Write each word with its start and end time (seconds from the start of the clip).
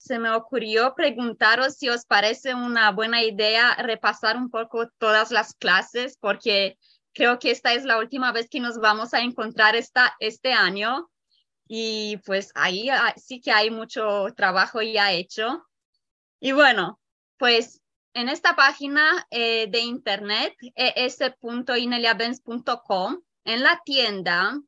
se 0.04 0.18
me 0.18 0.30
ocurrió 0.30 0.94
preguntaros 0.94 1.76
si 1.76 1.88
os 1.88 2.04
parece 2.04 2.54
una 2.54 2.90
buena 2.90 3.22
idea 3.22 3.74
repasar 3.76 4.36
un 4.36 4.50
poco 4.50 4.90
todas 4.98 5.30
las 5.30 5.54
clases, 5.54 6.18
porque 6.20 6.76
creo 7.14 7.38
que 7.38 7.50
esta 7.50 7.72
es 7.72 7.86
la 7.86 7.96
última 7.98 8.30
vez 8.30 8.50
que 8.50 8.60
nos 8.60 8.78
vamos 8.78 9.14
a 9.14 9.20
encontrar 9.20 9.76
esta, 9.76 10.14
este 10.20 10.52
año. 10.52 11.10
Y 11.66 12.18
pues 12.26 12.50
ahí 12.54 12.90
ah, 12.90 13.14
sí 13.16 13.40
que 13.40 13.50
hay 13.50 13.70
mucho 13.70 14.26
trabajo 14.36 14.82
ya 14.82 15.12
hecho. 15.12 15.64
Y 16.38 16.52
bueno, 16.52 17.00
pues 17.38 17.80
en 18.12 18.28
esta 18.28 18.54
página 18.54 19.26
eh, 19.30 19.68
de 19.70 19.80
internet, 19.80 20.54
es.ineliabenz.com, 20.74 23.22
en 23.44 23.62
la 23.62 23.80
tienda, 23.86 24.60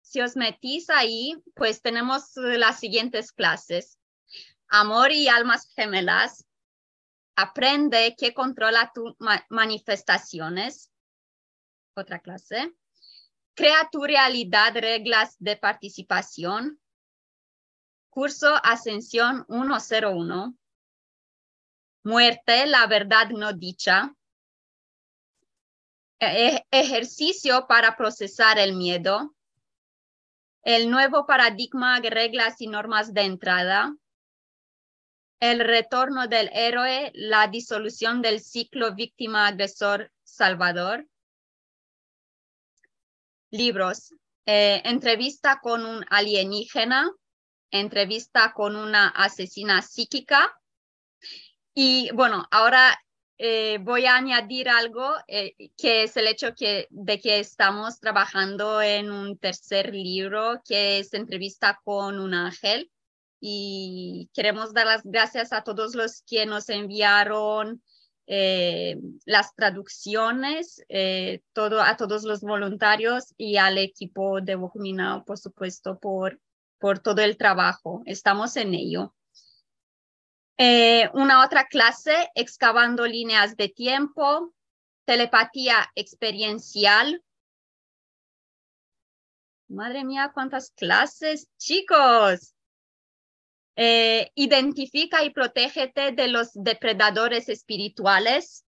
si 0.00 0.20
os 0.20 0.34
metís 0.34 0.90
ahí, 0.90 1.36
pues 1.54 1.82
tenemos 1.82 2.32
las 2.34 2.80
siguientes 2.80 3.30
clases. 3.30 3.96
Amor 4.74 5.12
y 5.12 5.28
almas 5.28 5.70
gemelas. 5.74 6.46
Aprende 7.36 8.16
que 8.16 8.32
controla 8.32 8.90
tus 8.94 9.14
manifestaciones. 9.50 10.90
Otra 11.94 12.20
clase. 12.20 12.74
Crea 13.54 13.90
tu 13.92 14.02
realidad, 14.02 14.72
reglas 14.74 15.36
de 15.38 15.58
participación. 15.58 16.80
Curso 18.08 18.54
Ascensión 18.64 19.44
101. 19.46 20.56
Muerte, 22.04 22.64
la 22.64 22.86
verdad 22.86 23.28
no 23.28 23.52
dicha. 23.52 24.16
E 26.18 26.64
ejercicio 26.70 27.66
para 27.66 27.94
procesar 27.94 28.58
el 28.58 28.72
miedo. 28.74 29.36
El 30.62 30.90
nuevo 30.90 31.26
paradigma, 31.26 32.00
reglas 32.00 32.58
y 32.62 32.68
normas 32.68 33.12
de 33.12 33.20
entrada 33.22 33.94
el 35.42 35.58
retorno 35.58 36.28
del 36.28 36.48
héroe, 36.52 37.10
la 37.14 37.48
disolución 37.48 38.22
del 38.22 38.38
ciclo 38.38 38.94
víctima-agresor-salvador. 38.94 41.08
Libros. 43.50 44.14
Eh, 44.46 44.80
entrevista 44.84 45.58
con 45.60 45.84
un 45.84 46.04
alienígena, 46.10 47.10
entrevista 47.72 48.52
con 48.52 48.76
una 48.76 49.08
asesina 49.08 49.82
psíquica. 49.82 50.56
Y 51.74 52.08
bueno, 52.14 52.46
ahora 52.52 52.96
eh, 53.36 53.78
voy 53.80 54.06
a 54.06 54.14
añadir 54.14 54.68
algo, 54.68 55.12
eh, 55.26 55.56
que 55.76 56.04
es 56.04 56.16
el 56.16 56.28
hecho 56.28 56.54
de 56.56 57.20
que 57.20 57.40
estamos 57.40 57.98
trabajando 57.98 58.80
en 58.80 59.10
un 59.10 59.36
tercer 59.38 59.92
libro, 59.92 60.62
que 60.64 61.00
es 61.00 61.12
entrevista 61.14 61.80
con 61.82 62.20
un 62.20 62.32
ángel 62.32 62.92
y 63.44 64.30
queremos 64.34 64.72
dar 64.72 64.86
las 64.86 65.02
gracias 65.02 65.52
a 65.52 65.64
todos 65.64 65.96
los 65.96 66.22
que 66.22 66.46
nos 66.46 66.68
enviaron 66.68 67.82
eh, 68.28 69.00
las 69.26 69.52
traducciones, 69.56 70.80
eh, 70.88 71.42
todo, 71.52 71.82
a 71.82 71.96
todos 71.96 72.22
los 72.22 72.40
voluntarios 72.42 73.34
y 73.36 73.56
al 73.56 73.78
equipo 73.78 74.40
de 74.40 74.54
Wokuminao, 74.54 75.24
por 75.24 75.38
supuesto, 75.38 75.98
por, 75.98 76.40
por 76.78 77.00
todo 77.00 77.20
el 77.20 77.36
trabajo. 77.36 78.02
Estamos 78.06 78.56
en 78.56 78.74
ello. 78.74 79.12
Eh, 80.56 81.10
una 81.12 81.44
otra 81.44 81.66
clase, 81.66 82.30
excavando 82.36 83.08
líneas 83.08 83.56
de 83.56 83.70
tiempo, 83.70 84.54
telepatía 85.04 85.90
experiencial. 85.96 87.24
Madre 89.66 90.04
mía, 90.04 90.30
cuántas 90.32 90.70
clases, 90.70 91.48
chicos. 91.58 92.54
Eh, 93.74 94.30
identifica 94.34 95.24
y 95.24 95.30
protégete 95.30 96.12
de 96.12 96.28
los 96.28 96.50
depredadores 96.52 97.48
espirituales, 97.48 98.66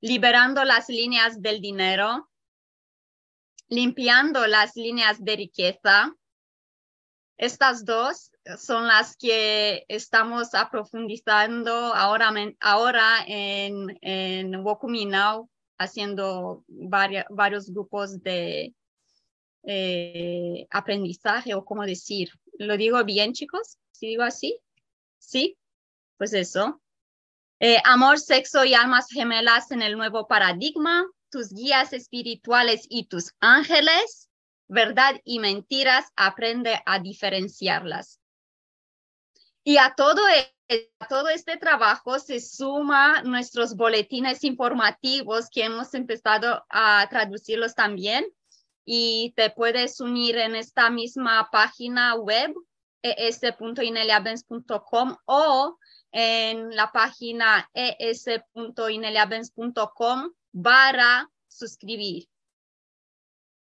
liberando 0.00 0.62
las 0.64 0.88
líneas 0.88 1.42
del 1.42 1.60
dinero, 1.60 2.30
limpiando 3.68 4.46
las 4.46 4.76
líneas 4.76 5.22
de 5.24 5.36
riqueza. 5.36 6.14
Estas 7.36 7.84
dos 7.84 8.30
son 8.56 8.86
las 8.86 9.16
que 9.16 9.84
estamos 9.88 10.54
aprofundizando 10.54 11.72
ahora, 11.72 12.32
ahora 12.60 13.24
en, 13.26 13.98
en 14.00 14.54
Wokumi 14.64 15.06
Now, 15.06 15.50
haciendo 15.76 16.64
varios 16.68 17.68
grupos 17.70 18.22
de 18.22 18.74
eh, 19.64 20.66
aprendizaje 20.70 21.54
o 21.54 21.64
cómo 21.64 21.84
decir, 21.84 22.30
¿Lo 22.58 22.76
digo 22.76 23.02
bien, 23.04 23.32
chicos? 23.32 23.78
¿Si 23.92 24.06
digo 24.06 24.22
así? 24.22 24.58
Sí, 25.18 25.58
pues 26.16 26.32
eso. 26.32 26.80
Eh, 27.60 27.78
amor, 27.84 28.18
sexo 28.18 28.64
y 28.64 28.74
almas 28.74 29.08
gemelas 29.10 29.70
en 29.70 29.82
el 29.82 29.96
nuevo 29.96 30.26
paradigma, 30.26 31.06
tus 31.30 31.52
guías 31.52 31.92
espirituales 31.92 32.86
y 32.88 33.06
tus 33.06 33.32
ángeles, 33.40 34.28
verdad 34.68 35.20
y 35.24 35.38
mentiras, 35.38 36.06
aprende 36.16 36.80
a 36.84 36.98
diferenciarlas. 36.98 38.20
Y 39.64 39.78
a 39.78 39.94
todo, 39.96 40.26
e, 40.28 40.92
a 40.98 41.08
todo 41.08 41.28
este 41.28 41.56
trabajo 41.56 42.18
se 42.18 42.40
suma 42.40 43.22
nuestros 43.22 43.74
boletines 43.74 44.44
informativos 44.44 45.48
que 45.50 45.64
hemos 45.64 45.92
empezado 45.94 46.64
a 46.68 47.06
traducirlos 47.10 47.74
también 47.74 48.26
y 48.86 49.34
te 49.36 49.50
puedes 49.50 50.00
unir 50.00 50.38
en 50.38 50.54
esta 50.54 50.88
misma 50.90 51.50
página 51.50 52.14
web 52.14 52.54
es.ineliabens.com 53.02 55.16
o 55.26 55.78
en 56.12 56.74
la 56.74 56.90
página 56.92 57.68
es.ineliabens.com 57.74 60.32
para 60.62 61.30
suscribir. 61.48 62.28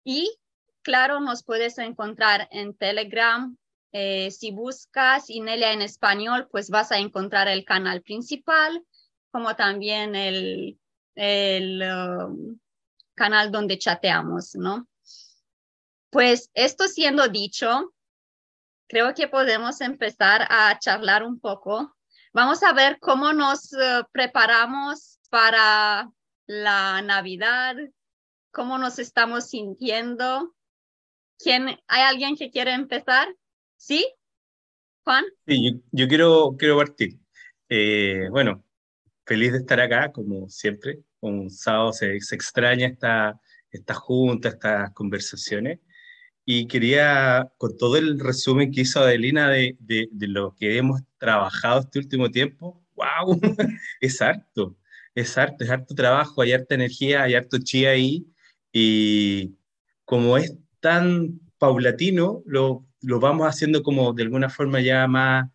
Y 0.04 0.38
claro, 0.82 1.18
nos 1.20 1.42
puedes 1.42 1.78
encontrar 1.78 2.46
en 2.50 2.76
Telegram. 2.76 3.56
Eh, 3.92 4.30
si 4.30 4.50
buscas 4.50 5.30
Inelia 5.30 5.72
en 5.72 5.80
español, 5.80 6.48
pues 6.50 6.68
vas 6.68 6.92
a 6.92 6.98
encontrar 6.98 7.48
el 7.48 7.64
canal 7.64 8.02
principal, 8.02 8.84
como 9.30 9.56
también 9.56 10.14
el, 10.14 10.78
el 11.14 11.82
um, 11.82 12.58
canal 13.14 13.50
donde 13.50 13.78
chateamos, 13.78 14.54
¿no? 14.56 14.86
Pues 16.14 16.48
esto 16.54 16.86
siendo 16.86 17.26
dicho, 17.26 17.92
creo 18.88 19.14
que 19.14 19.26
podemos 19.26 19.80
empezar 19.80 20.46
a 20.48 20.78
charlar 20.78 21.24
un 21.24 21.40
poco. 21.40 21.96
Vamos 22.32 22.62
a 22.62 22.72
ver 22.72 22.98
cómo 23.00 23.32
nos 23.32 23.72
eh, 23.72 24.04
preparamos 24.12 25.18
para 25.28 26.08
la 26.46 27.02
Navidad, 27.02 27.74
cómo 28.52 28.78
nos 28.78 29.00
estamos 29.00 29.48
sintiendo. 29.48 30.54
¿Quién, 31.36 31.80
¿Hay 31.88 32.02
alguien 32.02 32.36
que 32.36 32.52
quiere 32.52 32.74
empezar? 32.74 33.26
¿Sí? 33.76 34.06
Juan. 35.02 35.24
Sí, 35.48 35.82
yo, 35.90 36.06
quiero, 36.06 36.54
quiero 36.56 36.76
partir. 36.76 37.18
Eh, 37.68 38.28
bueno, 38.30 38.64
feliz 39.26 39.50
de 39.50 39.58
estar 39.58 39.80
acá, 39.80 40.12
como 40.12 40.48
siempre. 40.48 41.00
Un 41.18 41.50
sábado 41.50 41.92
se, 41.92 42.20
se 42.20 42.36
extraña 42.36 42.86
esta, 42.86 43.40
esta 43.68 43.94
junta, 43.94 44.50
estas 44.50 44.92
conversaciones. 44.92 45.80
Y 46.44 46.66
quería, 46.66 47.50
con 47.58 47.76
todo 47.76 47.96
el 47.96 48.20
resumen 48.20 48.70
que 48.70 48.82
hizo 48.82 49.00
Adelina 49.00 49.48
de, 49.48 49.76
de, 49.80 50.08
de 50.12 50.28
lo 50.28 50.54
que 50.54 50.76
hemos 50.76 51.00
trabajado 51.18 51.80
este 51.80 51.98
último 51.98 52.30
tiempo, 52.30 52.84
¡wow! 52.94 53.40
es 54.00 54.20
harto, 54.20 54.76
es 55.14 55.36
harto, 55.38 55.64
es 55.64 55.70
harto 55.70 55.94
trabajo, 55.94 56.42
hay 56.42 56.52
harta 56.52 56.74
energía, 56.74 57.22
hay 57.22 57.34
harto 57.34 57.58
chi 57.58 57.86
ahí. 57.86 58.26
Y 58.72 59.56
como 60.04 60.36
es 60.36 60.54
tan 60.80 61.40
paulatino, 61.58 62.42
lo, 62.46 62.86
lo 63.00 63.20
vamos 63.20 63.46
haciendo 63.46 63.82
como 63.82 64.12
de 64.12 64.24
alguna 64.24 64.50
forma 64.50 64.80
ya 64.80 65.06
más 65.06 65.48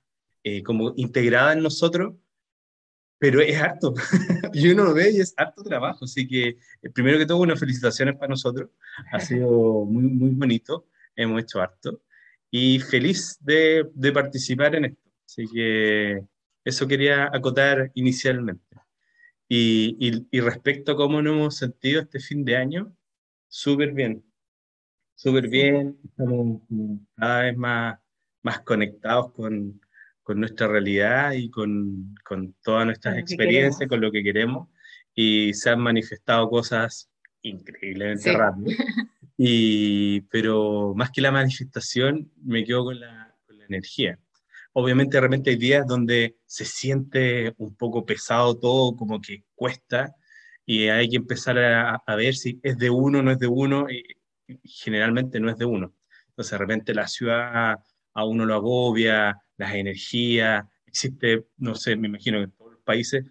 eh, 0.44 0.64
como 0.64 0.94
integrada 0.96 1.54
en 1.54 1.62
nosotros, 1.62 2.16
pero 3.20 3.42
es 3.42 3.62
harto. 3.62 3.94
y 4.54 4.70
uno 4.72 4.86
lo 4.86 4.94
ve 4.94 5.12
y 5.12 5.20
es 5.20 5.34
harto 5.38 5.62
trabajo. 5.62 6.06
Así 6.06 6.28
que, 6.28 6.48
eh, 6.82 6.90
primero 6.94 7.20
que 7.20 7.26
todo, 7.26 7.40
unas 7.40 7.60
felicitaciones 7.60 8.16
para 8.16 8.30
nosotros. 8.30 8.70
Ha 9.12 9.20
sido 9.20 9.86
muy, 9.86 10.04
muy 10.04 10.30
bonito. 10.32 10.88
Hemos 11.16 11.42
hecho 11.44 11.62
harto. 11.62 12.02
Y 12.50 12.80
feliz 12.80 13.38
de, 13.42 13.90
de 13.94 14.12
participar 14.12 14.76
en 14.76 14.86
esto. 14.86 15.10
Así 15.26 15.46
que 15.54 16.24
eso 16.64 16.88
quería 16.88 17.26
acotar 17.26 17.92
inicialmente. 17.94 18.64
Y, 19.48 19.98
y, 20.00 20.28
y 20.32 20.40
respecto 20.40 20.94
a 20.94 20.96
cómo 20.96 21.22
nos 21.22 21.34
hemos 21.34 21.58
sentido 21.58 22.02
este 22.02 22.20
fin 22.20 22.46
de 22.46 22.56
año, 22.56 22.96
súper 23.48 23.92
bien. 23.92 24.24
Súper 25.16 25.50
bien. 25.50 26.00
Estamos 26.06 26.62
cada 27.18 27.44
vez 27.44 27.58
más, 27.58 28.00
más 28.42 28.62
conectados 28.62 29.34
con, 29.34 29.82
con 30.30 30.40
nuestra 30.40 30.68
realidad 30.68 31.32
y 31.32 31.50
con, 31.50 32.14
con 32.24 32.54
todas 32.62 32.86
nuestras 32.86 33.18
experiencias, 33.18 33.90
con 33.90 34.00
lo 34.00 34.12
que 34.12 34.22
queremos, 34.22 34.70
y 35.16 35.56
se 35.56 35.72
han 35.72 35.80
manifestado 35.80 36.48
cosas 36.52 37.10
increíblemente 37.42 38.32
rápido. 38.32 38.78
Y, 39.42 40.22
pero 40.30 40.94
más 40.96 41.10
que 41.10 41.22
la 41.22 41.32
manifestación, 41.32 42.32
me 42.44 42.64
quedo 42.64 42.84
con 42.84 43.00
la, 43.00 43.36
con 43.48 43.58
la 43.58 43.66
energía. 43.66 44.20
Obviamente, 44.74 45.18
de 45.18 45.22
repente 45.22 45.50
hay 45.50 45.56
días 45.56 45.88
donde 45.88 46.36
se 46.46 46.66
siente 46.66 47.56
un 47.58 47.74
poco 47.76 48.06
pesado 48.06 48.60
todo, 48.60 48.96
como 48.96 49.20
que 49.20 49.46
cuesta, 49.56 50.14
y 50.64 50.90
hay 50.90 51.10
que 51.10 51.16
empezar 51.16 51.58
a, 51.58 51.96
a 52.06 52.16
ver 52.16 52.36
si 52.36 52.60
es 52.62 52.78
de 52.78 52.92
uno 52.92 53.20
o 53.20 53.22
no 53.24 53.32
es 53.32 53.40
de 53.40 53.48
uno, 53.48 53.88
y 53.90 54.04
generalmente 54.64 55.40
no 55.40 55.50
es 55.50 55.58
de 55.58 55.66
uno. 55.66 55.96
Entonces, 56.28 56.52
de 56.52 56.58
repente 56.60 56.94
la 56.94 57.08
ciudad 57.08 57.80
a 58.14 58.26
uno 58.26 58.46
lo 58.46 58.54
agobia, 58.54 59.42
las 59.60 59.76
energías, 59.76 60.66
existe, 60.88 61.46
no 61.58 61.76
sé, 61.76 61.96
me 61.96 62.08
imagino 62.08 62.40
que 62.40 62.46
en 62.46 62.52
todos 62.52 62.72
los 62.74 62.82
países, 62.82 63.26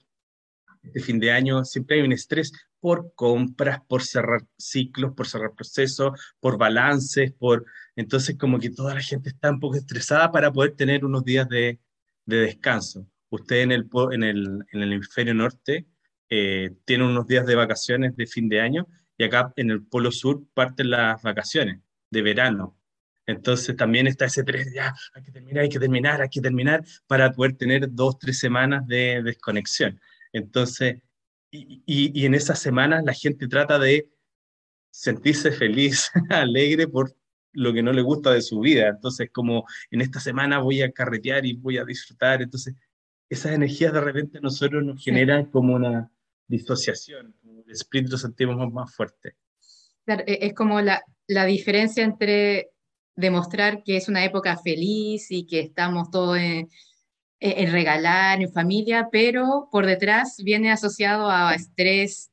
este 0.83 1.01
fin 1.01 1.19
de 1.19 1.33
año 1.33 1.65
siempre 1.65 1.97
hay 1.97 2.03
un 2.03 2.13
estrés 2.13 2.53
por 2.79 3.13
compras, 3.17 3.81
por 3.89 4.05
cerrar 4.05 4.47
ciclos, 4.57 5.15
por 5.15 5.27
cerrar 5.27 5.55
procesos, 5.55 6.13
por 6.39 6.57
balances, 6.57 7.33
por... 7.33 7.67
Entonces 7.97 8.37
como 8.39 8.61
que 8.61 8.71
toda 8.71 8.95
la 8.95 9.01
gente 9.01 9.31
está 9.31 9.51
un 9.51 9.59
poco 9.59 9.77
estresada 9.77 10.31
para 10.31 10.53
poder 10.53 10.77
tener 10.77 11.05
unos 11.05 11.25
días 11.25 11.49
de, 11.49 11.81
de 12.25 12.37
descanso. 12.37 13.09
Usted 13.31 13.63
en 13.63 13.73
el, 13.73 13.89
en 14.13 14.23
el, 14.23 14.65
en 14.73 14.83
el 14.83 14.93
hemisferio 14.93 15.35
norte 15.35 15.87
eh, 16.29 16.77
tiene 16.85 17.05
unos 17.05 17.27
días 17.27 17.47
de 17.47 17.57
vacaciones 17.57 18.15
de 18.17 18.27
fin 18.27 18.49
de 18.49 18.61
año 18.61 18.87
y 19.17 19.25
acá 19.25 19.53
en 19.57 19.71
el 19.71 19.85
polo 19.85 20.13
sur 20.13 20.45
parten 20.55 20.91
las 20.91 21.21
vacaciones 21.23 21.81
de 22.11 22.23
verano. 22.23 22.78
Entonces 23.29 23.77
también 23.77 24.07
está 24.07 24.25
ese 24.25 24.43
tres, 24.43 24.73
ya, 24.73 24.95
hay 25.13 25.23
que 25.23 25.31
terminar, 25.31 25.63
hay 25.63 25.69
que 25.69 25.79
terminar, 25.79 26.23
hay 26.23 26.29
que 26.31 26.41
terminar, 26.41 26.85
para 27.07 27.31
poder 27.31 27.53
tener 27.53 27.93
dos, 27.93 28.19
tres 28.19 28.39
semanas 28.39 28.87
de 28.87 29.23
desconexión. 29.23 30.01
Entonces, 30.33 31.03
y, 31.51 31.83
y, 31.85 32.25
en 32.25 32.35
esas 32.35 32.59
semanas 32.59 33.05
la 33.05 33.13
gente 33.13 33.47
trata 33.47 33.79
de 33.79 34.09
sentirse 34.91 35.53
feliz, 35.53 36.11
alegre 36.31 36.89
por 36.89 37.15
lo 37.53 37.75
que 37.75 37.83
no 37.83 37.93
le 37.93 38.01
gusta 38.01 38.33
de 38.33 38.41
su 38.41 38.61
vida. 38.61 38.89
Entonces, 38.89 39.29
como 39.31 39.67
en 39.91 40.01
esta 40.01 40.21
semana 40.21 40.61
voy 40.61 40.81
a 40.81 40.91
carretear 40.91 41.45
y 41.45 41.53
voy 41.53 41.77
a 41.77 41.85
disfrutar, 41.85 42.41
entonces 42.41 42.77
esas 43.29 43.53
energías 43.53 43.93
de 43.93 44.01
repente 44.01 44.39
a 44.39 44.41
nosotros 44.41 44.83
nos 44.83 45.05
generan 45.05 45.51
como 45.51 45.75
una 45.75 46.11
disociación, 46.47 47.37
el 47.45 47.71
espíritu 47.71 48.13
lo 48.13 48.19
sentimos 48.19 48.73
más 48.73 48.95
fuerte. 48.95 49.37
E, 50.07 50.47
es 50.47 50.55
como 50.55 50.81
la, 50.81 51.03
la 51.27 51.45
diferencia 51.45 52.03
entre 52.03 52.71
demostrar 53.19 53.83
que 53.83 53.97
es 53.97 54.09
una 54.09 54.25
época 54.25 54.57
feliz 54.57 55.31
y 55.31 55.45
que 55.45 55.59
estamos 55.59 56.11
todos 56.11 56.39
en, 56.39 56.69
en, 57.41 57.73
regalar, 57.73 58.41
en 58.41 58.53
familia, 58.53 59.09
pero 59.11 59.69
por 59.73 59.87
detrás 59.87 60.37
viene 60.43 60.71
asociado 60.71 61.29
a 61.29 61.53
estrés, 61.55 62.31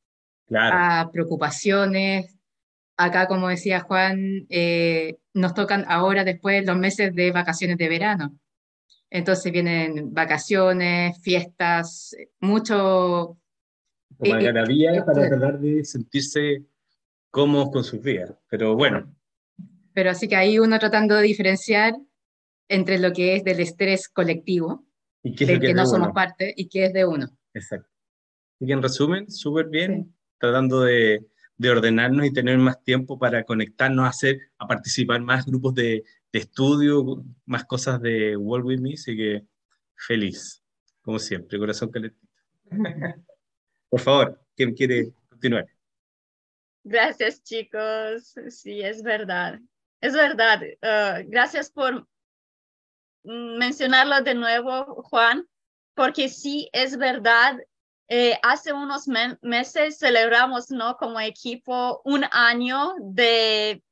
a 0.54 1.10
preocupaciones. 1.12 2.36
Acá, 2.96 3.26
como 3.26 3.48
decía 3.48 3.80
Juan, 3.80 4.46
eh, 4.48 5.16
nos 5.34 5.54
tocan 5.54 5.84
ahora 5.88 6.22
después 6.22 6.64
los 6.64 6.78
meses 6.78 7.12
de 7.14 7.32
vacaciones 7.32 7.78
de 7.78 7.88
verano. 7.88 8.38
Entonces 9.10 9.52
vienen 9.52 10.14
vacaciones, 10.14 11.20
fiestas, 11.20 12.16
mucho... 12.40 13.36
Como 14.18 14.36
eh, 14.36 15.02
para 15.04 15.28
tratar 15.28 15.58
de 15.58 15.84
sentirse 15.84 16.64
cómodos 17.30 17.70
con 17.70 17.84
sus 17.84 18.00
vidas. 18.00 18.32
Pero 18.48 18.76
bueno, 18.76 19.15
pero 19.96 20.10
así 20.10 20.28
que 20.28 20.36
ahí 20.36 20.58
uno 20.58 20.78
tratando 20.78 21.14
de 21.14 21.22
diferenciar 21.22 21.96
entre 22.68 22.98
lo 22.98 23.14
que 23.14 23.34
es 23.34 23.44
del 23.44 23.60
estrés 23.60 24.10
colectivo, 24.10 24.84
¿Y 25.22 25.34
qué 25.34 25.46
del 25.46 25.58
que, 25.58 25.72
no 25.72 25.86
somos 25.86 26.12
parte, 26.12 26.52
y 26.54 26.68
qué 26.68 26.84
es 26.84 26.92
de 26.92 27.06
uno. 27.06 27.30
Exacto. 27.54 27.88
Y 28.60 28.70
en 28.72 28.82
resumen, 28.82 29.30
súper 29.30 29.68
bien, 29.68 30.14
tratando 30.36 30.82
de, 30.82 31.24
de, 31.56 31.70
ordenarnos 31.70 32.26
y 32.26 32.32
tener 32.34 32.58
más 32.58 32.84
tiempo 32.84 33.18
para 33.18 33.44
conectarnos, 33.44 34.04
a 34.04 34.10
hacer, 34.10 34.38
a 34.58 34.66
participar 34.66 35.22
más 35.22 35.46
grupos 35.46 35.74
de, 35.74 36.04
de 36.30 36.38
estudio, 36.40 37.24
más 37.46 37.64
cosas 37.64 37.98
de 38.02 38.36
World 38.36 38.66
With 38.66 38.80
Me, 38.80 38.92
así 38.92 39.16
que 39.16 39.46
feliz, 39.94 40.62
como 41.00 41.18
siempre, 41.18 41.58
corazón 41.58 41.90
calentito. 41.90 42.28
Por 43.88 44.00
favor, 44.00 44.38
¿quién 44.54 44.74
quiere 44.74 45.10
continuar? 45.30 45.66
Gracias, 46.84 47.42
chicos. 47.42 48.34
Sí, 48.50 48.82
es 48.82 49.02
verdad. 49.02 49.58
Es 50.00 50.12
verdad. 50.12 50.62
Uh, 50.82 51.28
gracias 51.28 51.70
por 51.70 52.06
mencionarlo 53.24 54.20
de 54.20 54.34
nuevo, 54.34 55.02
Juan, 55.04 55.48
porque 55.94 56.28
sí 56.28 56.68
es 56.72 56.96
verdad. 56.96 57.58
Eh, 58.08 58.38
hace 58.42 58.72
unos 58.72 59.08
me 59.08 59.36
meses 59.42 59.98
celebramos, 59.98 60.70
¿no? 60.70 60.96
Como 60.96 61.18
equipo 61.18 62.02
un 62.04 62.24
año 62.30 62.94
de 63.00 63.82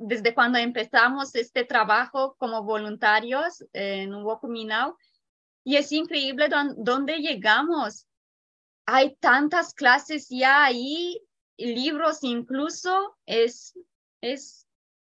desde 0.00 0.34
cuando 0.34 0.58
empezamos 0.58 1.36
este 1.36 1.64
trabajo 1.64 2.34
como 2.36 2.64
voluntarios 2.64 3.64
en 3.72 4.12
Wokuminau. 4.12 4.96
Y 5.64 5.76
es 5.76 5.92
increíble 5.92 6.48
dónde 6.76 7.18
llegamos. 7.18 8.06
Hay 8.86 9.14
tantas 9.20 9.72
clases 9.74 10.28
ya 10.28 10.64
ahí, 10.64 11.20
libros 11.56 12.24
incluso. 12.24 13.16
Es, 13.24 13.78
es 14.20 14.66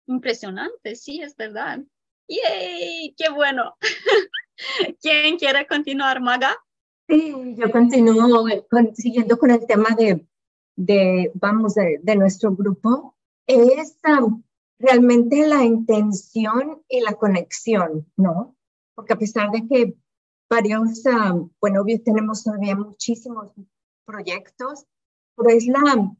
impresionante, 0.07 0.97
sí, 0.97 1.21
es 1.23 1.37
verdad. 1.37 1.81
¡Yay! 2.29 3.15
¡Qué 3.17 3.31
bueno! 3.31 3.77
¿Quién 5.01 5.39
quiere 5.39 5.67
continuar, 5.67 6.21
Maga? 6.21 6.57
Sí, 7.09 7.55
yo 7.57 7.71
continúo 7.71 8.47
siguiendo 8.95 9.39
con 9.39 9.51
el 9.51 9.67
tema 9.67 9.91
de, 9.97 10.27
de 10.77 11.31
vamos, 11.35 11.75
de, 11.75 12.17
nuestro 12.17 12.55
grupo. 12.55 13.17
Es 13.47 13.99
um, 14.07 14.43
realmente 14.79 15.47
la 15.47 15.65
intención 15.65 16.83
y 16.89 17.01
la 17.01 17.15
conexión, 17.15 18.11
¿no? 18.17 18.57
Porque 18.95 19.15
a 19.15 19.19
pesar 19.19 19.51
de 19.51 19.67
que 19.67 19.97
varios, 20.49 21.05
um, 21.07 21.51
bueno, 21.61 21.83
obvio 21.83 22.01
tenemos 22.03 22.45
todavía 22.45 22.77
muchísimos 22.77 23.51
proyectos, 24.07 24.87
pero 25.37 25.51
es 25.51 25.67
la, 25.67 26.15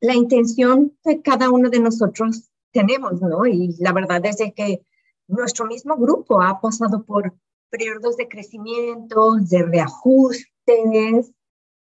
la 0.00 0.14
intención 0.14 0.96
de 1.04 1.22
cada 1.22 1.50
uno 1.50 1.68
de 1.68 1.80
nosotros 1.80 2.50
tenemos, 2.72 3.20
¿no? 3.20 3.46
Y 3.46 3.76
la 3.78 3.92
verdad 3.92 4.24
es 4.26 4.38
que 4.54 4.82
nuestro 5.26 5.66
mismo 5.66 5.96
grupo 5.96 6.40
ha 6.40 6.60
pasado 6.60 7.04
por 7.04 7.34
periodos 7.70 8.16
de 8.16 8.28
crecimiento, 8.28 9.36
de 9.40 9.62
reajustes, 9.62 11.32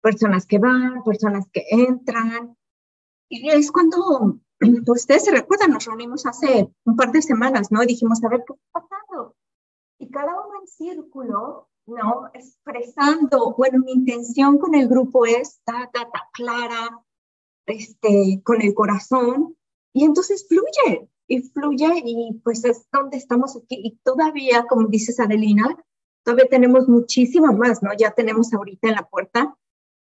personas 0.02 0.46
que 0.46 0.60
van, 0.60 1.04
personas 1.04 1.46
que 1.52 1.66
entran. 1.70 2.58
Y 3.30 3.50
es 3.50 3.72
cuando, 3.72 4.40
ustedes 4.88 5.26
se 5.26 5.32
recuerdan, 5.32 5.72
nos 5.72 5.86
reunimos 5.86 6.26
hace 6.26 6.70
un 6.86 6.96
par 6.96 7.12
de 7.12 7.22
semanas, 7.22 7.72
¿no? 7.72 7.82
Dijimos, 7.82 8.24
a 8.24 8.30
ver, 8.30 8.44
¿qué 8.46 8.54
está 8.54 8.80
pasando? 8.80 9.36
Y 10.00 10.10
cada 10.10 10.32
uno 10.34 10.62
en 10.62 10.68
círculo 10.68 11.70
¿no? 11.86 12.30
Expresando, 12.34 13.54
bueno, 13.58 13.80
mi 13.80 13.92
intención 13.92 14.58
con 14.58 14.76
el 14.76 14.88
grupo 14.88 15.26
es, 15.26 15.60
ta, 15.64 15.90
ta, 15.92 16.10
ta, 16.12 16.30
clara, 16.32 17.04
este, 17.66 18.42
con 18.44 18.62
el 18.62 18.74
corazón, 18.74 19.58
y 19.94 20.04
entonces 20.04 20.46
fluye, 20.48 21.10
y 21.28 21.42
fluye, 21.42 22.02
y 22.04 22.42
pues 22.44 22.66
es 22.66 22.88
donde 22.92 23.18
estamos 23.18 23.56
aquí, 23.56 23.80
y 23.84 24.00
todavía, 24.04 24.66
como 24.68 24.88
dices 24.88 25.20
Adelina, 25.20 25.78
todavía 26.24 26.48
tenemos 26.50 26.88
muchísimo 26.88 27.54
más, 27.54 27.82
¿no? 27.84 27.92
Ya 27.98 28.12
tenemos 28.12 28.54
ahorita 28.54 28.90
en 28.90 28.96
la 28.96 29.08
puerta 29.08 29.58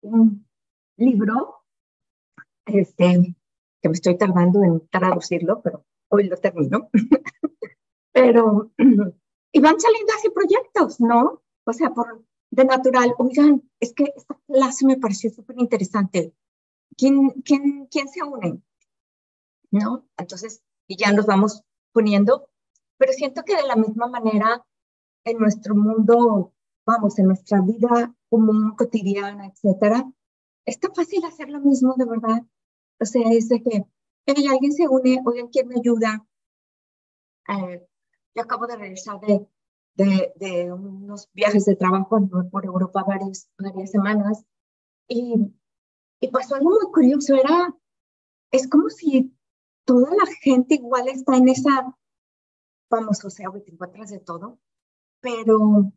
un 0.01 0.47
libro, 0.97 1.63
este, 2.65 3.35
que 3.81 3.89
me 3.89 3.93
estoy 3.93 4.17
tardando 4.17 4.63
en 4.63 4.87
traducirlo, 4.87 5.61
pero 5.61 5.85
hoy 6.09 6.25
lo 6.27 6.37
termino. 6.37 6.89
pero, 8.13 8.71
y 9.51 9.59
van 9.59 9.79
saliendo 9.79 10.13
así 10.17 10.29
proyectos, 10.29 10.99
¿no? 10.99 11.41
O 11.65 11.73
sea, 11.73 11.91
por 11.91 12.23
de 12.53 12.65
natural, 12.65 13.15
oigan, 13.17 13.67
es 13.79 13.93
que 13.93 14.13
esta 14.15 14.39
clase 14.47 14.85
me 14.85 14.97
pareció 14.97 15.31
súper 15.31 15.57
interesante. 15.57 16.35
¿Quién, 16.95 17.31
quién, 17.43 17.87
¿Quién 17.87 18.07
se 18.07 18.23
une? 18.23 18.61
¿No? 19.73 20.07
Entonces, 20.17 20.61
y 20.87 20.97
ya 20.97 21.11
nos 21.11 21.25
vamos 21.25 21.63
poniendo, 21.93 22.47
pero 22.97 23.11
siento 23.11 23.43
que 23.43 23.55
de 23.55 23.65
la 23.65 23.75
misma 23.75 24.07
manera 24.07 24.63
en 25.25 25.39
nuestro 25.39 25.73
mundo, 25.73 26.53
vamos, 26.85 27.17
en 27.17 27.25
nuestra 27.25 27.59
vida 27.61 28.15
común, 28.29 28.75
cotidiana, 28.77 29.47
etcétera, 29.47 30.07
está 30.65 30.93
fácil 30.93 31.25
hacer 31.25 31.49
lo 31.49 31.59
mismo, 31.59 31.95
de 31.97 32.05
verdad. 32.05 32.43
O 32.99 33.05
sea, 33.05 33.31
es 33.31 33.49
de 33.49 33.63
que 33.63 33.85
hey, 34.27 34.47
alguien 34.47 34.73
se 34.73 34.87
une, 34.87 35.21
oigan, 35.25 35.47
¿quién 35.47 35.67
me 35.67 35.75
ayuda? 35.75 36.23
Eh, 37.47 37.83
yo 38.35 38.43
acabo 38.43 38.67
de 38.67 38.75
regresar 38.75 39.19
de, 39.21 39.47
de, 39.95 40.33
de, 40.35 40.71
unos 40.71 41.31
viajes 41.33 41.65
de 41.65 41.75
trabajo 41.75 42.19
por 42.51 42.65
Europa 42.65 43.03
varias, 43.07 43.49
varias 43.57 43.89
semanas 43.89 44.45
y, 45.07 45.51
y 46.19 46.27
pasó 46.27 46.55
algo 46.55 46.69
muy 46.69 46.91
curioso, 46.91 47.33
era, 47.33 47.75
es 48.51 48.69
como 48.69 48.89
si 48.89 49.32
toda 49.85 50.11
la 50.11 50.25
gente 50.41 50.75
igual 50.75 51.07
está 51.07 51.37
en 51.37 51.49
esa, 51.49 51.95
vamos, 52.89 53.23
o 53.23 53.29
sea, 53.29 53.49
te 53.51 53.71
encuentras 53.71 54.09
de 54.09 54.19
todo, 54.19 54.59
pero 55.19 55.91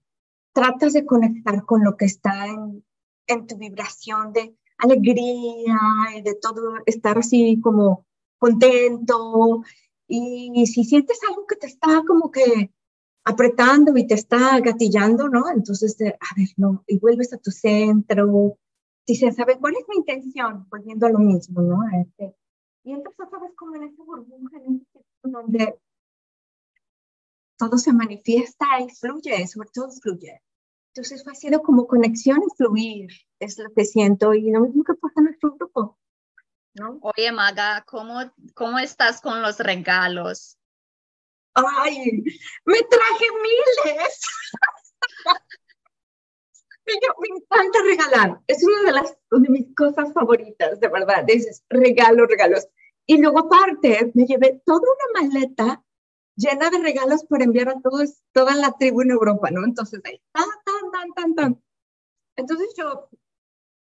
tratas 0.53 0.93
de 0.93 1.05
conectar 1.05 1.65
con 1.65 1.85
lo 1.85 1.97
que 1.97 2.07
está 2.07 2.47
en, 2.47 2.85
en 3.27 3.47
tu 3.47 3.57
vibración 3.57 4.33
de 4.33 4.57
alegría 4.79 5.79
y 6.17 6.23
de 6.23 6.35
todo, 6.35 6.75
estar 6.87 7.19
así 7.19 7.61
como 7.61 8.07
contento. 8.39 9.63
Y 10.09 10.67
si 10.67 10.85
sientes 10.85 11.19
algo 11.29 11.47
que 11.47 11.57
te 11.57 11.67
está 11.67 12.03
como 12.07 12.31
que 12.31 12.73
apretando 13.25 13.97
y 13.97 14.07
te 14.07 14.15
está 14.15 14.61
gatillando, 14.61 15.29
¿no? 15.29 15.51
Entonces, 15.51 15.97
a 16.01 16.35
ver, 16.37 16.49
no, 16.57 16.85
y 16.87 16.99
vuelves 16.99 17.33
a 17.33 17.39
tu 17.39 17.51
centro, 17.51 18.57
dices, 19.07 19.35
¿sabes 19.35 19.59
cuál 19.61 19.75
es 19.75 19.85
mi 19.89 19.97
intención? 19.97 20.67
Volviendo 20.71 21.07
a 21.07 21.11
lo 21.11 21.19
mismo, 21.19 21.61
¿no? 21.61 21.81
Este, 22.01 22.37
y 22.87 22.93
entonces 22.93 23.27
otra 23.27 23.41
vez 23.41 23.51
como 23.57 23.75
en 23.75 23.83
esa 23.83 24.01
burbuja, 24.05 24.59
en 24.59 24.87
donde 25.25 25.77
todo 27.59 27.79
se 27.79 27.93
manifiesta 27.93 28.65
y 28.81 28.89
fluye, 28.95 29.45
sobre 29.49 29.71
todo 29.75 29.91
fluye. 29.91 30.41
Entonces 30.95 31.27
ha 31.27 31.35
sido 31.35 31.63
como 31.63 31.89
conexión 31.89 32.39
y 32.39 32.57
fluir, 32.57 33.11
es 33.41 33.59
lo 33.59 33.73
que 33.75 33.85
siento, 33.85 34.35
y 34.35 34.53
lo 34.53 34.61
mismo 34.61 34.85
que 34.85 34.95
pasa 34.95 35.15
en 35.17 35.25
nuestro 35.25 35.57
grupo. 35.57 35.99
¿no? 36.75 37.01
Oye, 37.03 37.33
Maga, 37.33 37.85
¿cómo, 37.89 38.21
¿cómo 38.55 38.79
estás 38.79 39.21
con 39.21 39.43
los 39.43 39.59
regalos? 39.59 40.57
Ay, 41.55 42.23
me 42.67 42.83
traje 42.83 43.25
miles. 43.43 44.21
me 46.87 47.37
encanta 47.37 47.79
regalar. 47.83 48.41
Es 48.47 48.63
una 48.63 48.83
de 48.83 48.93
las 48.93 49.17
de 49.33 49.49
mis 49.49 49.75
cosas 49.75 50.13
favoritas, 50.13 50.79
de 50.79 50.89
verdad. 50.89 51.25
Dices, 51.25 51.65
regalo, 51.69 52.27
regalos. 52.27 52.69
Y 53.07 53.19
luego 53.19 53.41
aparte, 53.41 54.11
me 54.15 54.27
llevé 54.27 54.63
toda 54.65 54.81
una 54.81 55.29
maleta 55.29 55.85
llena 56.35 56.71
de 56.71 56.79
regalos 56.79 57.25
para 57.25 57.45
enviar 57.45 57.69
a 57.69 57.81
todos, 57.81 58.23
toda 58.33 58.55
la 58.55 58.73
tribu 58.73 59.03
en 59.03 59.13
Europa, 59.13 59.51
¿no? 59.51 59.65
Entonces, 59.65 60.01
ahí, 60.05 60.21
tan, 60.33 60.45
tan, 60.65 60.91
tan, 60.93 61.15
tan, 61.15 61.35
tan. 61.35 61.63
Entonces 62.37 62.75
yo, 62.77 63.09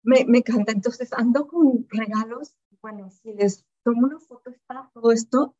me, 0.03 0.25
me 0.25 0.39
encanta. 0.39 0.71
Entonces 0.71 1.13
ando 1.13 1.47
con 1.47 1.87
regalos. 1.89 2.55
Bueno, 2.81 3.09
si 3.11 3.33
les 3.33 3.63
tomo 3.83 4.07
una 4.07 4.19
foto, 4.19 4.49
está 4.49 4.89
todo 4.93 5.11
esto 5.11 5.55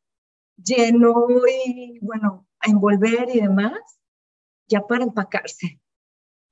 lleno 0.56 1.28
y, 1.48 1.98
bueno, 2.00 2.46
a 2.60 2.70
envolver 2.70 3.28
y 3.32 3.40
demás, 3.40 3.98
ya 4.68 4.86
para 4.86 5.04
empacarse. 5.04 5.80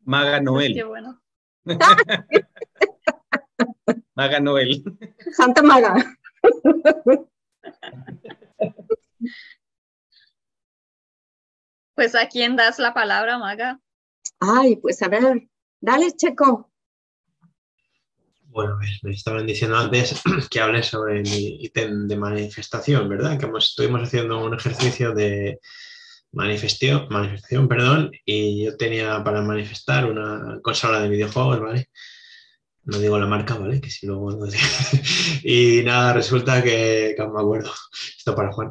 Maga 0.00 0.40
Noel. 0.40 0.74
Qué 0.74 0.84
bueno. 0.84 1.20
Maga 4.14 4.40
Noel. 4.40 4.82
Santa 5.32 5.62
Maga. 5.62 6.18
Pues 12.00 12.14
a 12.14 12.28
quién 12.28 12.56
das 12.56 12.78
la 12.78 12.94
palabra, 12.94 13.36
Maga. 13.36 13.78
Ay, 14.38 14.76
pues 14.76 15.02
a 15.02 15.08
ver, 15.08 15.46
dale, 15.82 16.10
Checo. 16.16 16.72
Bueno, 18.44 18.78
me 19.02 19.10
estaban 19.12 19.46
diciendo 19.46 19.76
antes 19.76 20.22
que 20.50 20.60
hablé 20.60 20.82
sobre 20.82 21.20
mi 21.20 21.62
ítem 21.62 22.08
de 22.08 22.16
manifestación, 22.16 23.06
¿verdad? 23.06 23.38
Que 23.38 23.46
estuvimos 23.58 24.02
haciendo 24.02 24.42
un 24.42 24.54
ejercicio 24.54 25.12
de 25.12 25.60
manifestación, 26.32 27.06
manifestación, 27.10 27.68
perdón, 27.68 28.12
y 28.24 28.64
yo 28.64 28.78
tenía 28.78 29.22
para 29.22 29.42
manifestar 29.42 30.10
una 30.10 30.58
consola 30.62 31.00
de 31.02 31.08
videojuegos, 31.10 31.60
¿vale? 31.60 31.90
No 32.84 32.98
digo 32.98 33.18
la 33.18 33.26
marca, 33.26 33.56
¿vale? 33.56 33.80
Que 33.80 33.90
si 33.90 34.06
luego 34.06 34.30
no 34.32 34.46
Y 35.44 35.82
nada, 35.84 36.12
resulta 36.12 36.62
que, 36.62 37.14
que 37.16 37.22
me 37.22 37.40
acuerdo, 37.40 37.70
esto 38.18 38.34
para 38.34 38.52
Juan, 38.52 38.70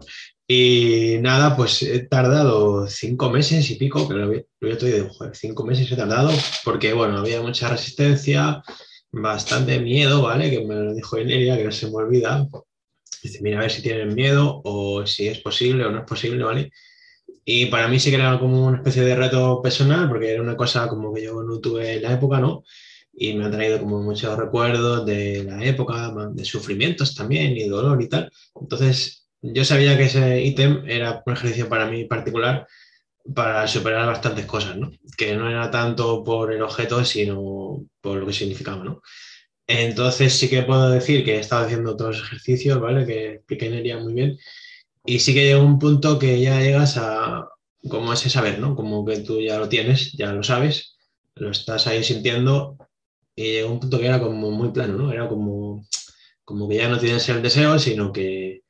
y 0.51 1.17
nada, 1.21 1.55
pues 1.55 1.83
he 1.83 1.99
tardado 2.07 2.87
cinco 2.87 3.29
meses 3.29 3.69
y 3.69 3.75
pico, 3.75 4.07
pero 4.07 4.21
lo 4.21 4.27
voy 4.29 4.45
a 4.71 5.09
joder, 5.09 5.35
cinco 5.35 5.63
meses 5.63 5.91
he 5.91 5.95
tardado 5.95 6.31
porque, 6.65 6.91
bueno, 6.91 7.19
había 7.19 7.39
mucha 7.39 7.69
resistencia, 7.69 8.63
bastante 9.11 9.79
miedo, 9.79 10.23
¿vale? 10.23 10.49
Que 10.49 10.65
me 10.65 10.73
lo 10.73 10.95
dijo 10.95 11.19
Inelia, 11.19 11.55
que 11.55 11.65
no 11.65 11.71
se 11.71 11.85
me 11.87 11.97
olvida. 11.97 12.47
Dice, 13.21 13.39
mira, 13.43 13.59
a 13.59 13.61
ver 13.61 13.69
si 13.69 13.83
tienen 13.83 14.15
miedo 14.15 14.61
o 14.63 15.05
si 15.05 15.27
es 15.27 15.39
posible 15.39 15.85
o 15.85 15.91
no 15.91 15.99
es 15.99 16.05
posible, 16.05 16.43
¿vale? 16.43 16.71
Y 17.45 17.67
para 17.67 17.87
mí 17.87 17.99
sí 17.99 18.09
que 18.09 18.15
era 18.15 18.39
como 18.39 18.65
una 18.65 18.77
especie 18.77 19.03
de 19.03 19.15
reto 19.15 19.61
personal, 19.61 20.09
porque 20.09 20.31
era 20.31 20.41
una 20.41 20.57
cosa 20.57 20.87
como 20.87 21.13
que 21.13 21.25
yo 21.25 21.43
no 21.43 21.59
tuve 21.59 21.97
en 21.97 22.01
la 22.01 22.13
época, 22.13 22.39
¿no? 22.39 22.63
Y 23.21 23.33
me 23.33 23.45
ha 23.45 23.51
traído 23.51 23.79
como 23.79 24.01
muchos 24.01 24.37
recuerdos 24.37 25.05
de 25.05 25.43
la 25.43 25.63
época, 25.65 26.13
de 26.31 26.45
sufrimientos 26.45 27.13
también 27.13 27.57
y 27.57 27.67
dolor 27.67 28.01
y 28.01 28.07
tal. 28.07 28.31
Entonces, 28.55 29.27
yo 29.41 29.65
sabía 29.65 29.97
que 29.97 30.05
ese 30.05 30.41
ítem 30.41 30.83
era 30.87 31.21
un 31.25 31.33
ejercicio 31.33 31.67
para 31.67 31.85
mí 31.89 32.05
particular 32.05 32.65
para 33.35 33.67
superar 33.67 34.07
bastantes 34.07 34.45
cosas, 34.45 34.77
¿no? 34.77 34.91
Que 35.17 35.35
no 35.35 35.49
era 35.49 35.69
tanto 35.69 36.23
por 36.23 36.53
el 36.53 36.61
objeto, 36.61 37.03
sino 37.03 37.85
por 38.01 38.17
lo 38.17 38.25
que 38.25 38.33
significaba, 38.33 38.83
¿no? 38.83 39.01
Entonces 39.67 40.33
sí 40.33 40.49
que 40.49 40.63
puedo 40.63 40.89
decir 40.89 41.23
que 41.23 41.35
he 41.35 41.39
estado 41.39 41.65
haciendo 41.65 41.95
todos 41.95 42.17
los 42.17 42.27
ejercicios, 42.27 42.79
¿vale? 42.79 43.05
Que 43.05 43.33
expliqué 43.35 43.97
muy 43.97 44.13
bien. 44.13 44.37
Y 45.05 45.19
sí 45.19 45.33
que 45.33 45.45
llega 45.45 45.61
un 45.61 45.77
punto 45.77 46.17
que 46.17 46.39
ya 46.41 46.59
llegas 46.61 46.97
a, 46.97 47.47
como 47.87 48.13
ese 48.13 48.29
saber, 48.29 48.59
¿no? 48.59 48.75
Como 48.75 49.05
que 49.05 49.19
tú 49.19 49.41
ya 49.41 49.57
lo 49.59 49.69
tienes, 49.69 50.13
ya 50.13 50.31
lo 50.33 50.43
sabes, 50.43 50.97
lo 51.35 51.51
estás 51.51 51.87
ahí 51.87 52.03
sintiendo 52.03 52.77
y 53.39 53.53
llega 53.53 53.69
un 53.69 53.79
punto 53.79 53.97
que 53.97 54.05
era 54.05 54.19
como 54.19 54.51
muy 54.51 54.71
plano, 54.71 54.97
¿no? 54.97 55.13
Era 55.13 55.29
como, 55.29 55.87
como 56.43 56.67
que 56.67 56.75
ya 56.75 56.89
no 56.89 56.99
tienes 56.99 57.27
el 57.29 57.41
deseo, 57.41 57.79
sino 57.79 58.11
que, 58.11 58.63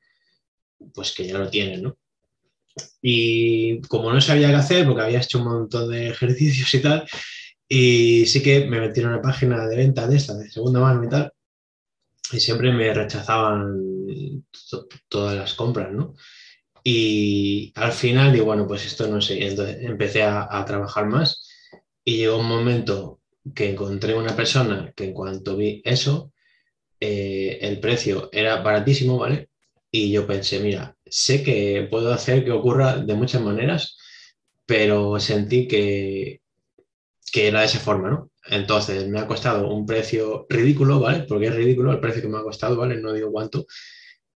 pues 0.93 1.11
que 1.13 1.25
ya 1.25 1.39
lo 1.39 1.49
tienen, 1.49 1.81
¿no? 1.81 1.97
Y 3.01 3.81
como 3.81 4.13
no 4.13 4.21
sabía 4.21 4.49
qué 4.49 4.55
hacer, 4.55 4.85
porque 4.85 5.01
había 5.01 5.21
hecho 5.21 5.39
un 5.39 5.45
montón 5.45 5.89
de 5.89 6.09
ejercicios 6.09 6.71
y 6.75 6.81
tal, 6.83 7.07
y 7.67 8.27
sí 8.27 8.43
que 8.43 8.67
me 8.67 8.79
metí 8.79 8.99
en 8.99 9.07
una 9.07 9.21
página 9.23 9.67
de 9.67 9.75
venta 9.75 10.07
de 10.07 10.17
esta, 10.17 10.35
de 10.35 10.51
segunda 10.51 10.81
mano 10.81 11.03
y 11.03 11.09
tal, 11.09 11.33
y 12.31 12.39
siempre 12.39 12.71
me 12.71 12.93
rechazaban 12.93 14.45
todas 15.07 15.35
las 15.35 15.55
compras, 15.55 15.91
¿no? 15.91 16.13
Y 16.83 17.73
al 17.75 17.91
final 17.91 18.31
digo, 18.31 18.45
bueno, 18.45 18.67
pues 18.67 18.85
esto 18.85 19.07
no 19.07 19.19
sé, 19.19 19.47
entonces 19.47 19.77
empecé 19.81 20.21
a, 20.21 20.63
trabajar 20.65 21.07
más 21.07 21.47
y 22.05 22.17
llegó 22.17 22.37
un 22.37 22.47
momento 22.47 23.18
que 23.55 23.71
encontré 23.71 24.13
una 24.15 24.35
persona 24.35 24.91
que 24.95 25.05
en 25.05 25.13
cuanto 25.13 25.57
vi 25.57 25.81
eso, 25.85 26.31
eh, 26.99 27.59
el 27.61 27.79
precio 27.79 28.29
era 28.31 28.61
baratísimo, 28.61 29.17
¿vale? 29.17 29.49
Y 29.91 30.11
yo 30.11 30.27
pensé, 30.27 30.59
mira, 30.59 30.97
sé 31.05 31.43
que 31.43 31.87
puedo 31.89 32.13
hacer 32.13 32.43
que 32.45 32.51
ocurra 32.51 32.97
de 32.97 33.13
muchas 33.15 33.41
maneras, 33.41 33.97
pero 34.65 35.19
sentí 35.19 35.67
que, 35.67 36.41
que 37.31 37.47
era 37.47 37.61
de 37.61 37.65
esa 37.67 37.79
forma, 37.79 38.09
¿no? 38.09 38.31
Entonces 38.47 39.07
me 39.07 39.19
ha 39.19 39.27
costado 39.27 39.69
un 39.73 39.85
precio 39.85 40.45
ridículo, 40.49 40.99
¿vale? 40.99 41.25
Porque 41.27 41.47
es 41.47 41.55
ridículo 41.55 41.91
el 41.91 41.99
precio 41.99 42.21
que 42.21 42.27
me 42.29 42.37
ha 42.39 42.43
costado, 42.43 42.77
¿vale? 42.77 42.97
No 42.97 43.13
digo 43.13 43.31
cuánto. 43.31 43.65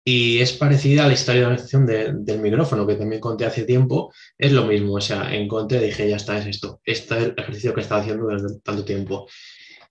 Y 0.04 0.40
es 0.40 0.52
parecida 0.52 1.04
a 1.04 1.06
la 1.06 1.12
historia 1.12 1.42
de 1.42 1.46
la 1.46 1.50
manifestación 1.50 2.24
del 2.24 2.40
micrófono, 2.40 2.86
que 2.86 2.96
también 2.96 3.20
conté 3.20 3.44
hace 3.44 3.62
tiempo. 3.64 4.12
Es 4.36 4.52
lo 4.52 4.64
mismo, 4.66 4.94
o 4.94 5.00
sea, 5.00 5.32
encontré, 5.34 5.80
dije, 5.80 6.08
ya 6.08 6.16
está, 6.16 6.38
es 6.38 6.46
esto. 6.46 6.80
Este 6.84 7.16
es 7.18 7.24
el 7.24 7.34
ejercicio 7.36 7.72
que 7.72 7.82
estaba 7.82 8.00
haciendo 8.00 8.26
desde 8.26 8.60
tanto 8.60 8.84
tiempo. 8.84 9.28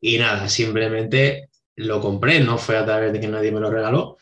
Y 0.01 0.17
nada, 0.17 0.49
simplemente 0.49 1.49
lo 1.75 2.01
compré, 2.01 2.39
no 2.41 2.57
fue 2.57 2.77
a 2.77 2.85
través 2.85 3.13
de 3.13 3.19
que 3.19 3.27
nadie 3.27 3.51
me 3.51 3.59
lo 3.59 3.69
regaló, 3.71 4.17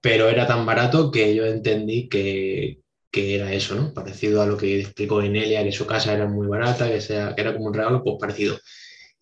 pero 0.00 0.28
era 0.28 0.46
tan 0.46 0.66
barato 0.66 1.10
que 1.10 1.34
yo 1.34 1.46
entendí 1.46 2.08
que, 2.08 2.80
que 3.10 3.36
era 3.36 3.52
eso, 3.52 3.74
¿no? 3.74 3.92
Parecido 3.94 4.42
a 4.42 4.46
lo 4.46 4.56
que 4.56 4.80
explicó 4.80 5.22
Enelia, 5.22 5.64
que 5.64 5.72
su 5.72 5.86
casa 5.86 6.14
era 6.14 6.26
muy 6.26 6.46
barata, 6.46 6.90
que, 6.90 7.00
sea, 7.00 7.34
que 7.34 7.40
era 7.42 7.52
como 7.54 7.66
un 7.66 7.74
regalo, 7.74 8.02
pues 8.02 8.16
parecido. 8.20 8.58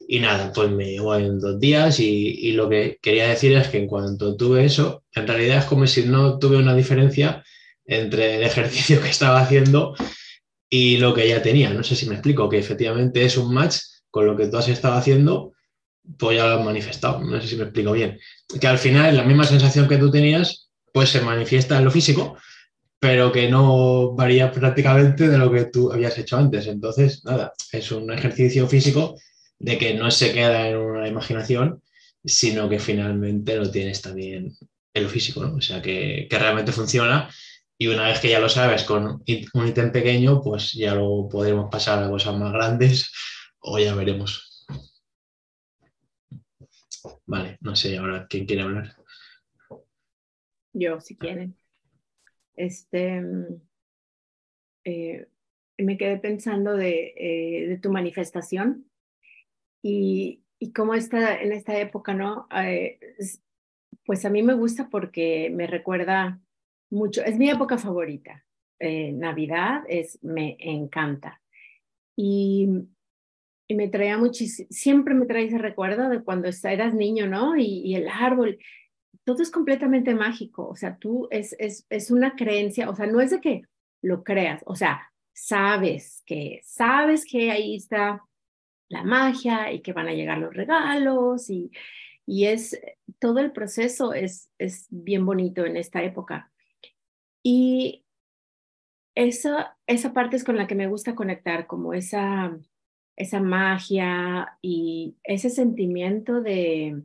Y 0.00 0.20
nada, 0.20 0.52
pues 0.52 0.70
me 0.70 0.86
llegó 0.90 1.14
en 1.16 1.38
dos 1.38 1.60
días 1.60 2.00
y, 2.00 2.06
y, 2.48 2.52
lo 2.52 2.68
que 2.68 2.98
quería 3.02 3.28
decir 3.28 3.52
es 3.52 3.68
que 3.68 3.78
en 3.78 3.86
cuanto 3.86 4.36
tuve 4.36 4.64
eso, 4.64 5.04
en 5.18 5.26
realidad 5.28 5.58
es 5.58 5.64
como 5.64 5.86
si 5.86 6.04
no 6.04 6.38
tuve 6.38 6.56
una 6.56 6.74
diferencia 6.74 7.44
entre 7.84 8.36
el 8.36 8.42
ejercicio 8.42 9.00
que 9.00 9.08
estaba 9.08 9.40
haciendo 9.40 9.94
y 10.70 10.98
lo 10.98 11.14
que 11.14 11.28
ya 11.28 11.42
tenía. 11.42 11.70
No 11.70 11.82
sé 11.82 11.96
si 11.96 12.06
me 12.06 12.14
explico, 12.14 12.48
que 12.48 12.58
efectivamente 12.58 13.24
es 13.24 13.36
un 13.36 13.52
match 13.52 13.76
con 14.10 14.26
lo 14.26 14.36
que 14.36 14.46
tú 14.46 14.56
has 14.56 14.68
estado 14.68 14.94
haciendo, 14.96 15.52
pues 16.18 16.36
ya 16.36 16.46
lo 16.46 16.58
has 16.58 16.64
manifestado. 16.64 17.20
No 17.20 17.40
sé 17.40 17.48
si 17.48 17.56
me 17.56 17.64
explico 17.64 17.92
bien. 17.92 18.18
Que 18.60 18.66
al 18.66 18.78
final 18.78 19.16
la 19.16 19.24
misma 19.24 19.44
sensación 19.44 19.88
que 19.88 19.98
tú 19.98 20.10
tenías, 20.10 20.70
pues 20.92 21.10
se 21.10 21.20
manifiesta 21.20 21.78
en 21.78 21.84
lo 21.84 21.90
físico, 21.90 22.36
pero 23.00 23.32
que 23.32 23.48
no 23.48 24.12
varía 24.14 24.50
prácticamente 24.50 25.28
de 25.28 25.38
lo 25.38 25.50
que 25.50 25.66
tú 25.66 25.92
habías 25.92 26.18
hecho 26.18 26.36
antes. 26.36 26.66
Entonces, 26.66 27.24
nada, 27.24 27.52
es 27.72 27.90
un 27.92 28.12
ejercicio 28.12 28.66
físico 28.66 29.16
de 29.58 29.78
que 29.78 29.94
no 29.94 30.10
se 30.10 30.32
queda 30.32 30.68
en 30.68 30.76
una 30.76 31.08
imaginación, 31.08 31.82
sino 32.24 32.68
que 32.68 32.78
finalmente 32.78 33.56
lo 33.56 33.70
tienes 33.70 34.02
también 34.02 34.54
lo 35.00 35.08
físico, 35.08 35.44
¿no? 35.44 35.56
O 35.56 35.60
sea, 35.60 35.82
que, 35.82 36.26
realmente 36.30 36.72
funciona 36.72 37.30
y 37.78 37.86
una 37.86 38.08
vez 38.08 38.20
que 38.20 38.28
ya 38.28 38.40
lo 38.40 38.48
sabes 38.48 38.84
con 38.84 39.06
un 39.06 39.66
ítem 39.66 39.92
pequeño, 39.92 40.42
pues 40.42 40.72
ya 40.72 40.94
lo 40.94 41.28
podremos 41.30 41.70
pasar 41.70 42.02
a 42.02 42.08
cosas 42.08 42.36
más 42.36 42.52
grandes 42.52 43.12
o 43.60 43.78
ya 43.78 43.94
veremos. 43.94 44.66
Vale, 47.26 47.58
no 47.60 47.76
sé 47.76 47.96
ahora 47.96 48.26
quién 48.28 48.46
quiere 48.46 48.62
hablar. 48.62 48.96
Yo, 50.72 51.00
si 51.00 51.16
quieren. 51.16 51.56
Este, 52.56 53.22
eh, 54.84 55.28
me 55.78 55.96
quedé 55.96 56.18
pensando 56.18 56.76
de, 56.76 57.14
eh, 57.16 57.68
de 57.68 57.78
tu 57.78 57.92
manifestación 57.92 58.90
y, 59.82 60.42
y, 60.58 60.72
cómo 60.72 60.94
está 60.94 61.40
en 61.40 61.52
esta 61.52 61.78
época, 61.78 62.14
¿no? 62.14 62.48
Eh, 62.52 62.98
pues 64.08 64.24
a 64.24 64.30
mí 64.30 64.42
me 64.42 64.54
gusta 64.54 64.88
porque 64.88 65.50
me 65.52 65.66
recuerda 65.66 66.40
mucho, 66.90 67.22
es 67.22 67.36
mi 67.36 67.50
época 67.50 67.76
favorita. 67.76 68.42
Navidad 68.80 69.82
es, 69.86 70.18
me 70.22 70.56
encanta. 70.60 71.42
Y, 72.16 72.70
y 73.68 73.74
me 73.74 73.88
traía 73.88 74.16
muchísimo, 74.16 74.66
siempre 74.70 75.12
me 75.12 75.26
trae 75.26 75.44
ese 75.44 75.58
recuerdo 75.58 76.08
de 76.08 76.24
cuando 76.24 76.48
eras 76.48 76.94
niño, 76.94 77.26
¿no? 77.26 77.54
Y, 77.58 77.82
y 77.84 77.96
el 77.96 78.08
árbol 78.08 78.58
todo 79.24 79.42
es 79.42 79.50
completamente 79.50 80.14
mágico, 80.14 80.66
o 80.66 80.74
sea, 80.74 80.96
tú 80.96 81.28
es, 81.30 81.54
es, 81.58 81.86
es 81.90 82.10
una 82.10 82.34
creencia, 82.34 82.88
o 82.88 82.94
sea, 82.96 83.06
no 83.06 83.20
es 83.20 83.30
de 83.30 83.42
que 83.42 83.60
lo 84.00 84.24
creas, 84.24 84.62
o 84.64 84.74
sea, 84.74 85.12
sabes 85.34 86.22
que, 86.24 86.62
sabes 86.64 87.26
que 87.26 87.50
ahí 87.50 87.76
está 87.76 88.24
la 88.88 89.04
magia 89.04 89.70
y 89.70 89.82
que 89.82 89.92
van 89.92 90.08
a 90.08 90.14
llegar 90.14 90.38
los 90.38 90.54
regalos 90.54 91.50
y, 91.50 91.70
y 92.28 92.44
es, 92.44 92.78
todo 93.20 93.38
el 93.38 93.52
proceso 93.52 94.12
es, 94.12 94.50
es 94.58 94.86
bien 94.90 95.24
bonito 95.24 95.64
en 95.64 95.78
esta 95.78 96.02
época. 96.02 96.52
Y 97.42 98.04
esa, 99.14 99.78
esa 99.86 100.12
parte 100.12 100.36
es 100.36 100.44
con 100.44 100.58
la 100.58 100.66
que 100.66 100.74
me 100.74 100.88
gusta 100.88 101.14
conectar, 101.14 101.66
como 101.66 101.94
esa, 101.94 102.54
esa 103.16 103.40
magia 103.40 104.58
y 104.60 105.16
ese 105.24 105.48
sentimiento 105.48 106.42
de, 106.42 107.02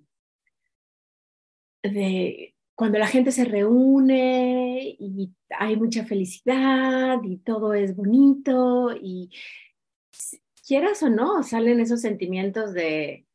de 1.84 2.54
cuando 2.76 3.00
la 3.00 3.08
gente 3.08 3.32
se 3.32 3.46
reúne 3.46 4.98
y 5.00 5.32
hay 5.58 5.78
mucha 5.78 6.04
felicidad 6.04 7.24
y 7.24 7.38
todo 7.38 7.74
es 7.74 7.96
bonito 7.96 8.92
y 8.94 9.32
quieras 10.68 11.02
o 11.02 11.10
no, 11.10 11.44
salen 11.44 11.80
esos 11.80 12.02
sentimientos 12.02 12.74
de, 12.74 13.26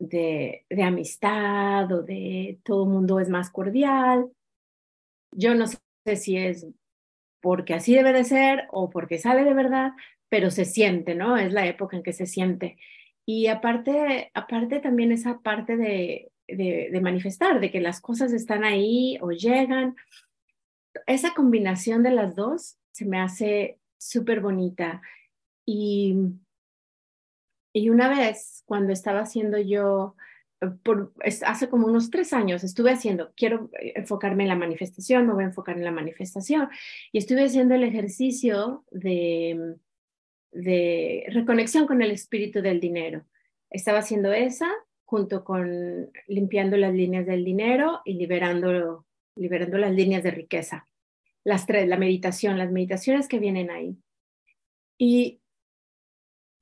de, 0.00 0.64
de 0.68 0.82
amistad 0.82 1.92
o 1.92 2.02
de 2.02 2.58
todo 2.64 2.84
el 2.84 2.90
mundo 2.90 3.20
es 3.20 3.28
más 3.28 3.50
cordial. 3.50 4.32
Yo 5.32 5.54
no 5.54 5.66
sé 5.68 6.16
si 6.16 6.36
es 6.36 6.66
porque 7.40 7.74
así 7.74 7.94
debe 7.94 8.12
de 8.12 8.24
ser 8.24 8.66
o 8.72 8.90
porque 8.90 9.18
sale 9.18 9.44
de 9.44 9.54
verdad, 9.54 9.92
pero 10.28 10.50
se 10.50 10.64
siente, 10.64 11.14
¿no? 11.14 11.36
Es 11.36 11.52
la 11.52 11.66
época 11.66 11.96
en 11.96 12.02
que 12.02 12.12
se 12.12 12.26
siente. 12.26 12.76
Y 13.26 13.46
aparte, 13.46 14.30
aparte 14.34 14.80
también 14.80 15.12
esa 15.12 15.40
parte 15.40 15.76
de, 15.76 16.32
de, 16.48 17.00
manifestar, 17.00 17.60
de 17.60 17.70
que 17.70 17.80
las 17.80 18.00
cosas 18.00 18.32
están 18.32 18.64
ahí 18.64 19.18
o 19.20 19.30
llegan. 19.30 19.96
Esa 21.06 21.34
combinación 21.34 22.02
de 22.02 22.10
las 22.10 22.34
dos 22.34 22.76
se 22.92 23.04
me 23.04 23.20
hace 23.20 23.78
súper 23.98 24.40
bonita. 24.40 25.00
Y, 25.66 26.16
y 27.72 27.90
una 27.90 28.08
vez, 28.08 28.62
cuando 28.66 28.92
estaba 28.92 29.20
haciendo 29.20 29.58
yo, 29.58 30.16
por, 30.82 31.12
hace 31.46 31.68
como 31.68 31.86
unos 31.86 32.10
tres 32.10 32.32
años, 32.32 32.64
estuve 32.64 32.90
haciendo, 32.90 33.32
quiero 33.36 33.70
enfocarme 33.80 34.44
en 34.44 34.48
la 34.48 34.56
manifestación, 34.56 35.26
me 35.26 35.34
voy 35.34 35.44
a 35.44 35.48
enfocar 35.48 35.76
en 35.76 35.84
la 35.84 35.92
manifestación, 35.92 36.68
y 37.12 37.18
estuve 37.18 37.44
haciendo 37.44 37.74
el 37.74 37.84
ejercicio 37.84 38.84
de, 38.90 39.76
de 40.52 41.24
reconexión 41.28 41.86
con 41.86 42.02
el 42.02 42.10
espíritu 42.10 42.60
del 42.60 42.80
dinero. 42.80 43.24
Estaba 43.70 44.00
haciendo 44.00 44.32
esa 44.32 44.70
junto 45.04 45.42
con 45.42 46.10
limpiando 46.28 46.76
las 46.76 46.94
líneas 46.94 47.26
del 47.26 47.44
dinero 47.44 48.00
y 48.04 48.14
liberando, 48.14 49.06
liberando 49.34 49.76
las 49.78 49.92
líneas 49.92 50.22
de 50.22 50.30
riqueza. 50.30 50.88
Las 51.42 51.66
tres, 51.66 51.88
la 51.88 51.96
meditación, 51.96 52.58
las 52.58 52.70
meditaciones 52.70 53.26
que 53.26 53.40
vienen 53.40 53.70
ahí. 53.70 53.96
Y 54.98 55.39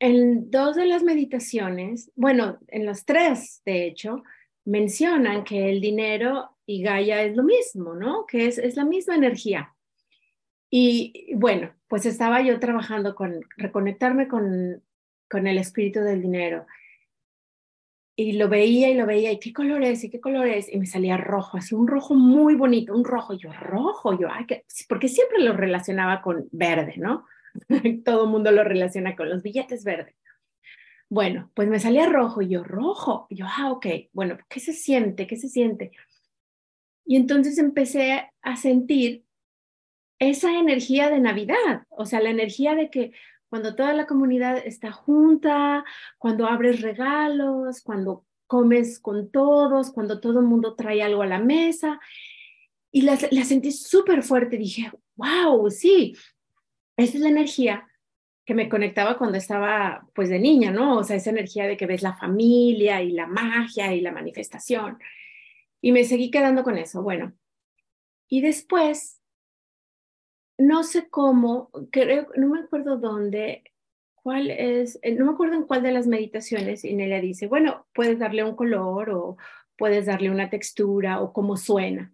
en 0.00 0.50
dos 0.50 0.76
de 0.76 0.86
las 0.86 1.02
meditaciones, 1.02 2.10
bueno, 2.14 2.58
en 2.68 2.86
las 2.86 3.04
tres, 3.04 3.62
de 3.64 3.86
hecho, 3.86 4.22
mencionan 4.64 5.44
que 5.44 5.70
el 5.70 5.80
dinero 5.80 6.50
y 6.66 6.82
Gaia 6.82 7.22
es 7.22 7.36
lo 7.36 7.42
mismo, 7.42 7.94
¿no? 7.94 8.26
Que 8.26 8.46
es, 8.46 8.58
es 8.58 8.76
la 8.76 8.84
misma 8.84 9.16
energía. 9.16 9.74
Y 10.70 11.34
bueno, 11.34 11.72
pues 11.88 12.04
estaba 12.06 12.42
yo 12.42 12.60
trabajando 12.60 13.14
con 13.14 13.40
reconectarme 13.56 14.28
con, 14.28 14.82
con 15.28 15.46
el 15.46 15.58
espíritu 15.58 16.00
del 16.00 16.20
dinero 16.20 16.66
y 18.18 18.32
lo 18.32 18.48
veía 18.48 18.90
y 18.90 18.94
lo 18.94 19.06
veía, 19.06 19.30
y 19.30 19.38
qué 19.38 19.52
color 19.52 19.84
es, 19.84 20.02
y 20.02 20.10
qué 20.10 20.20
color 20.20 20.48
es, 20.48 20.68
y 20.72 20.76
me 20.76 20.86
salía 20.86 21.16
rojo, 21.16 21.56
así 21.56 21.76
un 21.76 21.86
rojo 21.86 22.16
muy 22.16 22.56
bonito, 22.56 22.92
un 22.92 23.04
rojo, 23.04 23.34
yo 23.34 23.52
rojo, 23.52 24.18
yo, 24.18 24.26
porque 24.88 25.06
siempre 25.06 25.38
lo 25.38 25.52
relacionaba 25.52 26.20
con 26.20 26.48
verde, 26.50 26.94
¿no? 26.96 27.26
Todo 28.04 28.24
el 28.24 28.30
mundo 28.30 28.50
lo 28.50 28.64
relaciona 28.64 29.16
con 29.16 29.28
los 29.28 29.42
billetes 29.42 29.84
verdes. 29.84 30.14
Bueno, 31.10 31.50
pues 31.54 31.68
me 31.68 31.80
salía 31.80 32.06
rojo, 32.06 32.42
y 32.42 32.48
yo 32.48 32.64
rojo, 32.64 33.26
yo, 33.30 33.46
ah, 33.48 33.72
ok, 33.72 33.86
bueno, 34.12 34.36
¿qué 34.48 34.60
se 34.60 34.74
siente? 34.74 35.26
¿Qué 35.26 35.36
se 35.36 35.48
siente? 35.48 35.92
Y 37.06 37.16
entonces 37.16 37.56
empecé 37.58 38.30
a 38.42 38.56
sentir 38.56 39.24
esa 40.18 40.58
energía 40.58 41.08
de 41.08 41.20
Navidad, 41.20 41.84
o 41.88 42.04
sea, 42.04 42.20
la 42.20 42.30
energía 42.30 42.74
de 42.74 42.90
que, 42.90 43.12
cuando 43.48 43.74
toda 43.74 43.94
la 43.94 44.06
comunidad 44.06 44.58
está 44.58 44.92
junta, 44.92 45.84
cuando 46.18 46.46
abres 46.46 46.82
regalos, 46.82 47.80
cuando 47.82 48.26
comes 48.46 49.00
con 49.00 49.30
todos, 49.30 49.90
cuando 49.90 50.20
todo 50.20 50.40
el 50.40 50.46
mundo 50.46 50.74
trae 50.74 51.02
algo 51.02 51.22
a 51.22 51.26
la 51.26 51.38
mesa. 51.38 52.00
Y 52.90 53.02
la, 53.02 53.18
la 53.30 53.44
sentí 53.44 53.72
súper 53.72 54.22
fuerte. 54.22 54.58
Dije, 54.58 54.90
wow, 55.16 55.70
sí, 55.70 56.14
esa 56.98 57.16
es 57.16 57.22
la 57.22 57.30
energía 57.30 57.88
que 58.44 58.54
me 58.54 58.68
conectaba 58.68 59.16
cuando 59.16 59.38
estaba 59.38 60.06
pues 60.14 60.28
de 60.28 60.38
niña, 60.38 60.70
¿no? 60.70 60.98
O 60.98 61.04
sea, 61.04 61.16
esa 61.16 61.30
energía 61.30 61.66
de 61.66 61.76
que 61.76 61.86
ves 61.86 62.02
la 62.02 62.16
familia 62.16 63.02
y 63.02 63.12
la 63.12 63.26
magia 63.26 63.94
y 63.94 64.00
la 64.00 64.12
manifestación. 64.12 64.98
Y 65.80 65.92
me 65.92 66.04
seguí 66.04 66.30
quedando 66.30 66.64
con 66.64 66.76
eso. 66.76 67.02
Bueno, 67.02 67.32
y 68.28 68.40
después 68.40 69.20
no 70.58 70.82
sé 70.82 71.08
cómo, 71.08 71.70
creo, 71.92 72.28
no 72.36 72.48
me 72.48 72.60
acuerdo 72.60 72.98
dónde, 72.98 73.62
cuál 74.14 74.50
es, 74.50 74.98
eh, 75.02 75.12
no 75.12 75.24
me 75.26 75.32
acuerdo 75.32 75.54
en 75.54 75.62
cuál 75.64 75.82
de 75.82 75.92
las 75.92 76.06
meditaciones, 76.06 76.84
y 76.84 76.94
Nelia 76.96 77.20
dice, 77.20 77.46
bueno, 77.46 77.86
puedes 77.94 78.18
darle 78.18 78.42
un 78.42 78.56
color 78.56 79.10
o 79.10 79.36
puedes 79.76 80.06
darle 80.06 80.30
una 80.30 80.50
textura 80.50 81.20
o 81.20 81.32
cómo 81.32 81.56
suena. 81.56 82.12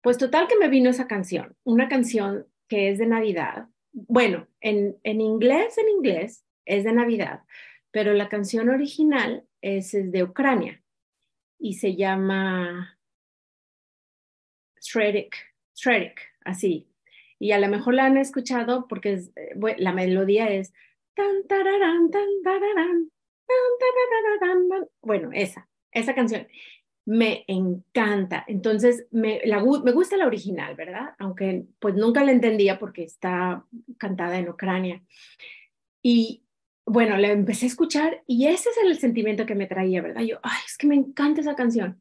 Pues 0.00 0.16
total 0.16 0.46
que 0.48 0.56
me 0.56 0.68
vino 0.68 0.88
esa 0.90 1.08
canción, 1.08 1.56
una 1.64 1.88
canción 1.88 2.46
que 2.68 2.90
es 2.90 2.98
de 2.98 3.06
Navidad. 3.06 3.66
Bueno, 3.92 4.46
en, 4.60 4.96
en 5.02 5.20
inglés, 5.20 5.76
en 5.78 5.88
inglés, 5.88 6.44
es 6.64 6.84
de 6.84 6.92
Navidad, 6.92 7.42
pero 7.90 8.12
la 8.12 8.28
canción 8.28 8.68
original 8.68 9.44
es 9.60 9.92
de 9.92 10.22
Ucrania 10.22 10.82
y 11.58 11.74
se 11.74 11.96
llama 11.96 12.98
Stredic, 14.80 15.36
así. 16.44 16.88
Y 17.38 17.52
a 17.52 17.58
lo 17.58 17.68
mejor 17.68 17.94
la 17.94 18.06
han 18.06 18.16
escuchado 18.16 18.86
porque 18.88 19.14
eh, 19.36 19.54
la 19.78 19.92
melodía 19.92 20.50
es 20.50 20.72
tan, 21.14 21.46
tararán, 21.46 22.10
tan, 22.10 22.28
tararán, 22.44 23.08
tan, 24.40 24.88
bueno, 25.02 25.30
esa, 25.32 25.68
esa 25.92 26.14
canción 26.14 26.46
me 27.06 27.44
encanta. 27.48 28.44
Entonces, 28.46 29.06
me, 29.10 29.40
la, 29.44 29.62
me 29.62 29.92
gusta 29.92 30.16
la 30.16 30.26
original, 30.26 30.74
¿verdad? 30.76 31.14
Aunque 31.18 31.64
pues 31.78 31.94
nunca 31.94 32.24
la 32.24 32.32
entendía 32.32 32.78
porque 32.78 33.04
está 33.04 33.64
cantada 33.98 34.38
en 34.38 34.48
Ucrania. 34.48 35.02
Y 36.02 36.44
bueno, 36.86 37.16
la 37.16 37.28
empecé 37.28 37.66
a 37.66 37.68
escuchar 37.68 38.22
y 38.26 38.46
ese 38.46 38.70
es 38.70 38.76
el 38.82 38.98
sentimiento 38.98 39.46
que 39.46 39.54
me 39.54 39.66
traía, 39.66 40.02
¿verdad? 40.02 40.22
Yo, 40.22 40.38
ay, 40.42 40.58
es 40.66 40.76
que 40.76 40.86
me 40.86 40.96
encanta 40.96 41.40
esa 41.40 41.54
canción. 41.54 42.00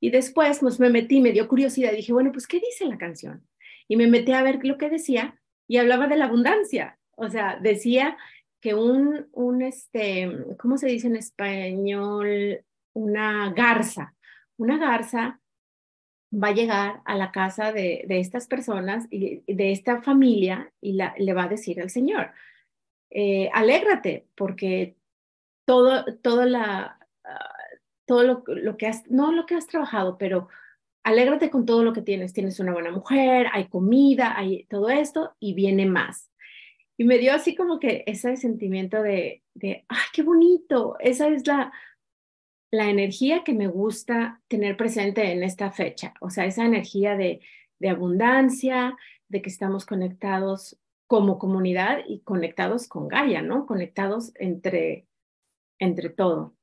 Y 0.00 0.10
después 0.10 0.58
pues, 0.60 0.80
me 0.80 0.90
metí, 0.90 1.20
me 1.20 1.32
dio 1.32 1.48
curiosidad, 1.48 1.92
dije, 1.92 2.12
bueno, 2.12 2.32
pues, 2.32 2.46
¿qué 2.46 2.60
dice 2.60 2.86
la 2.86 2.98
canción? 2.98 3.46
Y 3.88 3.96
me 3.96 4.06
metí 4.06 4.32
a 4.32 4.42
ver 4.42 4.64
lo 4.64 4.78
que 4.78 4.90
decía 4.90 5.40
y 5.68 5.78
hablaba 5.78 6.06
de 6.06 6.16
la 6.16 6.26
abundancia. 6.26 6.98
O 7.16 7.28
sea, 7.28 7.58
decía 7.60 8.16
que 8.60 8.74
un, 8.74 9.28
un 9.32 9.62
este, 9.62 10.28
¿cómo 10.58 10.76
se 10.76 10.88
dice 10.88 11.06
en 11.06 11.16
español? 11.16 12.64
Una 12.94 13.52
garza. 13.52 14.15
Una 14.58 14.78
garza 14.78 15.40
va 16.32 16.48
a 16.48 16.54
llegar 16.54 17.02
a 17.04 17.16
la 17.16 17.30
casa 17.30 17.72
de, 17.72 18.04
de 18.06 18.20
estas 18.20 18.46
personas 18.46 19.06
y 19.10 19.42
de 19.52 19.72
esta 19.72 20.02
familia 20.02 20.72
y 20.80 20.92
le 20.92 21.32
va 21.32 21.44
a 21.44 21.48
decir 21.48 21.80
al 21.80 21.90
Señor, 21.90 22.32
eh, 23.10 23.48
alégrate 23.52 24.26
porque 24.34 24.96
todo, 25.64 26.04
todo, 26.22 26.44
la, 26.44 26.98
ah, 27.24 27.54
todo 28.06 28.22
lo, 28.22 28.44
lo, 28.46 28.76
que 28.76 28.86
has, 28.86 29.08
no 29.10 29.32
lo 29.32 29.46
que 29.46 29.54
has 29.54 29.66
trabajado, 29.66 30.18
pero 30.18 30.48
alégrate 31.04 31.50
con 31.50 31.66
todo 31.66 31.84
lo 31.84 31.92
que 31.92 32.02
tienes. 32.02 32.32
Tienes 32.32 32.58
una 32.60 32.72
buena 32.72 32.90
mujer, 32.90 33.46
hay 33.52 33.68
comida, 33.68 34.36
hay 34.36 34.64
todo 34.64 34.88
esto 34.88 35.34
y 35.38 35.54
viene 35.54 35.86
más. 35.86 36.30
Y 36.98 37.04
me 37.04 37.18
dio 37.18 37.32
así 37.34 37.54
como 37.54 37.78
que 37.78 38.04
ese 38.06 38.36
sentimiento 38.36 39.02
de, 39.02 39.42
de 39.54 39.84
ay, 39.88 40.06
qué 40.12 40.22
bonito. 40.22 40.96
Esa 40.98 41.28
es 41.28 41.46
la, 41.46 41.72
la 42.70 42.90
energía 42.90 43.44
que 43.44 43.54
me 43.54 43.68
gusta 43.68 44.42
tener 44.48 44.76
presente 44.76 45.32
en 45.32 45.42
esta 45.42 45.70
fecha. 45.70 46.14
O 46.20 46.30
sea, 46.30 46.46
esa 46.46 46.64
energía 46.64 47.16
de, 47.16 47.40
de 47.78 47.88
abundancia, 47.88 48.96
de 49.28 49.42
que 49.42 49.50
estamos 49.50 49.86
conectados 49.86 50.78
como 51.06 51.38
comunidad 51.38 52.00
y 52.06 52.20
conectados 52.20 52.88
con 52.88 53.08
Gaia, 53.08 53.42
¿no? 53.42 53.66
Conectados 53.66 54.32
entre, 54.36 55.06
entre 55.78 56.10
todo. 56.10 56.54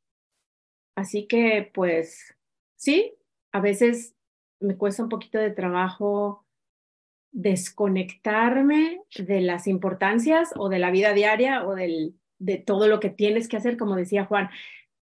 Así 0.95 1.27
que, 1.27 1.71
pues, 1.73 2.35
sí, 2.75 3.15
a 3.51 3.61
veces 3.61 4.15
me 4.59 4.77
cuesta 4.77 5.03
un 5.03 5.09
poquito 5.09 5.39
de 5.39 5.51
trabajo 5.51 6.45
desconectarme 7.31 9.01
de 9.17 9.41
las 9.41 9.67
importancias 9.67 10.51
o 10.55 10.69
de 10.69 10.79
la 10.79 10.91
vida 10.91 11.13
diaria 11.13 11.65
o 11.65 11.75
del, 11.75 12.15
de 12.37 12.57
todo 12.57 12.87
lo 12.87 12.99
que 12.99 13.09
tienes 13.09 13.47
que 13.47 13.57
hacer, 13.57 13.77
como 13.77 13.95
decía 13.95 14.25
Juan. 14.25 14.49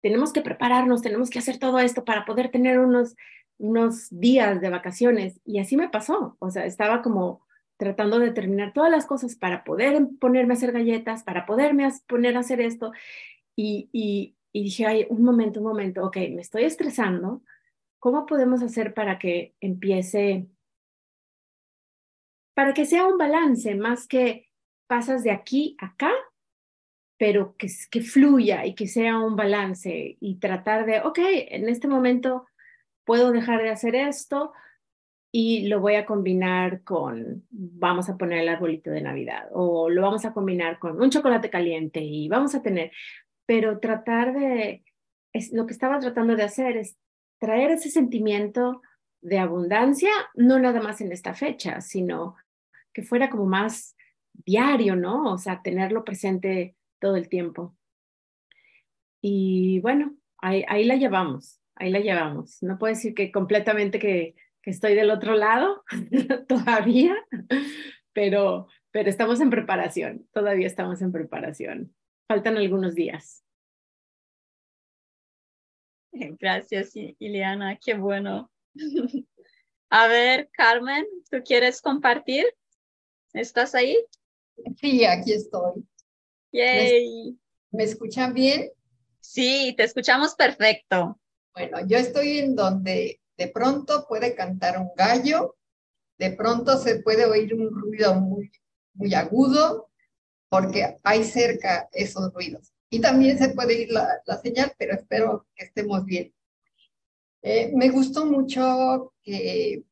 Tenemos 0.03 0.33
que 0.33 0.43
prepararnos, 0.43 1.03
tenemos 1.03 1.31
que 1.31 1.39
hacer 1.39 1.59
todo 1.59 1.79
esto 1.79 2.05
para 2.05 2.25
poder 2.25 2.51
tener 2.51 2.79
unos, 2.79 3.17
unos 3.59 4.09
días 4.11 4.61
de 4.61 4.71
vacaciones. 4.71 5.41
Y 5.45 5.59
así 5.59 5.77
me 5.77 5.89
pasó. 5.89 6.37
O 6.39 6.51
sea, 6.51 6.65
estaba 6.65 7.03
como 7.03 7.43
tratando 7.77 8.19
de 8.19 8.31
terminar 8.31 8.73
todas 8.73 8.91
las 8.91 9.07
cosas 9.07 9.37
para 9.37 9.65
poder 9.65 10.07
ponerme 10.21 10.53
a 10.53 10.57
hacer 10.57 10.73
galletas, 10.73 11.23
para 11.23 11.47
poderme 11.47 11.89
poner 12.07 12.37
a 12.37 12.41
hacer 12.41 12.61
esto. 12.61 12.93
Y, 13.57 13.89
y, 13.93 14.37
dije, 14.53 14.87
ay, 14.87 15.07
un 15.09 15.23
momento, 15.23 15.61
un 15.61 15.67
momento, 15.67 16.05
ok, 16.05 16.17
me 16.31 16.43
estoy 16.43 16.65
estresando. 16.65 17.43
¿Cómo 17.99 18.27
podemos 18.27 18.63
hacer 18.63 18.95
para 18.95 19.19
que 19.19 19.55
empiece, 19.61 20.47
para 22.55 22.75
que 22.75 22.87
sea 22.87 23.07
un 23.07 23.19
balance 23.19 23.75
más 23.75 24.07
que 24.07 24.51
pasas 24.87 25.23
de 25.23 25.31
aquí 25.31 25.77
a 25.79 25.87
acá, 25.87 26.13
pero 27.21 27.55
que, 27.59 27.69
que 27.91 28.01
fluya 28.01 28.65
y 28.65 28.75
que 28.75 28.87
sea 28.87 29.19
un 29.19 29.37
balance 29.37 30.17
y 30.19 30.39
tratar 30.39 30.87
de, 30.87 31.03
ok, 31.03 31.19
en 31.49 31.69
este 31.69 31.87
momento 31.87 32.47
puedo 33.05 33.31
dejar 33.31 33.63
de 33.63 33.69
hacer 33.69 33.95
esto, 33.95 34.55
y 35.31 35.69
lo 35.69 35.81
voy 35.81 35.97
a 35.97 36.07
combinar 36.07 36.83
con, 36.83 37.45
vamos 37.51 38.09
a 38.09 38.17
poner 38.17 38.39
el 38.39 38.49
arbolito 38.49 38.91
de 38.91 39.03
Navidad 39.03 39.49
o 39.53 39.91
lo 39.91 40.01
vamos 40.01 40.25
a 40.25 40.33
combinar 40.33 40.79
con 40.79 41.01
un 41.01 41.11
chocolate 41.11 41.51
caliente 41.51 42.01
y 42.01 42.27
vamos 42.29 42.55
a 42.55 42.63
tener, 42.63 42.91
pero 43.45 43.81
tratar 43.81 44.33
de, 44.33 44.83
es, 45.35 45.53
lo 45.53 45.67
que 45.67 45.75
estaba 45.75 45.99
tratando 45.99 46.37
de 46.37 46.43
hacer 46.43 46.79
es 46.79 46.97
traer 47.39 47.71
ese 47.71 47.91
sentimiento 47.91 48.81
de 49.21 49.39
abundancia, 49.39 50.11
no 50.37 50.59
nada 50.59 50.81
más 50.81 51.03
en 51.03 51.13
esta 51.13 51.35
fecha, 51.35 51.83
sino 51.83 52.37
que 52.95 53.03
fuera 53.03 53.29
como 53.29 53.45
más 53.45 53.95
diario, 54.33 54.97
¿no? 54.97 55.35
O 55.35 55.39
sea, 55.39 55.61
tenerlo 55.63 56.03
presente 56.03 56.77
todo 57.01 57.17
el 57.17 57.29
tiempo. 57.29 57.77
Y 59.21 59.81
bueno, 59.81 60.17
ahí, 60.39 60.65
ahí 60.69 60.85
la 60.85 60.97
llevamos, 60.97 61.61
ahí 61.75 61.91
la 61.91 62.01
llevamos. 62.01 62.63
No 62.63 62.79
puedo 62.79 62.95
decir 62.95 63.15
que 63.15 63.33
completamente 63.33 63.99
que 63.99 64.35
que 64.63 64.71
estoy 64.71 64.95
del 64.95 65.11
otro 65.11 65.35
lado 65.35 65.85
todavía, 66.49 67.17
pero, 68.13 68.69
pero 68.91 69.09
estamos 69.09 69.41
en 69.41 69.51
preparación, 69.51 70.29
todavía 70.33 70.67
estamos 70.67 71.01
en 71.03 71.13
preparación. 71.13 71.95
Faltan 72.29 72.57
algunos 72.57 72.95
días. 72.95 73.45
Gracias, 76.13 76.93
Ileana, 76.95 77.79
qué 77.79 77.95
bueno. 77.95 78.51
A 79.91 80.07
ver, 80.07 80.49
Carmen, 80.53 81.05
¿tú 81.31 81.39
quieres 81.45 81.81
compartir? 81.83 82.45
¿Estás 83.33 83.75
ahí? 83.75 83.97
Sí, 84.77 85.05
aquí 85.05 85.33
estoy. 85.33 85.85
Yay. 86.53 87.39
¿Me, 87.71 87.85
escuchan 87.85 88.35
bien? 88.35 88.71
Sí, 89.21 89.75
te 89.77 89.85
escuchamos 89.85 90.35
perfecto. 90.35 91.21
Bueno, 91.55 91.79
yo 91.87 91.97
estoy 91.99 92.39
en 92.39 92.57
donde 92.57 93.21
de 93.37 93.49
pronto 93.49 94.07
puede 94.09 94.35
cantar 94.35 94.79
un 94.79 94.91
gallo, 94.97 95.57
de 96.19 96.33
pronto 96.33 96.77
se 96.79 97.01
puede 97.01 97.25
oír 97.25 97.55
un 97.55 97.71
ruido 97.71 98.15
muy, 98.15 98.51
muy 98.95 99.15
agudo, 99.15 99.91
porque 100.49 100.99
hay 101.03 101.25
cerca 101.25 101.89
esos 101.93 102.33
ruidos. 102.35 102.73
Y 102.91 103.01
también 103.01 103.39
se 103.39 103.51
puede 103.51 103.83
ir 103.83 103.93
la, 103.93 104.21
señal, 104.43 104.75
pero 104.77 104.95
espero 104.95 105.47
que 105.55 105.65
estemos 105.65 106.05
bien. 106.05 106.35
Eh, 107.43 107.71
me 107.75 107.89
gustó 107.89 108.27
mucho 108.27 109.15
que 109.23 109.85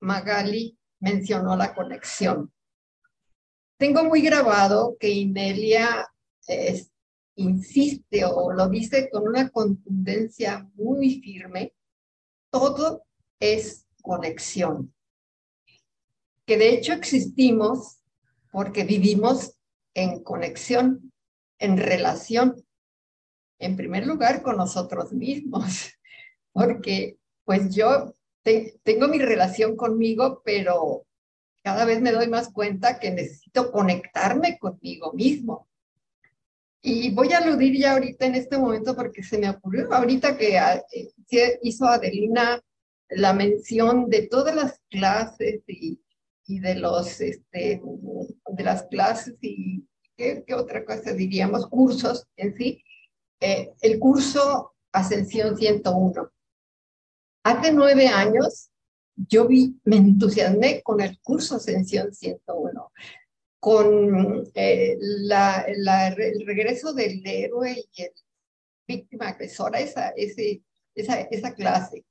Magali 0.00 0.78
mencionó 1.00 1.56
la 1.56 1.74
conexión. 1.74 2.52
Tengo 3.78 4.04
muy 4.04 4.22
grabado 4.22 4.96
que 4.98 5.08
Inelia 5.10 6.08
insiste 7.36 8.24
o 8.24 8.52
lo 8.52 8.68
dice 8.68 9.08
con 9.10 9.26
una 9.26 9.48
contundencia 9.50 10.68
muy 10.74 11.20
firme 11.20 11.72
todo 12.52 13.04
es 13.40 13.86
conexión. 14.02 14.94
Que 16.46 16.58
de 16.58 16.74
hecho 16.74 16.92
existimos 16.92 17.98
porque 18.52 18.84
vivimos 18.84 19.56
en 19.94 20.22
conexión, 20.22 21.12
en 21.58 21.78
relación, 21.78 22.62
en 23.58 23.76
primer 23.76 24.06
lugar 24.06 24.42
con 24.42 24.58
nosotros 24.58 25.12
mismos, 25.12 25.92
porque 26.52 27.16
pues 27.44 27.74
yo 27.74 28.14
tengo 28.82 29.08
mi 29.08 29.18
relación 29.18 29.76
conmigo, 29.76 30.42
pero 30.44 31.06
cada 31.62 31.84
vez 31.84 32.00
me 32.00 32.12
doy 32.12 32.28
más 32.28 32.48
cuenta 32.52 32.98
que 32.98 33.10
necesito 33.10 33.70
conectarme 33.70 34.58
conmigo 34.58 35.12
mismo. 35.12 35.68
Y 36.82 37.14
voy 37.14 37.32
a 37.32 37.38
aludir 37.38 37.78
ya 37.78 37.92
ahorita 37.92 38.26
en 38.26 38.34
este 38.34 38.58
momento 38.58 38.96
porque 38.96 39.22
se 39.22 39.38
me 39.38 39.48
ocurrió 39.48 39.92
ahorita 39.92 40.36
que 40.36 40.58
ah, 40.58 40.82
eh, 40.92 41.58
hizo 41.62 41.86
Adelina 41.86 42.60
la 43.08 43.32
mención 43.32 44.10
de 44.10 44.26
todas 44.26 44.54
las 44.54 44.80
clases 44.90 45.62
y, 45.68 46.00
de 46.46 46.74
los, 46.74 47.20
este, 47.20 47.80
de 47.80 48.64
las 48.64 48.82
clases 48.84 49.36
y 49.40 49.86
¿qué, 50.16 50.44
otra 50.54 50.84
cosa 50.84 51.12
diríamos? 51.12 51.68
Cursos 51.68 52.26
en 52.36 52.56
sí. 52.56 52.82
Eh, 53.40 53.72
el 53.80 53.98
curso 53.98 54.74
Ascensión 54.92 55.56
101. 55.56 56.30
Hace 57.44 57.72
nueve 57.72 58.08
años 58.08 58.71
yo 59.16 59.46
vi, 59.46 59.76
me 59.84 59.96
entusiasmé 59.96 60.82
con 60.82 61.00
el 61.00 61.18
curso 61.20 61.56
Ascensión 61.56 62.12
101 62.14 62.92
con 63.62 64.50
eh, 64.54 64.98
la, 65.00 65.60
el 65.68 66.44
regreso 66.44 66.92
del 66.92 67.22
héroe 67.24 67.84
y 67.92 68.02
el 68.02 68.10
víctima 68.88 69.28
agresora, 69.28 69.78
esa, 69.78 70.08
ese, 70.16 70.62
esa, 70.96 71.20
esa 71.20 71.54
clase. 71.54 72.04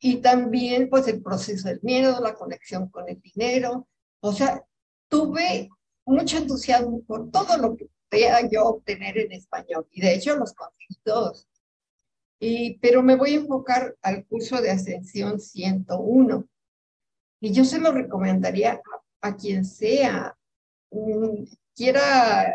Y 0.00 0.22
también, 0.22 0.88
pues, 0.88 1.06
el 1.08 1.22
proceso 1.22 1.68
del 1.68 1.80
miedo, 1.82 2.18
la 2.22 2.32
conexión 2.32 2.88
con 2.88 3.06
el 3.06 3.20
dinero. 3.20 3.86
O 4.20 4.32
sea, 4.32 4.64
tuve 5.08 5.68
mucho 6.06 6.38
entusiasmo 6.38 7.02
por 7.02 7.30
todo 7.30 7.58
lo 7.58 7.76
que 7.76 7.90
podía 8.08 8.48
yo 8.48 8.64
obtener 8.64 9.18
en 9.18 9.32
español. 9.32 9.86
Y 9.92 10.00
de 10.00 10.14
hecho, 10.14 10.36
los 10.36 10.54
conseguí 10.54 10.96
todos. 11.04 11.46
Y, 12.40 12.78
pero 12.78 13.02
me 13.02 13.16
voy 13.16 13.34
a 13.34 13.38
enfocar 13.38 13.96
al 14.02 14.24
curso 14.26 14.60
de 14.60 14.70
Ascensión 14.70 15.40
101, 15.40 16.48
Y 17.40 17.52
yo 17.52 17.64
se 17.64 17.80
lo 17.80 17.92
recomendaría 17.92 18.80
a, 19.20 19.36
quien 19.36 19.64
sea, 19.64 20.36
mm, 20.90 21.44
quiera, 21.74 22.52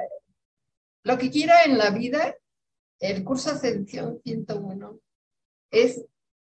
lo 1.03 1.17
que 1.17 1.29
quiera 1.29 1.63
en 1.63 1.77
la 1.77 1.89
vida, 1.89 2.35
el 2.99 3.23
curso 3.23 3.51
Ascensión 3.51 4.21
101 4.23 4.99
es 5.71 6.05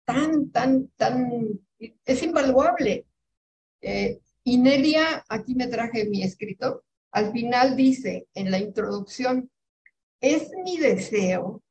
tan, 0.06 0.50
tan, 0.52 0.90
tan, 0.98 1.60
es 1.80 2.24
invaluable. 2.24 3.06
Eh, 3.82 4.20
y 4.44 4.58
Nelia, 4.58 5.24
aquí 5.30 5.56
me 5.56 5.68
traje 5.68 6.06
mi 6.10 6.24
escrito, 6.24 6.84
al 7.12 7.32
final 7.32 7.78
dice 7.78 8.28
en 8.34 8.52
la 8.52 8.60
introducción, 8.60 9.50
es 10.20 10.52
mi 10.64 10.78
deseo 10.78 11.63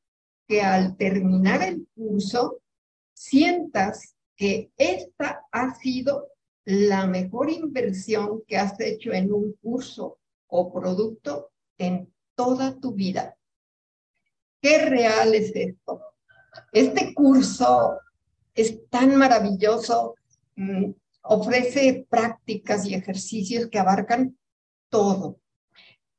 que 0.52 0.60
al 0.60 0.98
terminar 0.98 1.62
el 1.62 1.88
curso 1.94 2.60
sientas 3.14 4.14
que 4.36 4.70
esta 4.76 5.46
ha 5.50 5.74
sido 5.76 6.28
la 6.66 7.06
mejor 7.06 7.48
inversión 7.48 8.42
que 8.46 8.58
has 8.58 8.78
hecho 8.78 9.14
en 9.14 9.32
un 9.32 9.54
curso 9.62 10.18
o 10.48 10.70
producto 10.70 11.52
en 11.78 12.12
toda 12.34 12.78
tu 12.78 12.92
vida. 12.92 13.34
¿Qué 14.60 14.84
real 14.84 15.34
es 15.34 15.52
esto? 15.54 16.02
Este 16.70 17.14
curso 17.14 17.98
es 18.54 18.78
tan 18.90 19.16
maravilloso, 19.16 20.16
mm, 20.56 20.90
ofrece 21.22 22.06
prácticas 22.10 22.84
y 22.84 22.92
ejercicios 22.92 23.70
que 23.70 23.78
abarcan 23.78 24.36
todo. 24.90 25.38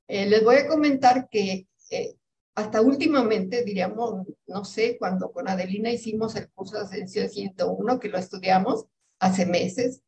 Eh, 0.08 0.26
les 0.26 0.44
voy 0.44 0.56
a 0.56 0.68
comentar 0.68 1.30
que 1.30 1.68
eh, 1.92 2.16
hasta 2.56 2.82
últimamente, 2.82 3.64
diríamos, 3.64 4.28
no 4.48 4.66
sé, 4.66 4.98
cuando 4.98 5.32
con 5.32 5.48
Adelina 5.48 5.92
hicimos 5.92 6.36
el 6.36 6.50
curso 6.50 6.78
de 6.78 6.84
Ascensión 6.84 7.30
101, 7.30 8.00
que 8.00 8.10
lo 8.10 8.18
estudiamos 8.18 8.86
hace 9.20 9.46
meses, 9.46 10.02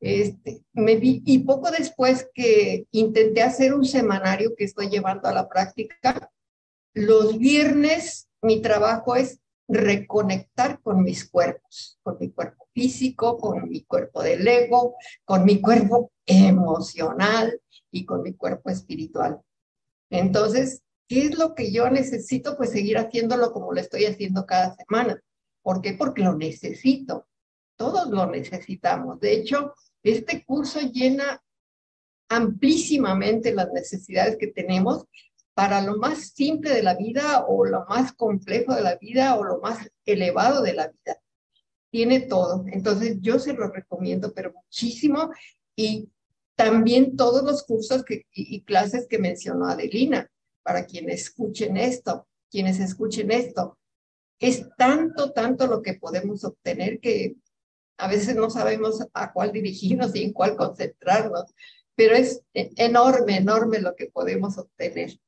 este, 0.00 0.62
me 0.72 0.96
vi, 0.96 1.22
y 1.26 1.40
poco 1.40 1.70
después 1.70 2.28
que 2.34 2.86
intenté 2.90 3.42
hacer 3.42 3.74
un 3.74 3.84
semanario 3.84 4.54
que 4.56 4.64
estoy 4.64 4.88
llevando 4.88 5.28
a 5.28 5.32
la 5.32 5.48
práctica, 5.48 6.30
los 6.94 7.38
viernes 7.38 8.28
mi 8.42 8.60
trabajo 8.60 9.16
es 9.16 9.40
reconectar 9.68 10.80
con 10.80 11.02
mis 11.02 11.28
cuerpos, 11.30 11.98
con 12.02 12.16
mi 12.18 12.30
cuerpo 12.30 12.66
físico, 12.72 13.38
con 13.38 13.68
mi 13.68 13.84
cuerpo 13.84 14.22
del 14.22 14.46
ego, 14.46 14.96
con 15.24 15.44
mi 15.44 15.60
cuerpo 15.60 16.10
emocional 16.26 17.60
y 17.90 18.04
con 18.04 18.22
mi 18.22 18.34
cuerpo 18.34 18.70
espiritual. 18.70 19.40
Entonces, 20.10 20.82
¿qué 21.10 21.26
es 21.26 21.36
lo 21.36 21.56
que 21.56 21.72
yo 21.72 21.90
necesito? 21.90 22.56
Pues 22.56 22.70
seguir 22.70 22.96
haciéndolo 22.96 23.50
como 23.50 23.72
lo 23.72 23.80
estoy 23.80 24.04
haciendo 24.04 24.46
cada 24.46 24.76
semana. 24.76 25.20
¿Por 25.60 25.82
qué? 25.82 25.94
Porque 25.94 26.22
lo 26.22 26.36
necesito. 26.36 27.26
Todos 27.76 28.08
lo 28.10 28.26
necesitamos. 28.26 29.18
De 29.18 29.32
hecho, 29.32 29.74
este 30.04 30.44
curso 30.44 30.78
llena 30.80 31.42
amplísimamente 32.28 33.52
las 33.52 33.72
necesidades 33.72 34.36
que 34.38 34.46
tenemos 34.46 35.04
para 35.52 35.80
lo 35.82 35.96
más 35.96 36.28
simple 36.28 36.70
de 36.70 36.84
la 36.84 36.94
vida 36.94 37.44
o 37.48 37.64
lo 37.64 37.84
más 37.86 38.12
complejo 38.12 38.76
de 38.76 38.82
la 38.82 38.94
vida 38.94 39.34
o 39.34 39.42
lo 39.42 39.58
más 39.58 39.90
elevado 40.06 40.62
de 40.62 40.74
la 40.74 40.88
vida. 40.88 41.20
Tiene 41.90 42.20
todo. 42.20 42.64
Entonces 42.68 43.16
yo 43.20 43.40
se 43.40 43.52
lo 43.52 43.66
recomiendo, 43.66 44.32
pero 44.32 44.52
muchísimo. 44.52 45.32
Y 45.74 46.08
también 46.54 47.16
todos 47.16 47.42
los 47.42 47.64
cursos 47.64 48.04
que, 48.04 48.26
y, 48.32 48.62
clases 48.62 49.08
que 49.08 49.18
mencionó 49.18 49.66
Adelina, 49.66 50.30
para 50.62 50.86
quienes 50.86 51.22
escuchen 51.22 51.76
esto, 51.76 52.26
quienes 52.50 52.80
escuchen 52.80 53.30
esto. 53.30 53.78
Es 54.38 54.68
tanto, 54.76 55.32
tanto 55.32 55.66
lo 55.66 55.82
que 55.82 55.94
podemos 55.94 56.44
obtener 56.44 57.00
que 57.00 57.36
a 57.98 58.08
veces 58.08 58.34
no 58.34 58.48
sabemos 58.48 59.06
a 59.12 59.32
cuál 59.32 59.52
dirigirnos 59.52 60.14
y 60.16 60.24
en 60.24 60.32
cuál 60.32 60.56
concentrarnos, 60.56 61.54
pero 61.94 62.14
es 62.14 62.42
enorme, 62.54 63.36
enorme 63.36 63.80
lo 63.80 63.94
que 63.94 64.06
podemos 64.06 64.56
obtener. 64.56 65.18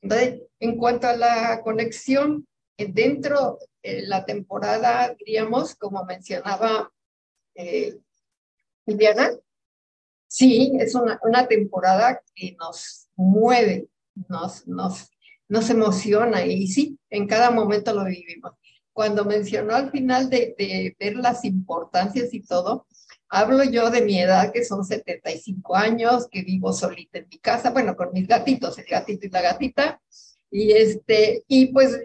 En 0.00 0.78
cuanto 0.78 1.06
a 1.06 1.16
la 1.16 1.60
conexión, 1.62 2.46
eh, 2.78 2.86
dentro 2.90 3.58
de 3.82 4.02
la 4.02 4.24
temporada, 4.24 5.14
diríamos, 5.18 5.74
como 5.74 6.04
mencionaba 6.04 6.90
eh, 7.54 7.98
sí, 10.28 10.72
es 10.78 10.94
una, 10.94 11.18
una 11.22 11.46
temporada 11.46 12.22
que 12.34 12.56
nos 12.58 13.08
mueve, 13.16 13.88
nos, 14.28 14.66
nos, 14.66 15.10
nos 15.48 15.70
emociona 15.70 16.44
y 16.44 16.68
sí, 16.68 16.98
en 17.10 17.26
cada 17.26 17.50
momento 17.50 17.92
lo 17.92 18.04
vivimos. 18.04 18.52
Cuando 18.92 19.24
mencionó 19.24 19.74
al 19.74 19.90
final 19.90 20.28
de, 20.28 20.54
de 20.58 20.96
ver 20.98 21.16
las 21.16 21.44
importancias 21.44 22.34
y 22.34 22.40
todo, 22.40 22.86
Hablo 23.30 23.62
yo 23.64 23.90
de 23.90 24.00
mi 24.00 24.18
edad, 24.18 24.52
que 24.52 24.64
son 24.64 24.84
75 24.84 25.76
años, 25.76 26.28
que 26.30 26.42
vivo 26.42 26.72
solita 26.72 27.18
en 27.18 27.28
mi 27.30 27.38
casa, 27.38 27.70
bueno, 27.70 27.94
con 27.94 28.10
mis 28.12 28.26
gatitos, 28.26 28.78
el 28.78 28.86
gatito 28.86 29.26
y 29.26 29.30
la 29.30 29.42
gatita. 29.42 30.00
Y, 30.50 30.72
este, 30.72 31.44
y 31.46 31.66
pues 31.66 31.98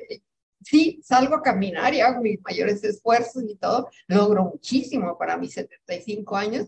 sí, 0.62 1.00
salgo 1.02 1.36
a 1.36 1.42
caminar 1.42 1.94
y 1.94 2.02
hago 2.02 2.22
mis 2.22 2.42
mayores 2.42 2.84
esfuerzos 2.84 3.44
y 3.48 3.56
todo. 3.56 3.90
Logro 4.08 4.44
muchísimo 4.44 5.18
para 5.18 5.38
mis 5.38 5.54
75 5.54 6.36
años, 6.36 6.68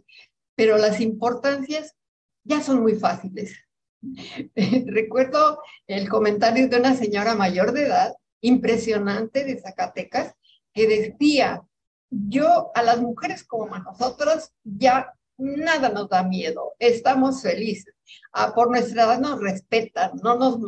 pero 0.55 0.77
las 0.77 1.01
importancias 1.01 1.93
ya 2.45 2.61
son 2.61 2.81
muy 2.81 2.95
fáciles. 2.95 3.53
Recuerdo 4.85 5.59
el 5.87 6.09
comentario 6.09 6.67
de 6.67 6.77
una 6.77 6.95
señora 6.95 7.35
mayor 7.35 7.71
de 7.71 7.83
edad, 7.83 8.13
impresionante 8.41 9.43
de 9.43 9.59
Zacatecas, 9.59 10.33
que 10.73 10.87
decía, 10.87 11.63
yo 12.09 12.71
a 12.75 12.83
las 12.83 13.01
mujeres 13.01 13.43
como 13.43 13.73
a 13.73 13.79
nosotros 13.79 14.51
ya 14.63 15.13
nada 15.37 15.89
nos 15.89 16.09
da 16.09 16.23
miedo, 16.23 16.73
estamos 16.79 17.41
felices. 17.41 17.93
Ah, 18.31 18.53
por 18.53 18.69
nuestra 18.69 19.03
edad 19.03 19.19
nos 19.19 19.39
respetan, 19.39 20.11
no 20.21 20.37
nos 20.37 20.59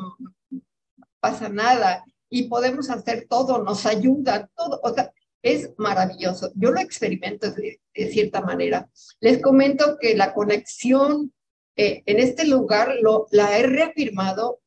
pasa 1.19 1.49
nada 1.49 2.03
y 2.29 2.43
podemos 2.43 2.89
hacer 2.89 3.27
todo, 3.29 3.63
nos 3.63 3.85
ayudan, 3.85 4.49
todo. 4.55 4.79
O 4.83 4.93
sea, 4.93 5.11
es 5.41 5.71
maravilloso. 5.77 6.51
Yo 6.55 6.71
lo 6.71 6.79
experimento 6.79 7.51
de, 7.51 7.79
cierta 8.11 8.41
manera. 8.41 8.89
Les 9.19 9.41
comento 9.41 9.97
que 9.99 10.15
la 10.15 10.33
conexión 10.33 11.33
eh, 11.77 12.01
en 12.07 12.19
este 12.19 12.45
lugar 12.47 12.95
lo, 13.01 13.27
la 13.31 13.57
he 13.57 13.63
reafirmado 13.63 14.59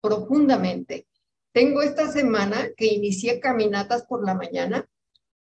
profundamente. 0.00 1.06
Tengo 1.52 1.82
esta 1.82 2.10
semana 2.10 2.70
que 2.76 2.86
inicié 2.86 3.38
caminatas 3.38 4.02
por 4.02 4.26
la 4.26 4.34
mañana 4.34 4.88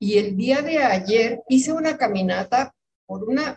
y 0.00 0.18
el 0.18 0.36
día 0.36 0.60
de 0.60 0.78
ayer 0.78 1.42
hice 1.48 1.72
una 1.72 1.96
caminata 1.96 2.74
por 3.06 3.24
una, 3.24 3.56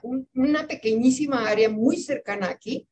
pequeñísima 0.68 1.50
área 1.50 1.70
muy 1.70 1.98
cercana 1.98 2.50
aquí, 2.50 2.88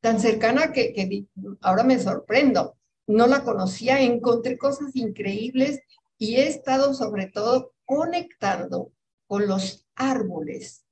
tan 0.00 0.20
cercana 0.20 0.72
que, 0.72 0.92
que 0.92 1.24
ahora 1.60 1.84
me 1.84 1.98
sorprendo. 1.98 2.76
No 3.06 3.26
la 3.26 3.44
conocía, 3.44 4.00
encontré 4.00 4.58
cosas 4.58 4.94
increíbles 4.94 5.80
y 6.18 6.36
he 6.36 6.48
estado 6.48 6.92
sobre 6.92 7.28
todo 7.28 7.72
conectando 7.84 8.92
con 9.26 9.46
los 9.46 9.86
árboles. 9.94 10.84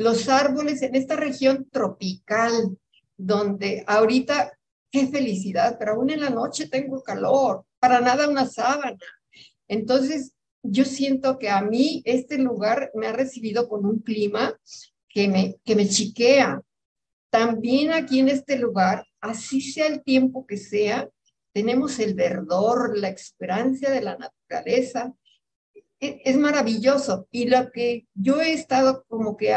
Los 0.00 0.30
árboles 0.30 0.80
en 0.80 0.94
esta 0.94 1.14
región 1.14 1.68
tropical, 1.70 2.78
donde 3.18 3.84
ahorita, 3.86 4.50
qué 4.90 5.06
felicidad, 5.08 5.76
pero 5.78 5.92
aún 5.92 6.08
en 6.08 6.20
la 6.20 6.30
noche 6.30 6.68
tengo 6.68 7.02
calor, 7.02 7.66
para 7.78 8.00
nada 8.00 8.26
una 8.26 8.46
sábana. 8.46 8.96
Entonces, 9.68 10.32
yo 10.62 10.86
siento 10.86 11.38
que 11.38 11.50
a 11.50 11.60
mí 11.60 12.00
este 12.06 12.38
lugar 12.38 12.90
me 12.94 13.08
ha 13.08 13.12
recibido 13.12 13.68
con 13.68 13.84
un 13.84 13.98
clima 13.98 14.58
que 15.06 15.28
me, 15.28 15.56
que 15.66 15.76
me 15.76 15.86
chiquea. 15.86 16.62
También 17.28 17.92
aquí 17.92 18.20
en 18.20 18.30
este 18.30 18.58
lugar, 18.58 19.04
así 19.20 19.60
sea 19.60 19.86
el 19.86 20.02
tiempo 20.02 20.46
que 20.46 20.56
sea, 20.56 21.10
tenemos 21.52 21.98
el 21.98 22.14
verdor, 22.14 22.96
la 22.96 23.10
exuberancia 23.10 23.90
de 23.90 24.00
la 24.00 24.16
naturaleza. 24.16 25.12
E, 26.00 26.22
es, 26.24 26.38
maravilloso. 26.38 27.28
Y 27.30 27.48
lo 27.48 27.70
que 27.70 28.06
yo 28.14 28.40
he 28.40 28.54
estado 28.54 29.04
como 29.06 29.36
que 29.36 29.52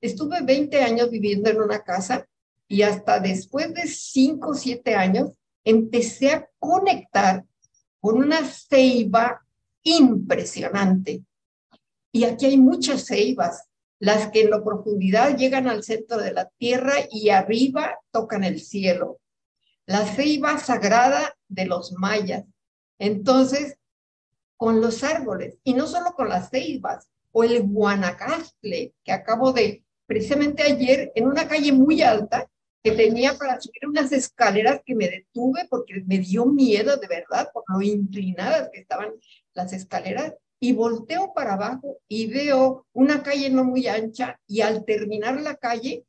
estuve 0.00 0.42
20 0.42 0.82
años 0.82 1.10
viviendo 1.10 1.50
en 1.50 1.60
una 1.60 1.82
casa 1.82 2.26
y 2.68 2.82
hasta 2.82 3.20
después 3.20 3.72
de 3.74 3.86
5 3.86 4.50
o 4.50 4.54
7 4.54 4.94
años 4.94 5.30
empecé 5.64 6.30
a 6.30 6.48
conectar 6.58 7.44
con 8.00 8.18
una 8.18 8.44
ceiba 8.44 9.44
impresionante. 9.82 11.24
Y 12.12 12.24
aquí 12.24 12.46
hay 12.46 12.58
muchas 12.58 13.06
ceibas, 13.06 13.64
las 13.98 14.30
que 14.30 14.42
en 14.42 14.50
la 14.50 14.62
profundidad 14.62 15.36
llegan 15.36 15.68
al 15.68 15.82
centro 15.82 16.18
de 16.18 16.32
la 16.32 16.48
tierra 16.58 16.94
y 17.10 17.30
arriba 17.30 17.98
tocan 18.10 18.44
el 18.44 18.60
cielo. 18.60 19.18
La 19.86 20.04
ceiba 20.04 20.58
sagrada 20.58 21.36
de 21.48 21.66
los 21.66 21.92
mayas. 21.92 22.44
Entonces, 22.98 23.76
con 24.56 24.80
los 24.80 25.04
árboles, 25.04 25.58
y 25.64 25.74
no 25.74 25.86
solo 25.86 26.14
con 26.14 26.28
las 26.28 26.50
ceibas, 26.50 27.08
o 27.32 27.44
el 27.44 27.62
guanacastle, 27.62 28.94
que 29.04 29.12
acabo 29.12 29.52
de, 29.52 29.84
precisamente 30.06 30.62
ayer, 30.62 31.12
en 31.14 31.26
una 31.26 31.48
calle 31.48 31.72
muy 31.72 32.02
alta, 32.02 32.48
que 32.86 32.92
tenía 32.92 33.34
para 33.34 33.60
subir 33.60 33.84
unas 33.88 34.12
escaleras 34.12 34.80
que 34.86 34.94
me 34.94 35.08
detuve 35.08 35.66
porque 35.68 36.04
me 36.06 36.18
dio 36.18 36.46
miedo 36.46 36.96
de 36.96 37.08
verdad 37.08 37.50
por 37.52 37.64
lo 37.66 37.82
inclinadas 37.82 38.70
que 38.72 38.78
estaban 38.78 39.10
las 39.54 39.72
escaleras 39.72 40.34
y 40.60 40.72
volteo 40.72 41.32
para 41.34 41.54
abajo 41.54 41.98
y 42.06 42.28
veo 42.28 42.86
una 42.92 43.24
calle 43.24 43.50
no 43.50 43.64
muy 43.64 43.88
ancha 43.88 44.38
y 44.46 44.60
al 44.60 44.84
terminar 44.84 45.40
la 45.40 45.56
calle, 45.56 46.04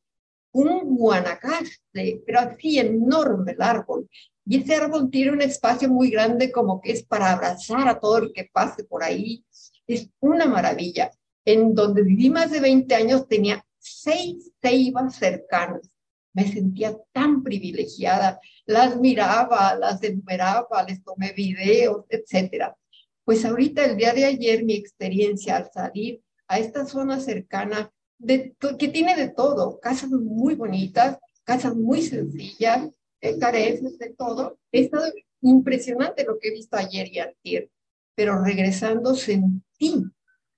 un 0.51 0.95
guanacaste, 0.95 2.21
pero 2.25 2.39
así 2.41 2.77
enorme 2.79 3.53
el 3.53 3.61
árbol. 3.61 4.07
Y 4.45 4.61
ese 4.61 4.75
árbol 4.75 5.09
tiene 5.09 5.31
un 5.31 5.41
espacio 5.41 5.89
muy 5.89 6.09
grande 6.09 6.51
como 6.51 6.79
que 6.79 6.91
es 6.91 7.03
para 7.03 7.31
abrazar 7.31 7.87
a 7.87 7.99
todo 7.99 8.19
el 8.19 8.33
que 8.33 8.49
pase 8.53 8.83
por 8.83 9.03
ahí. 9.03 9.43
Es 9.87 10.09
una 10.19 10.45
maravilla. 10.45 11.11
En 11.43 11.73
donde 11.73 12.03
viví 12.03 12.29
más 12.29 12.51
de 12.51 12.59
20 12.59 12.93
años 12.93 13.27
tenía 13.27 13.63
seis 13.87 14.51
ceibas 14.61 15.15
cercanas. 15.15 15.89
Me 16.33 16.47
sentía 16.47 16.95
tan 17.11 17.43
privilegiada. 17.43 18.39
Las 18.65 18.99
miraba, 18.99 19.75
las 19.75 20.03
enumeraba, 20.03 20.83
les 20.83 21.03
tomé 21.03 21.33
videos, 21.33 22.05
etcétera. 22.09 22.75
Pues 23.23 23.43
ahorita, 23.43 23.85
el 23.85 23.97
día 23.97 24.13
de 24.13 24.25
ayer, 24.25 24.63
mi 24.63 24.73
experiencia 24.73 25.57
al 25.57 25.71
salir 25.71 26.21
a 26.47 26.59
esta 26.59 26.85
zona 26.85 27.19
cercana, 27.19 27.91
de, 28.17 28.55
que 28.79 28.87
tiene 28.87 29.15
de 29.15 29.29
todo, 29.29 29.79
casas 29.79 30.09
muy 30.09 30.55
bonitas, 30.55 31.17
casas 31.43 31.75
muy 31.75 32.01
sencillas, 32.01 32.89
eh, 33.21 33.37
careces 33.37 33.97
de 33.97 34.13
todo. 34.13 34.57
He 34.71 34.81
estado 34.81 35.11
impresionante 35.41 36.23
lo 36.23 36.39
que 36.39 36.49
he 36.49 36.51
visto 36.51 36.77
ayer 36.77 37.07
y 37.11 37.19
ayer, 37.19 37.69
pero 38.15 38.43
regresando 38.43 39.15
sentí 39.15 40.03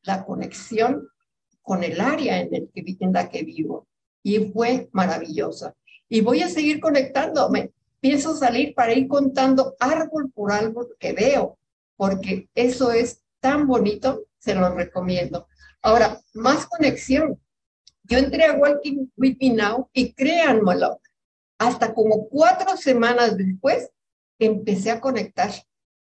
la 0.04 0.26
conexión 0.26 1.08
con 1.70 1.84
el 1.84 2.02
área 2.02 2.40
en, 2.42 2.52
el 2.52 2.72
que, 2.74 2.84
en 3.00 3.14
la 3.14 3.30
que 3.30 3.44
vivo 3.44 3.88
y 4.24 4.40
fue 4.52 4.90
maravillosa. 4.92 5.76
Y 6.10 6.22
voy 6.22 6.42
a 6.42 6.50
seguir 6.50 6.80
conectándome. 6.80 7.70
Pienso 8.00 8.36
salir 8.36 8.74
para 8.74 8.92
ir 8.94 9.08
contando 9.08 9.76
árbol 9.80 10.32
por 10.32 10.52
árbol 10.52 10.96
que 11.00 11.14
veo, 11.14 11.60
porque 11.96 12.50
eso 12.56 12.92
es 12.92 13.22
tan 13.40 13.68
bonito, 13.68 14.26
se 14.40 14.56
lo 14.56 14.74
recomiendo. 14.74 15.46
Ahora, 15.84 16.20
más 16.34 16.66
conexión. 16.66 17.40
Yo 18.02 18.18
entré 18.18 18.46
a 18.46 18.54
Walking 18.54 19.06
With 19.16 19.38
Me 19.40 19.50
Now 19.52 19.92
y 19.94 20.14
créanmelo, 20.14 21.00
hasta 21.60 21.94
como 21.94 22.30
cuatro 22.30 22.78
semanas 22.78 23.38
después 23.38 23.92
empecé 24.40 24.90
a 24.90 25.00
conectar 25.00 25.52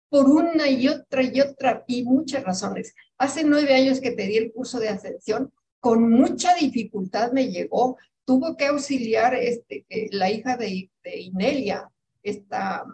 por 0.08 0.30
una 0.30 0.66
y 0.66 0.88
otra 0.88 1.22
y 1.22 1.42
otra 1.42 1.84
y 1.86 2.04
muchas 2.04 2.42
razones. 2.42 2.94
Hace 3.18 3.44
nueve 3.44 3.74
años 3.74 4.00
que 4.00 4.12
pedí 4.12 4.38
el 4.38 4.50
curso 4.50 4.80
de 4.80 4.88
ascensión, 4.88 5.52
con 5.80 6.10
mucha 6.10 6.54
dificultad 6.54 7.32
me 7.32 7.48
llegó. 7.48 7.96
Tuvo 8.24 8.56
que 8.56 8.66
auxiliar 8.66 9.34
este, 9.34 9.86
eh, 9.88 10.08
la 10.12 10.30
hija 10.30 10.56
de, 10.56 10.90
de 11.02 11.20
Inelia, 11.20 11.90
esta 12.22 12.84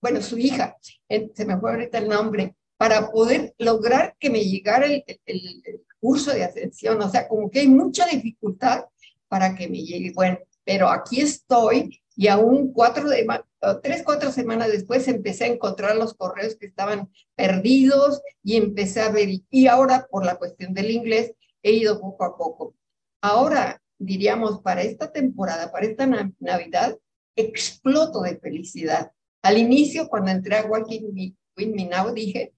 bueno, 0.00 0.22
su 0.22 0.38
hija, 0.38 0.76
se 1.08 1.44
me 1.44 1.58
fue 1.58 1.72
ahorita 1.72 1.98
el 1.98 2.08
nombre, 2.08 2.54
para 2.76 3.10
poder 3.10 3.54
lograr 3.58 4.16
que 4.18 4.30
me 4.30 4.44
llegara 4.44 4.86
el, 4.86 5.04
curso 6.00 6.32
de 6.32 6.44
ascensión. 6.44 7.02
O 7.02 7.10
sea, 7.10 7.26
como 7.26 7.50
que 7.50 7.60
hay 7.60 7.68
mucha 7.68 8.06
dificultad 8.06 8.84
para 9.26 9.56
que 9.56 9.68
me 9.68 9.82
llegue. 9.82 10.12
Bueno, 10.14 10.38
pero 10.64 10.88
aquí 10.88 11.20
estoy 11.20 12.00
y 12.14 12.28
aún 12.28 12.72
cuatro 12.72 13.08
de, 13.08 13.26
tres, 13.82 14.02
cuatro 14.04 14.30
semanas 14.30 14.70
después 14.70 15.08
empecé 15.08 15.44
a 15.44 15.48
encontrar 15.48 15.96
los 15.96 16.14
correos 16.14 16.54
que 16.54 16.66
estaban 16.66 17.08
perdidos 17.34 18.22
y 18.44 18.56
empecé 18.56 19.00
a 19.00 19.10
ver, 19.10 19.28
y 19.50 19.66
ahora 19.66 20.06
por 20.08 20.24
la 20.24 20.36
cuestión 20.36 20.72
del 20.72 20.92
inglés 20.92 21.32
he 21.62 21.72
ido 21.72 22.00
poco 22.00 22.24
a 22.24 22.36
poco. 22.36 22.74
Ahora, 23.20 23.80
diríamos, 23.98 24.60
para 24.62 24.82
esta 24.82 25.10
temporada, 25.12 25.72
para 25.72 25.86
esta 25.86 26.06
Navidad, 26.38 26.96
exploto 27.36 28.22
de 28.22 28.38
felicidad 28.38 29.12
al 29.42 29.58
inicio, 29.58 30.08
cuando 30.08 30.30
entré 30.30 30.56
a 30.56 30.66
Walking 30.66 31.34
With 31.56 31.74
Me 31.74 31.86
Now, 31.86 32.12
dije, 32.12 32.54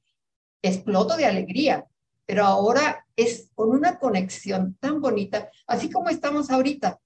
exploto 0.62 1.16
de 1.16 1.26
alegría, 1.26 1.86
pero 2.26 2.44
ahora 2.44 3.06
es 3.16 3.50
con 3.54 3.70
una 3.70 3.98
conexión 3.98 4.76
tan 4.80 5.00
bonita, 5.00 5.50
así 5.66 5.90
como 5.90 6.08
estamos 6.08 6.50
ahorita. 6.50 7.00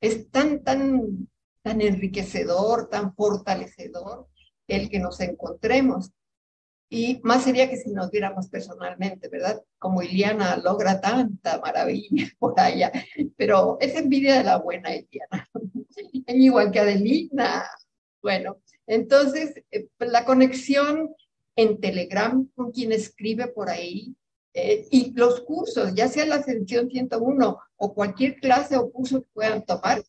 Es 0.00 0.30
tan, 0.30 0.62
tan, 0.62 1.28
tan 1.62 1.80
enriquecedor, 1.80 2.88
tan 2.88 3.14
fortalecedor 3.14 4.28
el 4.68 4.90
que 4.90 4.98
nos 4.98 5.20
encontremos. 5.20 6.10
Y 6.88 7.20
más 7.24 7.42
sería 7.42 7.68
que 7.68 7.76
si 7.76 7.90
nos 7.90 8.10
viéramos 8.10 8.48
personalmente, 8.48 9.28
¿verdad? 9.28 9.62
Como 9.78 10.02
Iliana 10.02 10.56
logra 10.56 11.00
tanta 11.00 11.58
maravilla 11.60 12.28
por 12.38 12.58
allá, 12.60 12.92
pero 13.36 13.76
es 13.80 13.94
envidia 13.96 14.38
de 14.38 14.44
la 14.44 14.58
buena 14.58 14.94
Iliana. 14.94 15.48
Igual 16.28 16.70
que 16.70 16.80
Adelina. 16.80 17.64
Bueno, 18.22 18.58
entonces, 18.86 19.54
eh, 19.70 19.88
la 19.98 20.24
conexión 20.24 21.14
en 21.56 21.80
Telegram 21.80 22.48
con 22.54 22.70
quien 22.70 22.92
escribe 22.92 23.48
por 23.48 23.70
ahí 23.70 24.14
eh, 24.54 24.86
y 24.90 25.12
los 25.12 25.40
cursos, 25.40 25.94
ya 25.94 26.08
sea 26.08 26.24
la 26.24 26.36
Ascensión 26.36 26.88
101 26.90 27.58
o 27.76 27.94
cualquier 27.94 28.36
clase 28.36 28.76
o 28.76 28.90
curso 28.90 29.20
que 29.20 29.28
puedan 29.34 29.64
tomar, 29.64 30.02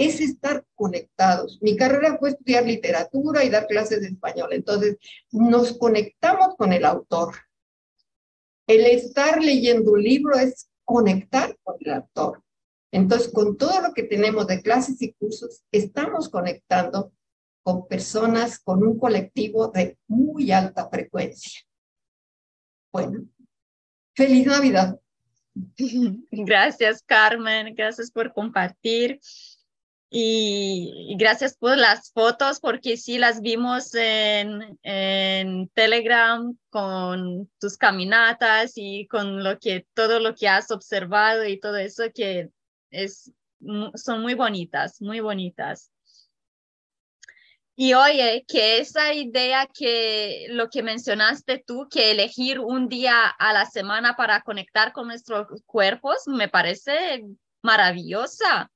es 0.00 0.18
estar 0.18 0.64
conectados. 0.74 1.58
Mi 1.60 1.76
carrera 1.76 2.16
fue 2.18 2.30
estudiar 2.30 2.64
literatura 2.64 3.44
y 3.44 3.50
dar 3.50 3.66
clases 3.66 4.00
de 4.00 4.08
español, 4.08 4.48
entonces 4.52 4.96
nos 5.30 5.76
conectamos 5.76 6.56
con 6.56 6.72
el 6.72 6.86
autor. 6.86 7.34
El 8.66 8.86
estar 8.86 9.42
leyendo 9.42 9.92
un 9.92 10.02
libro 10.02 10.38
es 10.38 10.70
conectar 10.86 11.54
con 11.62 11.76
el 11.80 11.92
autor. 11.92 12.42
Entonces, 12.90 13.30
con 13.30 13.58
todo 13.58 13.82
lo 13.82 13.92
que 13.92 14.04
tenemos 14.04 14.46
de 14.46 14.62
clases 14.62 15.02
y 15.02 15.12
cursos, 15.12 15.62
estamos 15.70 16.30
conectando 16.30 17.12
con 17.62 17.86
personas 17.86 18.58
con 18.58 18.82
un 18.82 18.98
colectivo 18.98 19.68
de 19.68 19.98
muy 20.08 20.50
alta 20.50 20.88
frecuencia. 20.88 21.60
Bueno, 22.90 23.26
feliz 24.14 24.46
Navidad. 24.46 24.98
Gracias, 26.30 27.02
Carmen. 27.02 27.74
Gracias 27.74 28.10
por 28.10 28.32
compartir. 28.32 29.20
Y, 30.12 31.14
gracias 31.16 31.56
por 31.56 31.78
las 31.78 32.10
fotos, 32.12 32.58
porque 32.58 32.96
sí 32.96 33.16
las 33.16 33.40
vimos 33.40 33.94
en, 33.94 34.78
Telegram 35.74 36.56
con 36.68 37.48
tus 37.60 37.76
caminatas 37.76 38.72
y 38.74 39.06
con 39.06 39.44
lo 39.44 39.58
que, 39.60 39.86
todo 39.94 40.18
lo 40.18 40.34
que 40.34 40.48
has 40.48 40.72
observado 40.72 41.44
y 41.44 41.60
todo 41.60 41.76
eso 41.76 42.04
que 42.12 42.50
es, 42.90 43.32
son 43.94 44.22
muy 44.22 44.34
bonitas, 44.34 45.00
muy 45.00 45.20
bonitas. 45.20 45.92
Y 47.76 47.94
oye, 47.94 48.44
que 48.48 48.78
esa 48.78 49.14
idea 49.14 49.66
que 49.72 50.48
lo 50.50 50.68
que 50.68 50.82
mencionaste 50.82 51.62
tú, 51.64 51.88
que 51.88 52.10
elegir 52.10 52.58
un 52.58 52.88
día 52.88 53.26
a 53.26 53.52
la 53.52 53.64
semana 53.64 54.16
para 54.16 54.42
conectar 54.42 54.92
con 54.92 55.06
nuestros 55.06 55.46
cuerpos, 55.66 56.24
me 56.26 56.48
parece 56.48 57.24
maravillosa. 57.62 58.70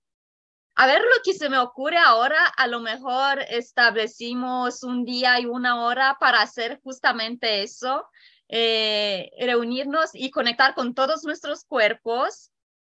A 0.76 0.86
ver 0.86 1.00
lo 1.00 1.22
que 1.22 1.34
se 1.34 1.48
me 1.48 1.58
ocurre 1.58 1.98
ahora, 1.98 2.46
a 2.56 2.66
lo 2.66 2.80
mejor 2.80 3.40
establecimos 3.48 4.82
un 4.82 5.04
día 5.04 5.38
y 5.38 5.46
una 5.46 5.84
hora 5.84 6.16
para 6.18 6.42
hacer 6.42 6.80
justamente 6.82 7.62
eso, 7.62 8.06
eh, 8.48 9.30
reunirnos 9.38 10.10
y 10.14 10.30
conectar 10.30 10.74
con 10.74 10.94
todos 10.94 11.24
nuestros 11.24 11.64
cuerpos. 11.64 12.50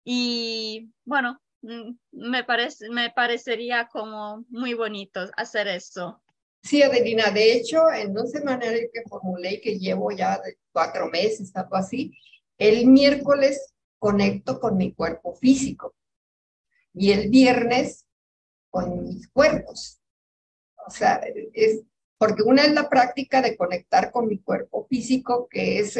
Y 0.03 0.89
bueno, 1.05 1.39
Mm, 1.61 1.97
me, 2.11 2.43
parece, 2.43 2.89
me 2.89 3.09
parecería 3.09 3.87
como 3.91 4.45
muy 4.49 4.73
bonito 4.73 5.19
hacer 5.35 5.67
eso. 5.67 6.21
Sí, 6.61 6.81
Adelina, 6.83 7.31
de 7.31 7.53
hecho, 7.53 7.91
en 7.91 8.17
un 8.17 8.27
semanal 8.27 8.89
que 8.93 9.01
formulé 9.09 9.59
que 9.61 9.79
llevo 9.79 10.11
ya 10.11 10.39
cuatro 10.71 11.09
meses, 11.09 11.55
algo 11.55 11.75
así, 11.75 12.13
el 12.57 12.87
miércoles 12.87 13.73
conecto 13.99 14.59
con 14.59 14.77
mi 14.77 14.93
cuerpo 14.93 15.35
físico 15.35 15.93
y 16.97 17.11
el 17.11 17.29
viernes 17.29 18.05
con 18.69 19.03
mis 19.03 19.27
cuerpos. 19.29 19.99
O 20.85 20.89
sea, 20.89 21.21
es 21.53 21.83
porque 22.17 22.43
una 22.43 22.63
es 22.63 22.73
la 22.73 22.89
práctica 22.89 23.41
de 23.41 23.55
conectar 23.55 24.11
con 24.11 24.27
mi 24.27 24.39
cuerpo 24.39 24.87
físico, 24.87 25.47
que 25.49 25.79
es 25.79 25.99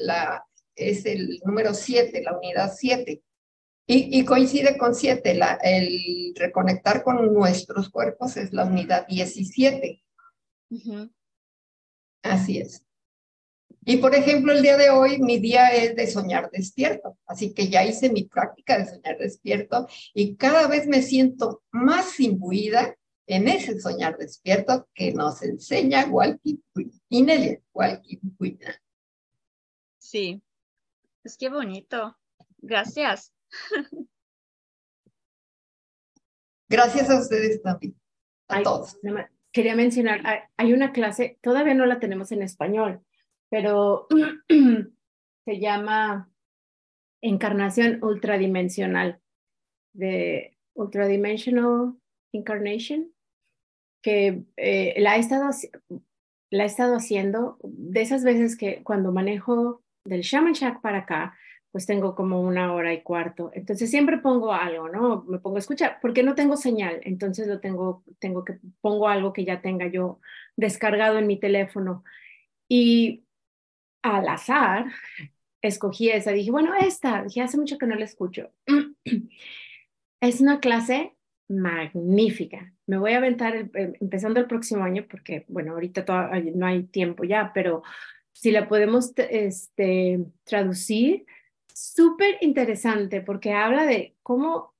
la, 0.00 0.44
es 0.74 1.06
el 1.06 1.40
número 1.44 1.72
siete, 1.74 2.22
la 2.22 2.36
unidad 2.36 2.72
siete. 2.76 3.22
Y, 3.88 4.24
coincide 4.24 4.76
con 4.76 4.96
siete, 4.96 5.38
el 5.62 6.34
reconectar 6.34 7.04
con 7.04 7.32
nuestros 7.32 7.88
cuerpos 7.88 8.36
es 8.36 8.52
la 8.52 8.64
unidad 8.64 9.06
17. 9.06 10.02
Así 12.22 12.58
es. 12.58 12.85
Y 13.84 13.98
por 13.98 14.14
ejemplo, 14.14 14.52
el 14.52 14.62
día 14.62 14.76
de 14.76 14.90
hoy, 14.90 15.18
mi 15.20 15.38
día 15.38 15.68
es 15.68 15.94
de 15.94 16.06
soñar 16.08 16.50
despierto. 16.50 17.16
Así 17.26 17.54
que 17.54 17.68
ya 17.68 17.84
hice 17.84 18.10
mi 18.10 18.24
práctica 18.24 18.78
de 18.78 18.86
soñar 18.86 19.16
despierto 19.18 19.86
y 20.12 20.34
cada 20.36 20.66
vez 20.66 20.88
me 20.88 21.02
siento 21.02 21.62
más 21.70 22.18
imbuida 22.18 22.96
en 23.26 23.48
ese 23.48 23.80
soñar 23.80 24.16
despierto 24.18 24.88
que 24.94 25.12
nos 25.12 25.42
enseña 25.42 26.06
Walkie 26.06 26.62
Inelia, 27.08 27.60
Walkie 27.72 28.20
Sí, 29.98 30.42
es 31.24 31.36
que 31.36 31.48
bonito. 31.48 32.16
Gracias. 32.58 33.32
Gracias 36.68 37.10
a 37.10 37.20
ustedes 37.20 37.62
también, 37.62 37.96
a 38.48 38.62
todos. 38.62 38.98
Quería 39.52 39.76
mencionar, 39.76 40.50
hay 40.56 40.72
una 40.72 40.92
clase, 40.92 41.38
todavía 41.40 41.74
no 41.74 41.86
la 41.86 42.00
tenemos 42.00 42.32
en 42.32 42.42
español, 42.42 43.02
pero 43.56 44.06
se 45.46 45.58
llama 45.58 46.30
Encarnación 47.22 48.04
Ultradimensional, 48.04 49.18
de 49.94 50.58
Ultradimensional 50.74 51.94
Incarnation, 52.32 53.14
que 54.02 54.42
eh, 54.58 54.94
la, 54.98 55.16
he 55.16 55.20
estado, 55.20 55.48
la 56.50 56.64
he 56.64 56.66
estado 56.66 56.96
haciendo 56.96 57.56
de 57.62 58.02
esas 58.02 58.24
veces 58.24 58.58
que 58.58 58.82
cuando 58.82 59.10
manejo 59.10 59.82
del 60.04 60.20
Shaman 60.20 60.52
Shack 60.52 60.82
para 60.82 60.98
acá, 60.98 61.34
pues 61.72 61.86
tengo 61.86 62.14
como 62.14 62.42
una 62.42 62.74
hora 62.74 62.92
y 62.92 63.00
cuarto. 63.00 63.52
Entonces 63.54 63.88
siempre 63.88 64.18
pongo 64.18 64.52
algo, 64.52 64.90
¿no? 64.90 65.24
Me 65.28 65.38
pongo 65.38 65.56
a 65.56 65.60
escuchar, 65.60 65.96
porque 66.02 66.22
no 66.22 66.34
tengo 66.34 66.58
señal, 66.58 67.00
entonces 67.04 67.48
lo 67.48 67.58
tengo, 67.58 68.04
tengo 68.18 68.44
que, 68.44 68.58
pongo 68.82 69.08
algo 69.08 69.32
que 69.32 69.46
ya 69.46 69.62
tenga 69.62 69.86
yo 69.86 70.20
descargado 70.56 71.18
en 71.18 71.26
mi 71.26 71.40
teléfono. 71.40 72.04
Y 72.68 73.25
al 74.06 74.28
azar, 74.28 74.86
escogí 75.62 76.10
esa, 76.10 76.32
dije, 76.32 76.50
bueno, 76.50 76.72
esta, 76.74 77.22
dije, 77.24 77.42
hace 77.42 77.58
mucho 77.58 77.78
que 77.78 77.86
no 77.86 77.94
la 77.94 78.04
escucho. 78.04 78.50
es 80.20 80.40
una 80.40 80.60
clase 80.60 81.14
magnífica. 81.48 82.72
Me 82.86 82.98
voy 82.98 83.12
a 83.12 83.18
aventar 83.18 83.56
em, 83.56 83.92
empezando 84.00 84.40
el 84.40 84.46
próximo 84.46 84.84
año 84.84 85.06
porque, 85.08 85.44
bueno, 85.48 85.72
ahorita 85.72 86.04
no 86.54 86.66
hay 86.66 86.84
tiempo 86.84 87.24
ya, 87.24 87.52
pero 87.54 87.82
si 88.32 88.50
la 88.50 88.68
podemos 88.68 89.12
este, 89.16 90.24
traducir, 90.44 91.24
súper 91.72 92.36
interesante 92.40 93.20
porque 93.20 93.52
habla 93.52 93.86
de 93.86 94.16
cómo 94.22 94.74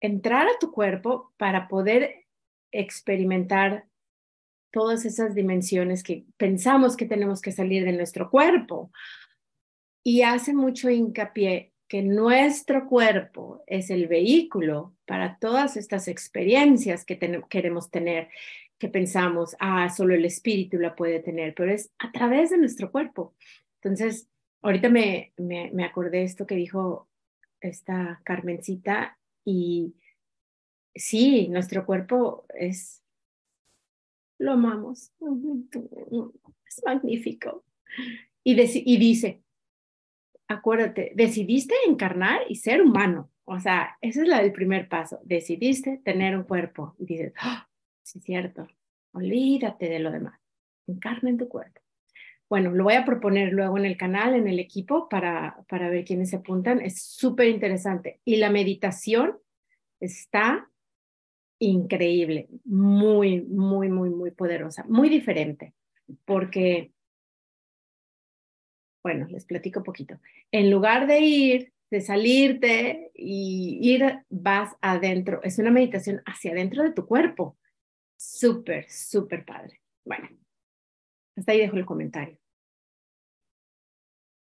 entrar 0.00 0.46
a 0.46 0.58
tu 0.60 0.72
cuerpo 0.72 1.32
para 1.36 1.68
poder 1.68 2.26
experimentar 2.72 3.86
todas 4.74 5.04
esas 5.04 5.36
dimensiones 5.36 6.02
que 6.02 6.24
pensamos 6.36 6.96
que 6.96 7.06
tenemos 7.06 7.40
que 7.40 7.52
salir 7.52 7.84
de 7.84 7.92
nuestro 7.92 8.28
cuerpo. 8.28 8.90
Y 10.02 10.22
hace 10.22 10.52
mucho 10.52 10.90
hincapié 10.90 11.70
que 11.86 12.02
nuestro 12.02 12.88
cuerpo 12.88 13.62
es 13.68 13.88
el 13.90 14.08
vehículo 14.08 14.96
para 15.06 15.38
todas 15.38 15.76
estas 15.76 16.08
experiencias 16.08 17.04
que 17.04 17.20
queremos 17.48 17.88
tener, 17.92 18.30
que 18.76 18.88
pensamos, 18.88 19.54
ah, 19.60 19.88
solo 19.90 20.12
el 20.12 20.24
espíritu 20.24 20.76
la 20.78 20.96
puede 20.96 21.20
tener, 21.20 21.54
pero 21.54 21.70
es 21.70 21.92
a 22.00 22.10
través 22.10 22.50
de 22.50 22.58
nuestro 22.58 22.90
cuerpo. 22.90 23.32
Entonces, 23.80 24.26
ahorita 24.62 24.88
me, 24.88 25.32
me, 25.36 25.70
me 25.72 25.84
acordé 25.84 26.24
esto 26.24 26.48
que 26.48 26.56
dijo 26.56 27.08
esta 27.60 28.20
Carmencita 28.24 29.16
y 29.44 29.94
sí, 30.96 31.46
nuestro 31.46 31.86
cuerpo 31.86 32.44
es, 32.58 33.03
lo 34.44 34.52
amamos, 34.52 35.12
es 36.66 36.82
magnífico. 36.84 37.64
Y, 38.42 38.54
dice, 38.98 39.42
acuérdate, 40.48 41.12
decidiste 41.14 41.74
encarnar 41.86 42.42
y 42.48 42.56
ser 42.56 42.82
humano. 42.82 43.30
O 43.44 43.58
sea, 43.58 43.96
ese 44.00 44.22
es 44.22 44.28
la 44.28 44.42
del 44.42 44.52
primer 44.52 44.88
paso. 44.88 45.20
Decidiste 45.24 45.98
tener 46.04 46.36
un 46.36 46.44
cuerpo 46.44 46.94
y 46.98 47.06
dices, 47.06 47.32
¡Ah! 47.38 47.68
sí 48.02 48.18
es 48.18 48.24
cierto, 48.24 48.68
olvídate 49.12 49.88
de 49.88 49.98
lo 49.98 50.10
demás. 50.10 50.38
Encarna 50.86 51.30
en 51.30 51.38
tu 51.38 51.48
cuerpo. 51.48 51.80
Bueno, 52.48 52.70
lo 52.72 52.84
voy 52.84 52.94
a 52.94 53.06
proponer 53.06 53.52
luego 53.52 53.78
en 53.78 53.86
el 53.86 53.96
canal, 53.96 54.34
en 54.34 54.46
el 54.46 54.58
equipo, 54.58 55.08
para, 55.08 55.64
para 55.68 55.88
ver 55.88 56.04
quiénes 56.04 56.30
se 56.30 56.36
apuntan. 56.36 56.80
Es 56.80 57.02
súper 57.02 57.48
interesante. 57.48 58.20
Y 58.24 58.36
la 58.36 58.50
meditación 58.50 59.38
está 59.98 60.70
increíble, 61.66 62.48
muy, 62.64 63.42
muy, 63.42 63.88
muy, 63.88 64.10
muy 64.10 64.30
poderosa, 64.30 64.84
muy 64.88 65.08
diferente, 65.08 65.74
porque 66.24 66.94
bueno, 69.04 69.26
les 69.28 69.44
platico 69.44 69.82
poquito. 69.82 70.18
En 70.50 70.70
lugar 70.70 71.06
de 71.06 71.20
ir, 71.20 71.72
de 71.90 72.00
salirte 72.00 73.10
y 73.14 73.78
ir, 73.82 74.24
vas 74.30 74.74
adentro. 74.80 75.42
Es 75.42 75.58
una 75.58 75.70
meditación 75.70 76.22
hacia 76.24 76.52
adentro 76.52 76.82
de 76.82 76.92
tu 76.92 77.06
cuerpo. 77.06 77.58
Súper, 78.16 78.90
súper 78.90 79.44
padre. 79.44 79.82
Bueno, 80.04 80.28
hasta 81.36 81.52
ahí 81.52 81.58
dejo 81.58 81.76
el 81.76 81.84
comentario. 81.84 82.38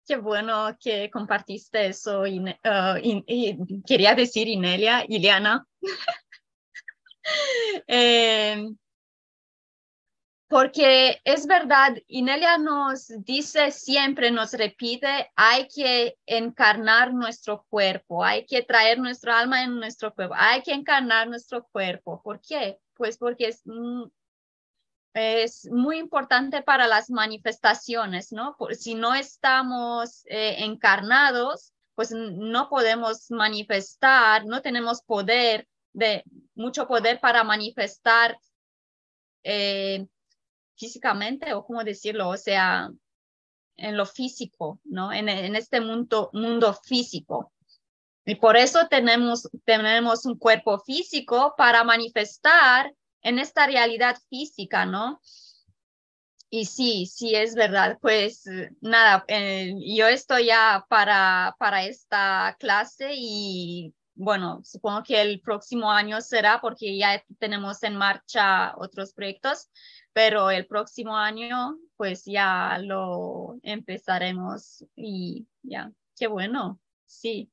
Qué 0.05 0.17
bueno 0.17 0.78
que 0.78 1.09
compartiste 1.09 1.86
eso. 1.86 2.28
Y, 2.28 2.39
uh, 2.39 3.84
quería 3.88 4.13
decir 4.13 4.49
Inelia, 4.49 5.05
Ileana. 5.07 5.65
eh, 7.88 8.69
porque 10.49 11.21
es 11.25 11.45
verdad, 11.45 11.95
Inelia 12.07 12.57
nos 12.57 13.09
dice 13.23 13.69
siempre, 13.69 14.32
nos 14.32 14.53
repite, 14.53 15.32
hay 15.36 15.67
que 15.67 16.17
encarnar 16.25 17.13
nuestro 17.13 17.67
cuerpo, 17.69 18.23
hay 18.23 18.47
que 18.47 18.63
traer 18.63 18.97
nuestro 18.97 19.32
alma 19.32 19.61
en 19.61 19.75
nuestro 19.75 20.11
cuerpo, 20.11 20.34
hay 20.36 20.63
que 20.63 20.73
encarnar 20.73 21.30
nuestro 21.30 21.67
cuerpo. 21.71 22.19
¿Por 22.23 22.41
qué? 22.41 22.80
Pues 22.95 23.19
porque 23.19 23.49
es, 23.49 23.61
es 25.13 25.69
muy 25.71 25.99
importante 25.99 26.63
para 26.63 26.88
las 26.88 27.11
manifestaciones, 27.11 28.32
¿no? 28.32 28.57
si 28.71 28.95
no 28.95 29.13
estamos 29.13 30.23
eh, 30.25 30.63
encarnados, 30.63 31.73
pues 31.93 32.11
no 32.11 32.69
podemos 32.69 33.30
manifestar, 33.30 34.47
no 34.47 34.63
tenemos 34.63 35.03
poder, 35.03 35.67
de 35.93 36.23
mucho 36.55 36.87
poder 36.87 37.19
para 37.19 37.43
manifestar. 37.43 38.37
Eh, 39.43 40.07
físicamente 40.79 41.53
o 41.53 41.65
cómo 41.65 41.83
decirlo, 41.83 42.29
o 42.29 42.37
sea, 42.37 42.89
en 43.75 43.97
lo 43.97 44.05
físico, 44.05 44.79
¿no? 44.85 45.11
En, 45.11 45.29
en 45.29 45.55
este 45.55 45.81
mundo, 45.81 46.29
mundo 46.33 46.73
físico. 46.73 47.51
Y 48.25 48.35
por 48.35 48.57
eso 48.57 48.87
tenemos, 48.89 49.49
tenemos 49.65 50.25
un 50.25 50.37
cuerpo 50.37 50.79
físico 50.79 51.53
para 51.57 51.83
manifestar 51.83 52.93
en 53.21 53.39
esta 53.39 53.67
realidad 53.67 54.17
física, 54.29 54.85
¿no? 54.85 55.19
Y 56.49 56.65
sí, 56.65 57.05
sí, 57.05 57.35
es 57.35 57.55
verdad. 57.55 57.97
Pues 58.01 58.43
nada, 58.81 59.23
eh, 59.27 59.73
yo 59.95 60.07
estoy 60.07 60.45
ya 60.45 60.85
para, 60.89 61.55
para 61.59 61.85
esta 61.85 62.55
clase 62.59 63.11
y 63.15 63.93
bueno, 64.20 64.59
supongo 64.65 65.01
que 65.01 65.22
el 65.22 65.39
próximo 65.39 65.89
año 65.89 66.20
será 66.20 66.59
porque 66.59 66.97
ya 66.97 67.24
tenemos 67.39 67.82
en 67.84 67.95
marcha 67.95 68.74
otros 68.76 69.13
proyectos, 69.13 69.70
pero 70.11 70.51
el 70.51 70.67
próximo 70.67 71.15
año 71.15 71.78
pues 71.95 72.26
ya 72.26 72.80
lo 72.80 73.57
empezaremos 73.63 74.84
y 74.97 75.47
ya, 75.63 75.93
qué 76.17 76.28
bueno, 76.28 76.82
sí. 77.05 77.49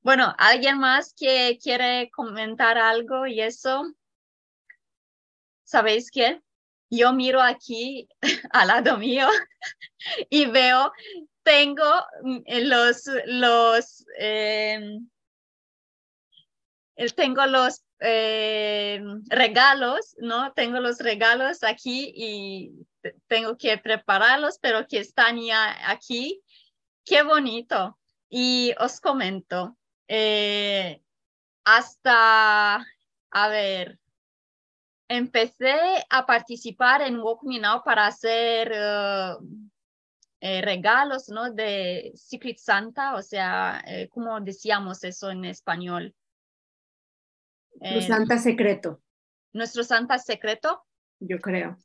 Bueno, 0.00 0.34
¿alguien 0.38 0.78
más 0.78 1.12
que 1.12 1.58
quiere 1.62 2.10
comentar 2.10 2.78
algo 2.78 3.26
y 3.26 3.42
eso? 3.42 3.92
¿Sabéis 5.64 6.10
qué? 6.10 6.40
Yo 6.88 7.12
miro 7.12 7.42
aquí 7.42 8.08
al 8.52 8.68
lado 8.68 8.96
mío 8.96 9.28
y 10.30 10.46
veo, 10.46 10.90
tengo 11.42 11.84
mm, 12.22 12.38
los, 12.62 13.10
los, 13.26 14.06
em, 14.18 15.06
tengo 17.14 17.44
los 17.46 17.84
eh, 18.00 19.02
regalos, 19.28 20.16
¿no? 20.18 20.52
Tengo 20.52 20.80
los 20.80 20.98
regalos 20.98 21.62
aquí 21.62 22.12
y 22.14 22.86
tengo 23.26 23.56
que 23.56 23.78
prepararlos, 23.78 24.58
pero 24.60 24.86
que 24.86 24.98
están 25.00 25.38
ya 25.40 25.90
aquí. 25.90 26.42
Qué 27.04 27.22
bonito. 27.22 27.98
Y 28.28 28.74
os 28.80 29.00
comento, 29.00 29.76
eh, 30.08 31.00
hasta, 31.64 32.84
a 33.30 33.48
ver, 33.48 33.98
empecé 35.08 36.04
a 36.10 36.26
participar 36.26 37.02
en 37.02 37.20
Walk 37.20 37.44
Me 37.44 37.60
Now 37.60 37.82
para 37.84 38.06
hacer 38.06 38.72
eh, 40.40 40.60
regalos, 40.62 41.28
¿no? 41.28 41.52
De 41.52 42.12
Secret 42.16 42.58
Santa, 42.58 43.14
o 43.14 43.22
sea, 43.22 43.84
¿cómo 44.10 44.40
decíamos 44.40 45.04
eso 45.04 45.30
en 45.30 45.44
español? 45.44 46.14
Tu 47.80 48.00
santa 48.02 48.38
secreto. 48.38 49.02
Nuestro 49.52 49.84
santa 49.84 50.18
secreto. 50.18 50.84
Yo 51.18 51.38
creo. 51.38 51.76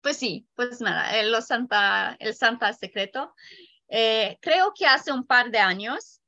Pues 0.00 0.16
sí, 0.16 0.48
pues 0.54 0.80
nada, 0.80 1.18
el, 1.18 1.34
santa, 1.42 2.16
el 2.18 2.34
santa 2.34 2.72
secreto. 2.72 3.34
Eh, 3.88 4.38
creo 4.40 4.72
que 4.74 4.86
hace 4.86 5.12
un 5.12 5.26
par 5.26 5.50
de 5.50 5.58
años. 5.58 6.20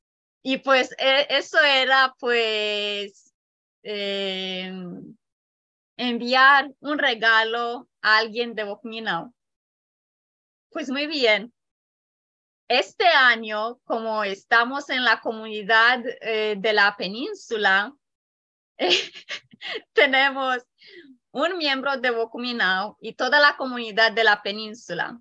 Y 0.43 0.57
pues 0.57 0.93
e, 0.99 1.25
eso 1.29 1.57
era 1.61 2.13
pues 2.19 3.33
em, 3.81 5.15
enviar 5.97 6.69
un 6.79 6.99
regalo 6.99 7.87
a 8.01 8.17
alguien 8.17 8.53
de 8.53 8.65
Bokminau. 8.65 9.33
Pues 10.69 10.89
muy 10.89 11.07
bien. 11.07 11.53
Este 12.67 13.05
año, 13.07 13.77
como 13.83 14.23
estamos 14.23 14.89
en 14.89 15.03
la 15.03 15.21
comunidad 15.21 16.03
eh, 16.21 16.55
de 16.57 16.73
la 16.73 16.95
península, 16.97 17.93
tenemos 19.93 20.63
un 21.31 21.57
miembro 21.57 21.97
de 21.97 22.11
Bokuminao 22.11 22.97
y 23.01 23.13
toda 23.13 23.39
la 23.39 23.57
comunidad 23.57 24.11
de 24.11 24.23
la 24.23 24.41
península. 24.41 25.19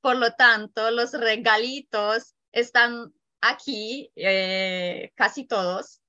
Por 0.00 0.16
lo 0.16 0.32
tanto, 0.32 0.90
los 0.90 1.12
regalitos 1.12 2.34
están 2.52 3.12
aquí, 3.40 4.10
eh, 4.16 5.12
casi 5.14 5.46
todos. 5.46 6.00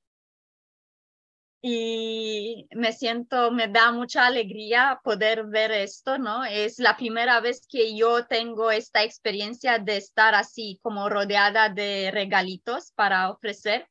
Y 1.64 2.68
me 2.72 2.92
siento, 2.92 3.52
me 3.52 3.68
da 3.68 3.92
mucha 3.92 4.26
alegría 4.26 5.00
poder 5.04 5.46
ver 5.46 5.72
esto, 5.72 6.18
¿no? 6.18 6.44
Es 6.44 6.80
la 6.80 6.98
primera 6.98 7.40
vez 7.40 7.68
que 7.70 7.96
yo 7.96 8.26
tengo 8.26 8.72
esta 8.72 9.04
experiencia 9.04 9.78
de 9.78 9.98
estar 9.98 10.34
así 10.34 10.80
como 10.82 11.08
rodeada 11.08 11.70
de 11.70 12.10
regalitos 12.12 12.92
para 12.94 13.30
ofrecer 13.30 13.88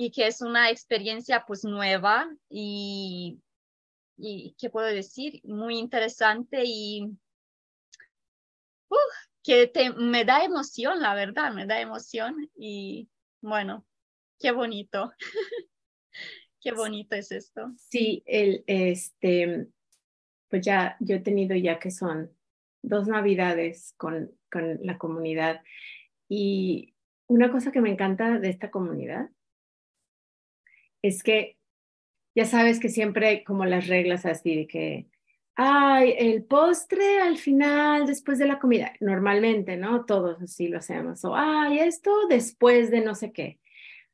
y 0.00 0.12
que 0.12 0.28
es 0.28 0.42
una 0.42 0.70
experiencia 0.70 1.44
pues 1.44 1.64
nueva 1.64 2.30
y, 2.48 3.40
y 4.16 4.54
¿qué 4.56 4.70
puedo 4.70 4.86
decir? 4.86 5.40
Muy 5.42 5.76
interesante 5.76 6.62
y 6.64 7.18
que 9.42 9.66
te, 9.66 9.92
me 9.94 10.24
da 10.24 10.44
emoción, 10.44 11.00
la 11.00 11.16
verdad, 11.16 11.52
me 11.52 11.66
da 11.66 11.80
emoción 11.80 12.48
y 12.54 13.08
bueno, 13.40 13.84
qué 14.38 14.52
bonito. 14.52 15.12
qué 16.60 16.70
bonito 16.70 17.16
es 17.16 17.32
esto. 17.32 17.72
Sí, 17.90 18.22
el, 18.24 18.62
este, 18.68 19.66
pues 20.48 20.64
ya 20.64 20.96
yo 21.00 21.16
he 21.16 21.20
tenido 21.20 21.56
ya 21.56 21.80
que 21.80 21.90
son 21.90 22.32
dos 22.82 23.08
navidades 23.08 23.94
con, 23.96 24.30
con 24.48 24.78
la 24.80 24.96
comunidad 24.96 25.60
y 26.28 26.94
una 27.26 27.50
cosa 27.50 27.72
que 27.72 27.80
me 27.80 27.90
encanta 27.90 28.38
de 28.38 28.48
esta 28.48 28.70
comunidad 28.70 29.30
es 31.02 31.22
que 31.22 31.56
ya 32.34 32.44
sabes 32.44 32.80
que 32.80 32.88
siempre 32.88 33.44
como 33.44 33.64
las 33.64 33.88
reglas 33.88 34.26
así 34.26 34.54
de 34.54 34.66
que 34.66 35.08
ay, 35.58 36.14
el 36.16 36.44
postre 36.44 37.20
al 37.20 37.36
final, 37.36 38.06
después 38.06 38.38
de 38.38 38.46
la 38.46 38.60
comida. 38.60 38.92
Normalmente, 39.00 39.76
¿no? 39.76 40.04
Todos 40.06 40.40
así 40.40 40.68
lo 40.68 40.78
hacemos. 40.78 41.24
O, 41.24 41.34
ay, 41.34 41.80
esto 41.80 42.28
después 42.28 42.90
de 42.92 43.00
no 43.00 43.16
sé 43.16 43.32
qué. 43.32 43.58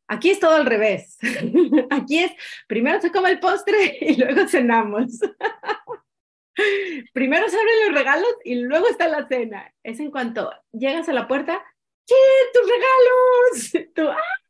Aquí 0.09 0.31
es 0.31 0.41
todo 0.41 0.57
al 0.57 0.67
revés. 0.67 1.19
Aquí 1.91 2.19
es, 2.21 2.33
primero 2.67 3.01
se 3.01 3.13
come 3.13 3.31
el 3.31 3.41
postre 3.41 3.99
y 4.01 4.17
luego 4.17 4.49
cenamos. 4.49 5.21
primero 7.13 7.49
se 7.49 7.57
abren 7.57 7.75
los 7.87 7.95
regalos 7.95 8.35
y 8.43 8.55
luego 8.57 8.89
está 8.89 9.07
la 9.09 9.29
cena. 9.29 9.73
Es 9.83 10.01
en 10.01 10.11
cuanto 10.11 10.51
llegas 10.73 11.11
a 11.11 11.13
la 11.13 11.29
puerta, 11.29 11.63
¿qué? 12.07 12.15
¡Tus 12.55 12.71
regalos! 12.71 14.17
¡ah! 14.17 14.44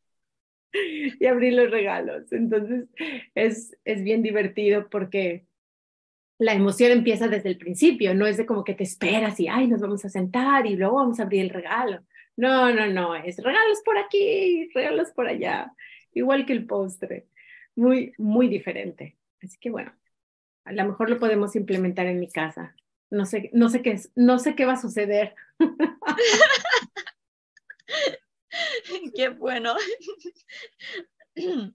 Y 1.20 1.26
abrir 1.26 1.54
los 1.54 1.70
regalos. 1.70 2.32
Entonces, 2.32 2.86
es, 3.34 3.76
es 3.84 4.02
bien 4.02 4.22
divertido 4.22 4.88
porque 4.90 5.46
la 6.38 6.52
emoción 6.52 6.90
empieza 6.90 7.28
desde 7.28 7.50
el 7.50 7.58
principio, 7.58 8.14
no 8.14 8.26
es 8.26 8.36
de 8.36 8.46
como 8.46 8.64
que 8.64 8.74
te 8.74 8.82
esperas 8.82 9.38
y, 9.38 9.48
ay, 9.48 9.68
nos 9.68 9.80
vamos 9.80 10.04
a 10.04 10.08
sentar 10.08 10.66
y 10.66 10.76
luego 10.76 10.96
vamos 10.96 11.20
a 11.20 11.24
abrir 11.24 11.42
el 11.42 11.50
regalo. 11.50 12.00
No, 12.36 12.72
no, 12.74 12.86
no, 12.88 13.14
es 13.14 13.36
regalos 13.42 13.80
por 13.84 13.96
aquí, 13.96 14.68
regalos 14.74 15.12
por 15.12 15.28
allá, 15.28 15.72
igual 16.12 16.44
que 16.44 16.52
el 16.52 16.66
postre, 16.66 17.28
muy, 17.76 18.12
muy 18.18 18.48
diferente. 18.48 19.16
Así 19.40 19.56
que 19.60 19.70
bueno, 19.70 19.92
a 20.64 20.72
lo 20.72 20.84
mejor 20.84 21.10
lo 21.10 21.18
podemos 21.18 21.54
implementar 21.54 22.06
en 22.06 22.18
mi 22.18 22.28
casa. 22.28 22.74
No 23.10 23.26
sé, 23.26 23.50
no 23.52 23.68
sé 23.68 23.82
qué 23.82 24.00
no 24.16 24.38
sé 24.40 24.56
qué 24.56 24.64
va 24.64 24.72
a 24.72 24.80
suceder. 24.80 25.34
qué 29.14 29.28
bueno. 29.28 29.74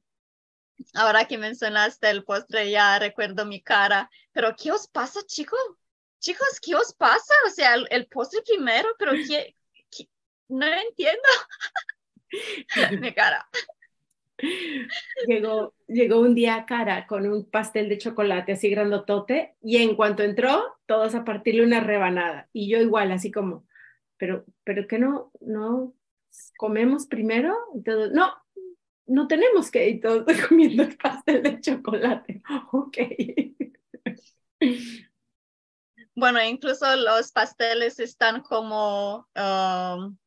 ahora 0.94 1.26
que 1.26 1.38
mencionaste 1.38 2.10
el 2.10 2.24
postre, 2.24 2.70
ya 2.70 3.00
recuerdo 3.00 3.46
mi 3.46 3.62
cara. 3.62 4.10
Pero, 4.32 4.56
¿qué 4.56 4.72
os 4.72 4.88
pasa, 4.88 5.22
chicos? 5.26 5.60
Chicos, 6.20 6.60
¿qué 6.62 6.76
os 6.76 6.94
pasa? 6.94 7.34
O 7.48 7.50
sea, 7.50 7.76
el, 7.76 8.08
postre 8.08 8.42
primero, 8.42 8.90
pero 8.98 9.12
¿qué, 9.28 9.56
No 10.48 10.66
entiendo. 10.66 11.30
mi 13.02 13.14
cara. 13.14 13.48
Llegó, 15.28 15.74
llegó 15.88 16.20
un 16.22 16.34
día 16.34 16.66
cara 16.66 17.06
con 17.08 17.28
un 17.28 17.50
pastel 17.50 17.90
de 17.90 17.98
chocolate 17.98 18.54
así 18.54 18.70
grandotote 18.70 19.56
y 19.62 19.78
en 19.78 19.96
cuanto 19.96 20.24
entró, 20.24 20.78
todos 20.86 21.14
a 21.16 21.26
partirle 21.26 21.64
una 21.64 21.82
rebanada. 21.82 22.50
Y 22.54 22.70
yo 22.70 22.80
igual, 22.80 23.12
así 23.12 23.32
como, 23.32 23.66
pero, 24.18 24.46
pero 24.64 24.88
que 24.88 24.98
no, 24.98 25.32
no 25.42 25.94
comemos 26.58 27.08
primero. 27.08 27.56
Entonces, 27.74 28.12
no, 28.12 28.34
no 29.08 29.28
tenemos 29.28 29.72
que 29.72 29.90
ir 29.90 30.02
todos 30.02 30.26
comiendo 30.48 30.84
el 30.84 30.98
pastel 30.98 31.44
de 31.44 31.60
chocolate. 31.60 32.42
Ok. 32.72 32.98
Bueno, 36.16 36.44
incluso 36.44 36.96
los 36.98 37.32
pasteles 37.32 38.00
están 38.00 38.42
como, 38.42 39.28
um, 39.36 40.18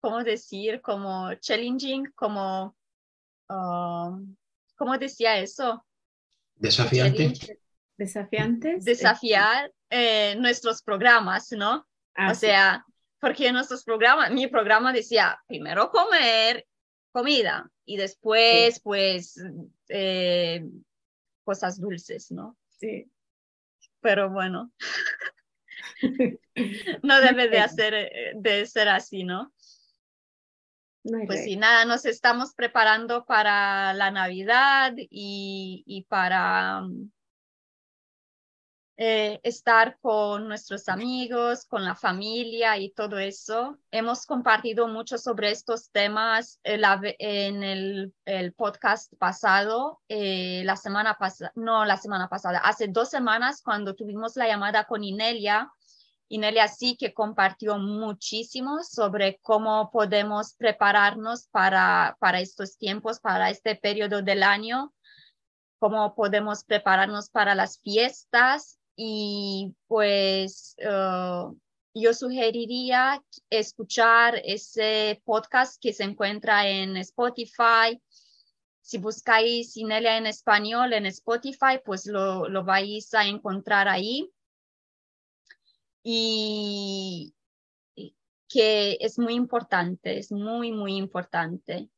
¿cómo 0.00 0.22
decir? 0.22 0.82
Como 0.82 1.32
challenging, 1.34 2.12
como, 2.14 2.76
um, 3.48 4.36
¿cómo 4.76 4.98
decía 4.98 5.38
eso? 5.38 5.82
Desafiante. 6.56 7.32
Desafiantes. 7.96 8.84
Desafiar 8.84 9.72
eh, 9.88 10.36
nuestros 10.38 10.82
programas, 10.82 11.52
¿no? 11.52 11.86
Ah, 12.14 12.32
o 12.32 12.34
sea, 12.34 12.84
porque 13.20 13.52
nuestros 13.52 13.84
programas, 13.84 14.30
mi 14.30 14.46
programa 14.46 14.92
decía, 14.92 15.38
primero 15.46 15.90
comer 15.90 16.66
comida 17.12 17.70
y 17.84 17.96
después, 17.96 18.80
pues, 18.80 19.42
eh, 19.88 20.64
cosas 21.44 21.80
dulces, 21.80 22.30
¿no? 22.30 22.56
Sí. 22.68 23.10
Pero 24.00 24.30
bueno, 24.30 24.72
no 27.02 27.20
debe 27.20 27.48
de, 27.48 27.58
hacer, 27.58 27.94
eh, 27.94 28.32
de 28.36 28.66
ser 28.66 28.88
así, 28.88 29.24
¿no? 29.24 29.52
pues 31.26 31.44
sí, 31.44 31.56
nada, 31.56 31.86
nos 31.86 32.04
estamos 32.04 32.52
preparando 32.54 33.24
para 33.24 33.94
la 33.94 34.10
Navidad 34.10 34.92
y, 34.96 35.82
y 35.86 36.02
para 36.02 36.82
eh, 39.02 39.40
estar 39.44 39.98
con 40.02 40.46
nuestros 40.46 40.86
amigos, 40.90 41.64
con 41.64 41.86
la 41.86 41.94
familia 41.94 42.76
y 42.76 42.90
todo 42.90 43.18
eso. 43.18 43.78
Hemos 43.90 44.26
compartido 44.26 44.88
mucho 44.88 45.16
sobre 45.16 45.50
estos 45.52 45.90
temas 45.90 46.60
en 46.64 47.62
el, 47.62 48.12
el 48.26 48.52
podcast 48.52 49.10
pasado, 49.16 50.02
eh, 50.06 50.60
la 50.66 50.76
semana 50.76 51.14
pasada, 51.14 51.50
no 51.54 51.86
la 51.86 51.96
semana 51.96 52.28
pasada, 52.28 52.58
hace 52.58 52.88
dos 52.88 53.08
semanas 53.08 53.62
cuando 53.62 53.94
tuvimos 53.94 54.36
la 54.36 54.46
llamada 54.46 54.84
con 54.84 55.02
Inelia. 55.02 55.72
Inelia 56.28 56.68
sí 56.68 56.98
que 56.98 57.14
compartió 57.14 57.78
muchísimo 57.78 58.82
sobre 58.82 59.38
cómo 59.40 59.90
podemos 59.90 60.52
prepararnos 60.56 61.46
para, 61.46 62.18
para 62.20 62.40
estos 62.40 62.76
tiempos, 62.76 63.18
para 63.18 63.48
este 63.48 63.76
periodo 63.76 64.20
del 64.20 64.42
año, 64.42 64.92
cómo 65.78 66.14
podemos 66.14 66.64
prepararnos 66.64 67.30
para 67.30 67.54
las 67.54 67.80
fiestas 67.80 68.76
y 69.02 69.74
pues 69.86 70.74
eh, 70.76 71.44
yo 71.94 72.12
sugeriría 72.12 73.24
escuchar 73.48 74.38
ese 74.44 75.22
podcast 75.24 75.80
que 75.80 75.94
se 75.94 76.04
encuentra 76.04 76.68
en 76.68 76.98
Spotify. 76.98 77.98
Si 78.82 78.98
buscáis 78.98 79.74
Inelia 79.78 80.18
en 80.18 80.26
español 80.26 80.92
en 80.92 81.06
Spotify, 81.06 81.80
pues 81.82 82.04
lo, 82.04 82.46
lo 82.46 82.62
vais 82.62 83.14
a 83.14 83.24
encontrar 83.24 83.88
ahí. 83.88 84.30
Y 86.02 87.32
que 88.50 88.98
es 89.00 89.18
muy 89.18 89.32
importante, 89.32 90.18
es 90.18 90.30
muy, 90.30 90.72
muy 90.72 90.96
importante. 90.96 91.88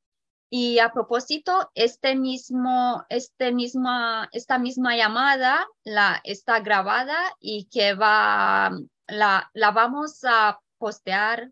Y 0.55 0.81
a 0.81 0.93
propósito, 0.93 1.71
este 1.75 2.15
mismo, 2.15 3.07
este 3.09 3.53
misma, 3.53 4.29
esta 4.33 4.59
misma 4.59 4.95
llamada 4.95 5.67
la, 5.83 6.21
está 6.25 6.61
grabada 6.61 7.17
y 7.41 7.71
que 7.71 7.95
va, 7.95 8.71
la, 9.07 9.51
la 9.55 9.71
vamos 9.71 10.23
a 10.25 10.61
postear 10.77 11.51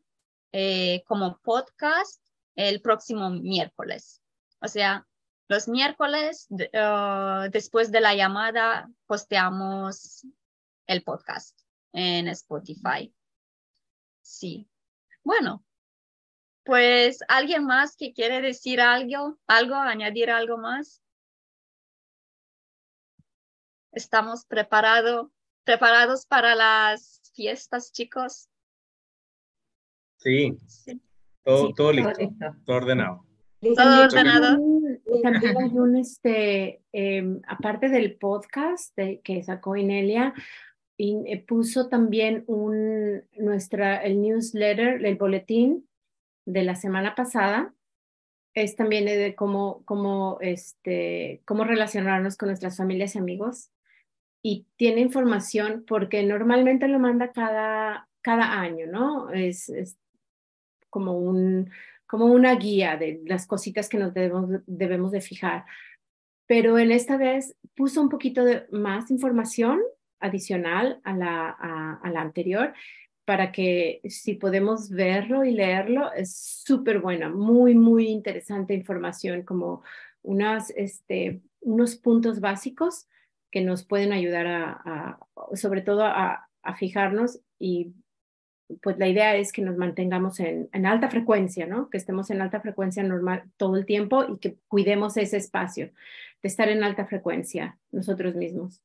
eh, 0.53 1.03
como 1.07 1.39
podcast 1.39 2.23
el 2.57 2.83
próximo 2.83 3.31
miércoles. 3.31 4.21
O 4.61 4.69
sea, 4.69 5.07
los 5.49 5.67
miércoles 5.67 6.47
uh, 6.51 7.49
después 7.51 7.91
de 7.91 8.03
la 8.03 8.15
llamada 8.15 8.91
posteamos 9.07 10.27
el 10.87 11.03
podcast 11.05 11.59
en 11.95 12.29
Spotify. 12.29 13.11
Sí. 14.21 14.69
Bueno, 15.25 15.65
pues, 16.71 17.19
¿alguien 17.27 17.65
más 17.65 17.97
que 17.97 18.13
quiere 18.13 18.41
decir 18.41 18.81
algo, 18.81 19.37
algo, 19.49 19.75
añadir 19.75 20.31
algo 20.31 20.57
más? 20.57 21.03
¿Estamos 23.91 24.45
preparados 24.47 25.33
para 26.29 26.55
las 26.55 27.23
fiestas, 27.35 27.91
chicos? 27.91 28.49
Sí, 30.19 30.57
Todo, 31.43 31.75
todo, 31.75 31.93
listo, 31.93 32.13
todo 32.65 32.77
ordenado. 32.77 33.27
Todo 33.61 34.05
ordenado. 34.05 34.57
También 35.25 35.57
hay 35.59 35.71
un, 35.77 35.97
este, 35.97 36.85
em, 36.93 37.43
aparte 37.49 37.89
del 37.89 38.17
podcast 38.17 38.97
que 39.25 39.43
sacó 39.43 39.75
Inelia, 39.75 40.35
y, 40.97 41.17
eh, 41.27 41.45
puso 41.45 41.89
también 41.89 42.45
un, 42.47 43.25
nuestra, 43.39 43.97
el 44.05 44.21
newsletter, 44.23 45.05
el 45.05 45.17
boletín 45.17 45.90
de 46.47 46.63
la 46.63 46.75
semana 46.75 47.15
pasada 47.15 47.73
es 48.55 48.77
también 48.77 49.07
de 49.07 49.35
cómo, 49.35 49.83
cómo, 49.85 50.39
este, 50.41 51.43
cómo 51.45 51.65
relacionarnos 51.65 52.37
con 52.37 52.49
nuestras 52.49 52.77
familias 52.77 53.15
y 53.15 53.19
amigos. 53.19 53.71
Y 54.43 54.67
tiene 54.77 55.01
información 55.01 55.85
porque 55.87 56.23
normalmente 56.25 56.89
lo 56.89 56.99
manda 56.99 57.31
cada, 57.33 58.09
cada 58.23 58.61
año, 58.61 58.87
¿no? 58.87 59.31
Es, 59.31 59.69
es 59.69 59.99
como, 60.89 61.19
un, 61.19 61.71
como 62.07 62.27
una 62.27 62.55
guía 62.57 62.97
de 62.97 63.21
las 63.27 63.47
cositas 63.47 63.89
que 63.89 63.99
nos 63.99 64.15
debemos, 64.15 64.63
debemos 64.67 65.13
de 65.13 65.21
fijar. 65.21 65.65
Pero 66.47 66.79
en 66.79 66.91
esta 66.91 67.17
vez 67.17 67.55
puso 67.77 68.01
un 68.01 68.09
poquito 68.09 68.45
de 68.45 68.67
más 68.73 69.11
información 69.11 69.81
adicional 70.19 71.01
a 71.05 71.15
la, 71.15 71.51
a 71.51 72.11
la 72.11 72.21
anterior 72.21 72.75
para 73.31 73.53
que 73.53 74.01
si 74.09 74.35
podemos 74.35 74.91
verlo 74.91 75.45
y 75.45 75.53
leerlo, 75.53 76.13
es 76.13 76.35
súper 76.35 76.99
buena, 76.99 77.29
muy, 77.29 77.77
muy 77.77 78.09
interesante 78.09 78.75
información, 78.75 79.43
como 79.43 79.85
unas, 80.23 80.71
este, 80.71 81.41
unos 81.61 81.95
puntos 81.95 82.41
básicos 82.41 83.07
que 83.53 83.61
nos 83.61 83.85
pueden 83.85 84.13
ayudar 84.13 84.49
a, 84.49 85.21
sobre 85.55 85.83
todo 85.83 86.03
a, 86.07 86.49
fijarnos 86.77 87.39
y 87.57 87.95
pues 88.83 88.99
la 88.99 89.07
idea 89.07 89.37
es 89.37 89.53
que 89.53 89.63
nos 89.63 89.77
mantengamos 89.77 90.41
en, 90.41 90.69
en, 90.73 90.85
alta 90.85 91.09
frecuencia, 91.09 91.67
¿no? 91.67 91.89
Que 91.89 91.99
estemos 91.99 92.31
en 92.31 92.43
alta 92.43 92.61
frecuencia 92.61 93.05
normal 93.05 93.45
todo 93.57 93.77
el 93.77 93.87
tiempo 93.87 94.25
y 94.25 94.39
que 94.39 94.57
cuidemos 94.67 95.17
ese 95.17 95.37
espacio 95.37 95.93
de 96.43 96.49
estar 96.49 96.69
en 96.69 96.83
alta 96.83 97.07
frecuencia 97.07 97.79
nosotros 97.93 98.35
mismos. 98.35 98.83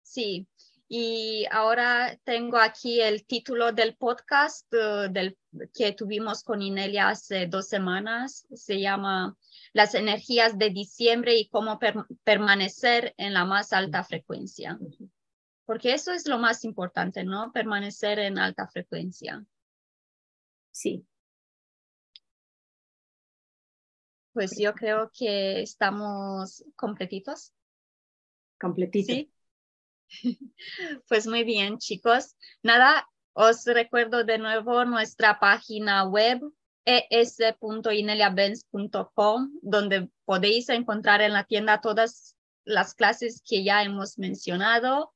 Sí, 0.00 0.48
y 0.92 1.46
ahora 1.52 2.18
tengo 2.24 2.56
aquí 2.58 3.00
el 3.00 3.24
título 3.24 3.70
del 3.70 3.94
podcast 3.94 4.66
uh, 4.74 5.08
del, 5.08 5.38
que 5.72 5.92
tuvimos 5.92 6.42
con 6.42 6.62
Inelia 6.62 7.10
hace 7.10 7.46
dos 7.46 7.68
semanas. 7.68 8.44
Se 8.52 8.80
llama 8.80 9.36
Las 9.72 9.94
energías 9.94 10.58
de 10.58 10.70
diciembre 10.70 11.36
y 11.36 11.48
cómo 11.48 11.78
permanecer 12.24 13.14
en 13.18 13.34
la 13.34 13.44
más 13.44 13.72
alta 13.72 14.02
frecuencia. 14.02 14.80
Porque 15.64 15.94
eso 15.94 16.10
es 16.10 16.26
lo 16.26 16.38
más 16.38 16.64
importante, 16.64 17.22
¿no? 17.22 17.52
Permanecer 17.52 18.18
en 18.18 18.36
alta 18.40 18.66
frecuencia. 18.66 19.46
Sí. 20.72 21.06
Pues 24.32 24.58
yo 24.58 24.74
creo 24.74 25.12
que 25.16 25.62
estamos 25.62 26.64
completitos. 26.74 27.52
Completitos. 28.58 29.14
Sí. 29.14 29.32
Pues 31.08 31.26
muy 31.26 31.44
bien, 31.44 31.78
chicos. 31.78 32.36
Nada, 32.62 33.08
os 33.32 33.64
recuerdo 33.64 34.24
de 34.24 34.36
nuevo 34.38 34.84
nuestra 34.84 35.40
página 35.40 36.04
web 36.04 36.42
es.ineliabenz.com, 36.84 39.50
donde 39.62 40.10
podéis 40.24 40.68
encontrar 40.68 41.20
en 41.20 41.32
la 41.32 41.44
tienda 41.44 41.80
todas 41.80 42.36
las 42.64 42.94
clases 42.94 43.42
que 43.46 43.62
ya 43.64 43.82
hemos 43.82 44.18
mencionado 44.18 45.12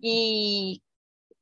y 0.00 0.82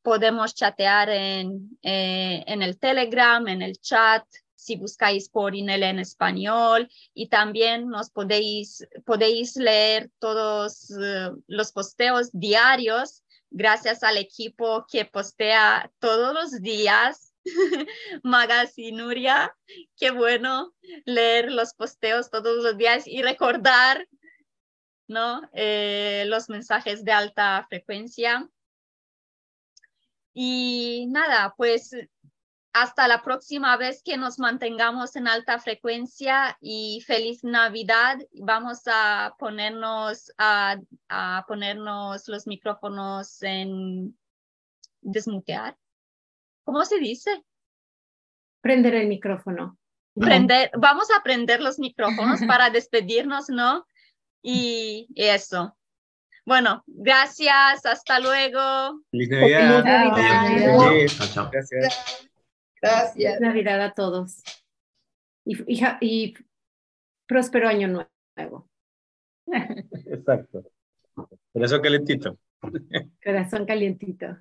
podemos 0.02 0.54
chatear 0.54 1.08
en, 1.08 1.78
eh, 1.82 2.44
en 2.46 2.62
el 2.62 2.78
Telegram, 2.78 3.48
en 3.48 3.62
el 3.62 3.78
chat, 3.78 4.24
si 4.64 4.76
buscáis 4.76 5.28
por 5.28 5.54
Inel 5.54 5.82
en 5.82 5.98
español 5.98 6.88
y 7.12 7.28
también 7.28 7.88
nos 7.88 8.10
podéis, 8.10 8.86
podéis 9.04 9.56
leer 9.56 10.10
todos 10.18 10.90
eh, 10.90 11.30
los 11.46 11.70
posteos 11.72 12.30
diarios 12.32 13.22
gracias 13.50 14.02
al 14.02 14.16
equipo 14.16 14.86
que 14.90 15.04
postea 15.04 15.92
todos 15.98 16.32
los 16.32 16.62
días. 16.62 17.34
Magas 18.22 18.78
y 18.78 18.92
Nuria, 18.92 19.54
qué 19.98 20.10
bueno 20.10 20.72
leer 21.04 21.52
los 21.52 21.74
posteos 21.74 22.30
todos 22.30 22.64
los 22.64 22.78
días 22.78 23.06
y 23.06 23.20
recordar 23.22 24.08
¿no? 25.06 25.42
Eh, 25.52 26.24
los 26.26 26.48
mensajes 26.48 27.04
de 27.04 27.12
alta 27.12 27.66
frecuencia. 27.68 28.48
Y 30.32 31.06
nada, 31.10 31.54
pues 31.56 31.94
hasta 32.74 33.06
la 33.06 33.22
próxima 33.22 33.76
vez 33.76 34.02
que 34.02 34.16
nos 34.16 34.40
mantengamos 34.40 35.14
en 35.14 35.28
alta 35.28 35.60
frecuencia 35.60 36.58
y 36.60 37.04
feliz 37.06 37.44
Navidad. 37.44 38.18
Vamos 38.32 38.82
a 38.86 39.36
ponernos, 39.38 40.32
a, 40.38 40.80
ponernos 41.46 42.26
los 42.26 42.48
micrófonos 42.48 43.40
en 43.42 44.18
desmutear. 45.00 45.76
¿Cómo 46.64 46.84
se 46.84 46.98
dice? 46.98 47.44
Prender 48.60 48.96
el 48.96 49.06
micrófono. 49.06 49.78
Prender, 50.16 50.72
vamos 50.76 51.06
a 51.16 51.22
prender 51.22 51.60
los 51.62 51.78
micrófonos 51.78 52.40
para 52.48 52.70
despedirnos, 52.70 53.50
¿no? 53.50 53.86
Y, 54.42 55.06
eso. 55.14 55.76
Bueno, 56.44 56.82
gracias, 56.88 57.86
hasta 57.86 58.18
luego. 58.18 59.00
Feliz 59.12 59.30
Navidad. 59.30 59.84
Gracias. 61.52 62.28
Gracias. 62.84 63.40
Navidad 63.40 63.80
a 63.80 63.94
todos. 63.94 64.42
Y, 65.44 65.56
y, 66.00 66.34
próspero 67.26 67.68
año 67.68 68.06
nuevo. 68.36 68.68
Exacto. 70.06 70.64
Corazón 71.52 71.80
calentito. 71.80 72.38
Corazón 73.22 73.64
calientito. 73.66 74.38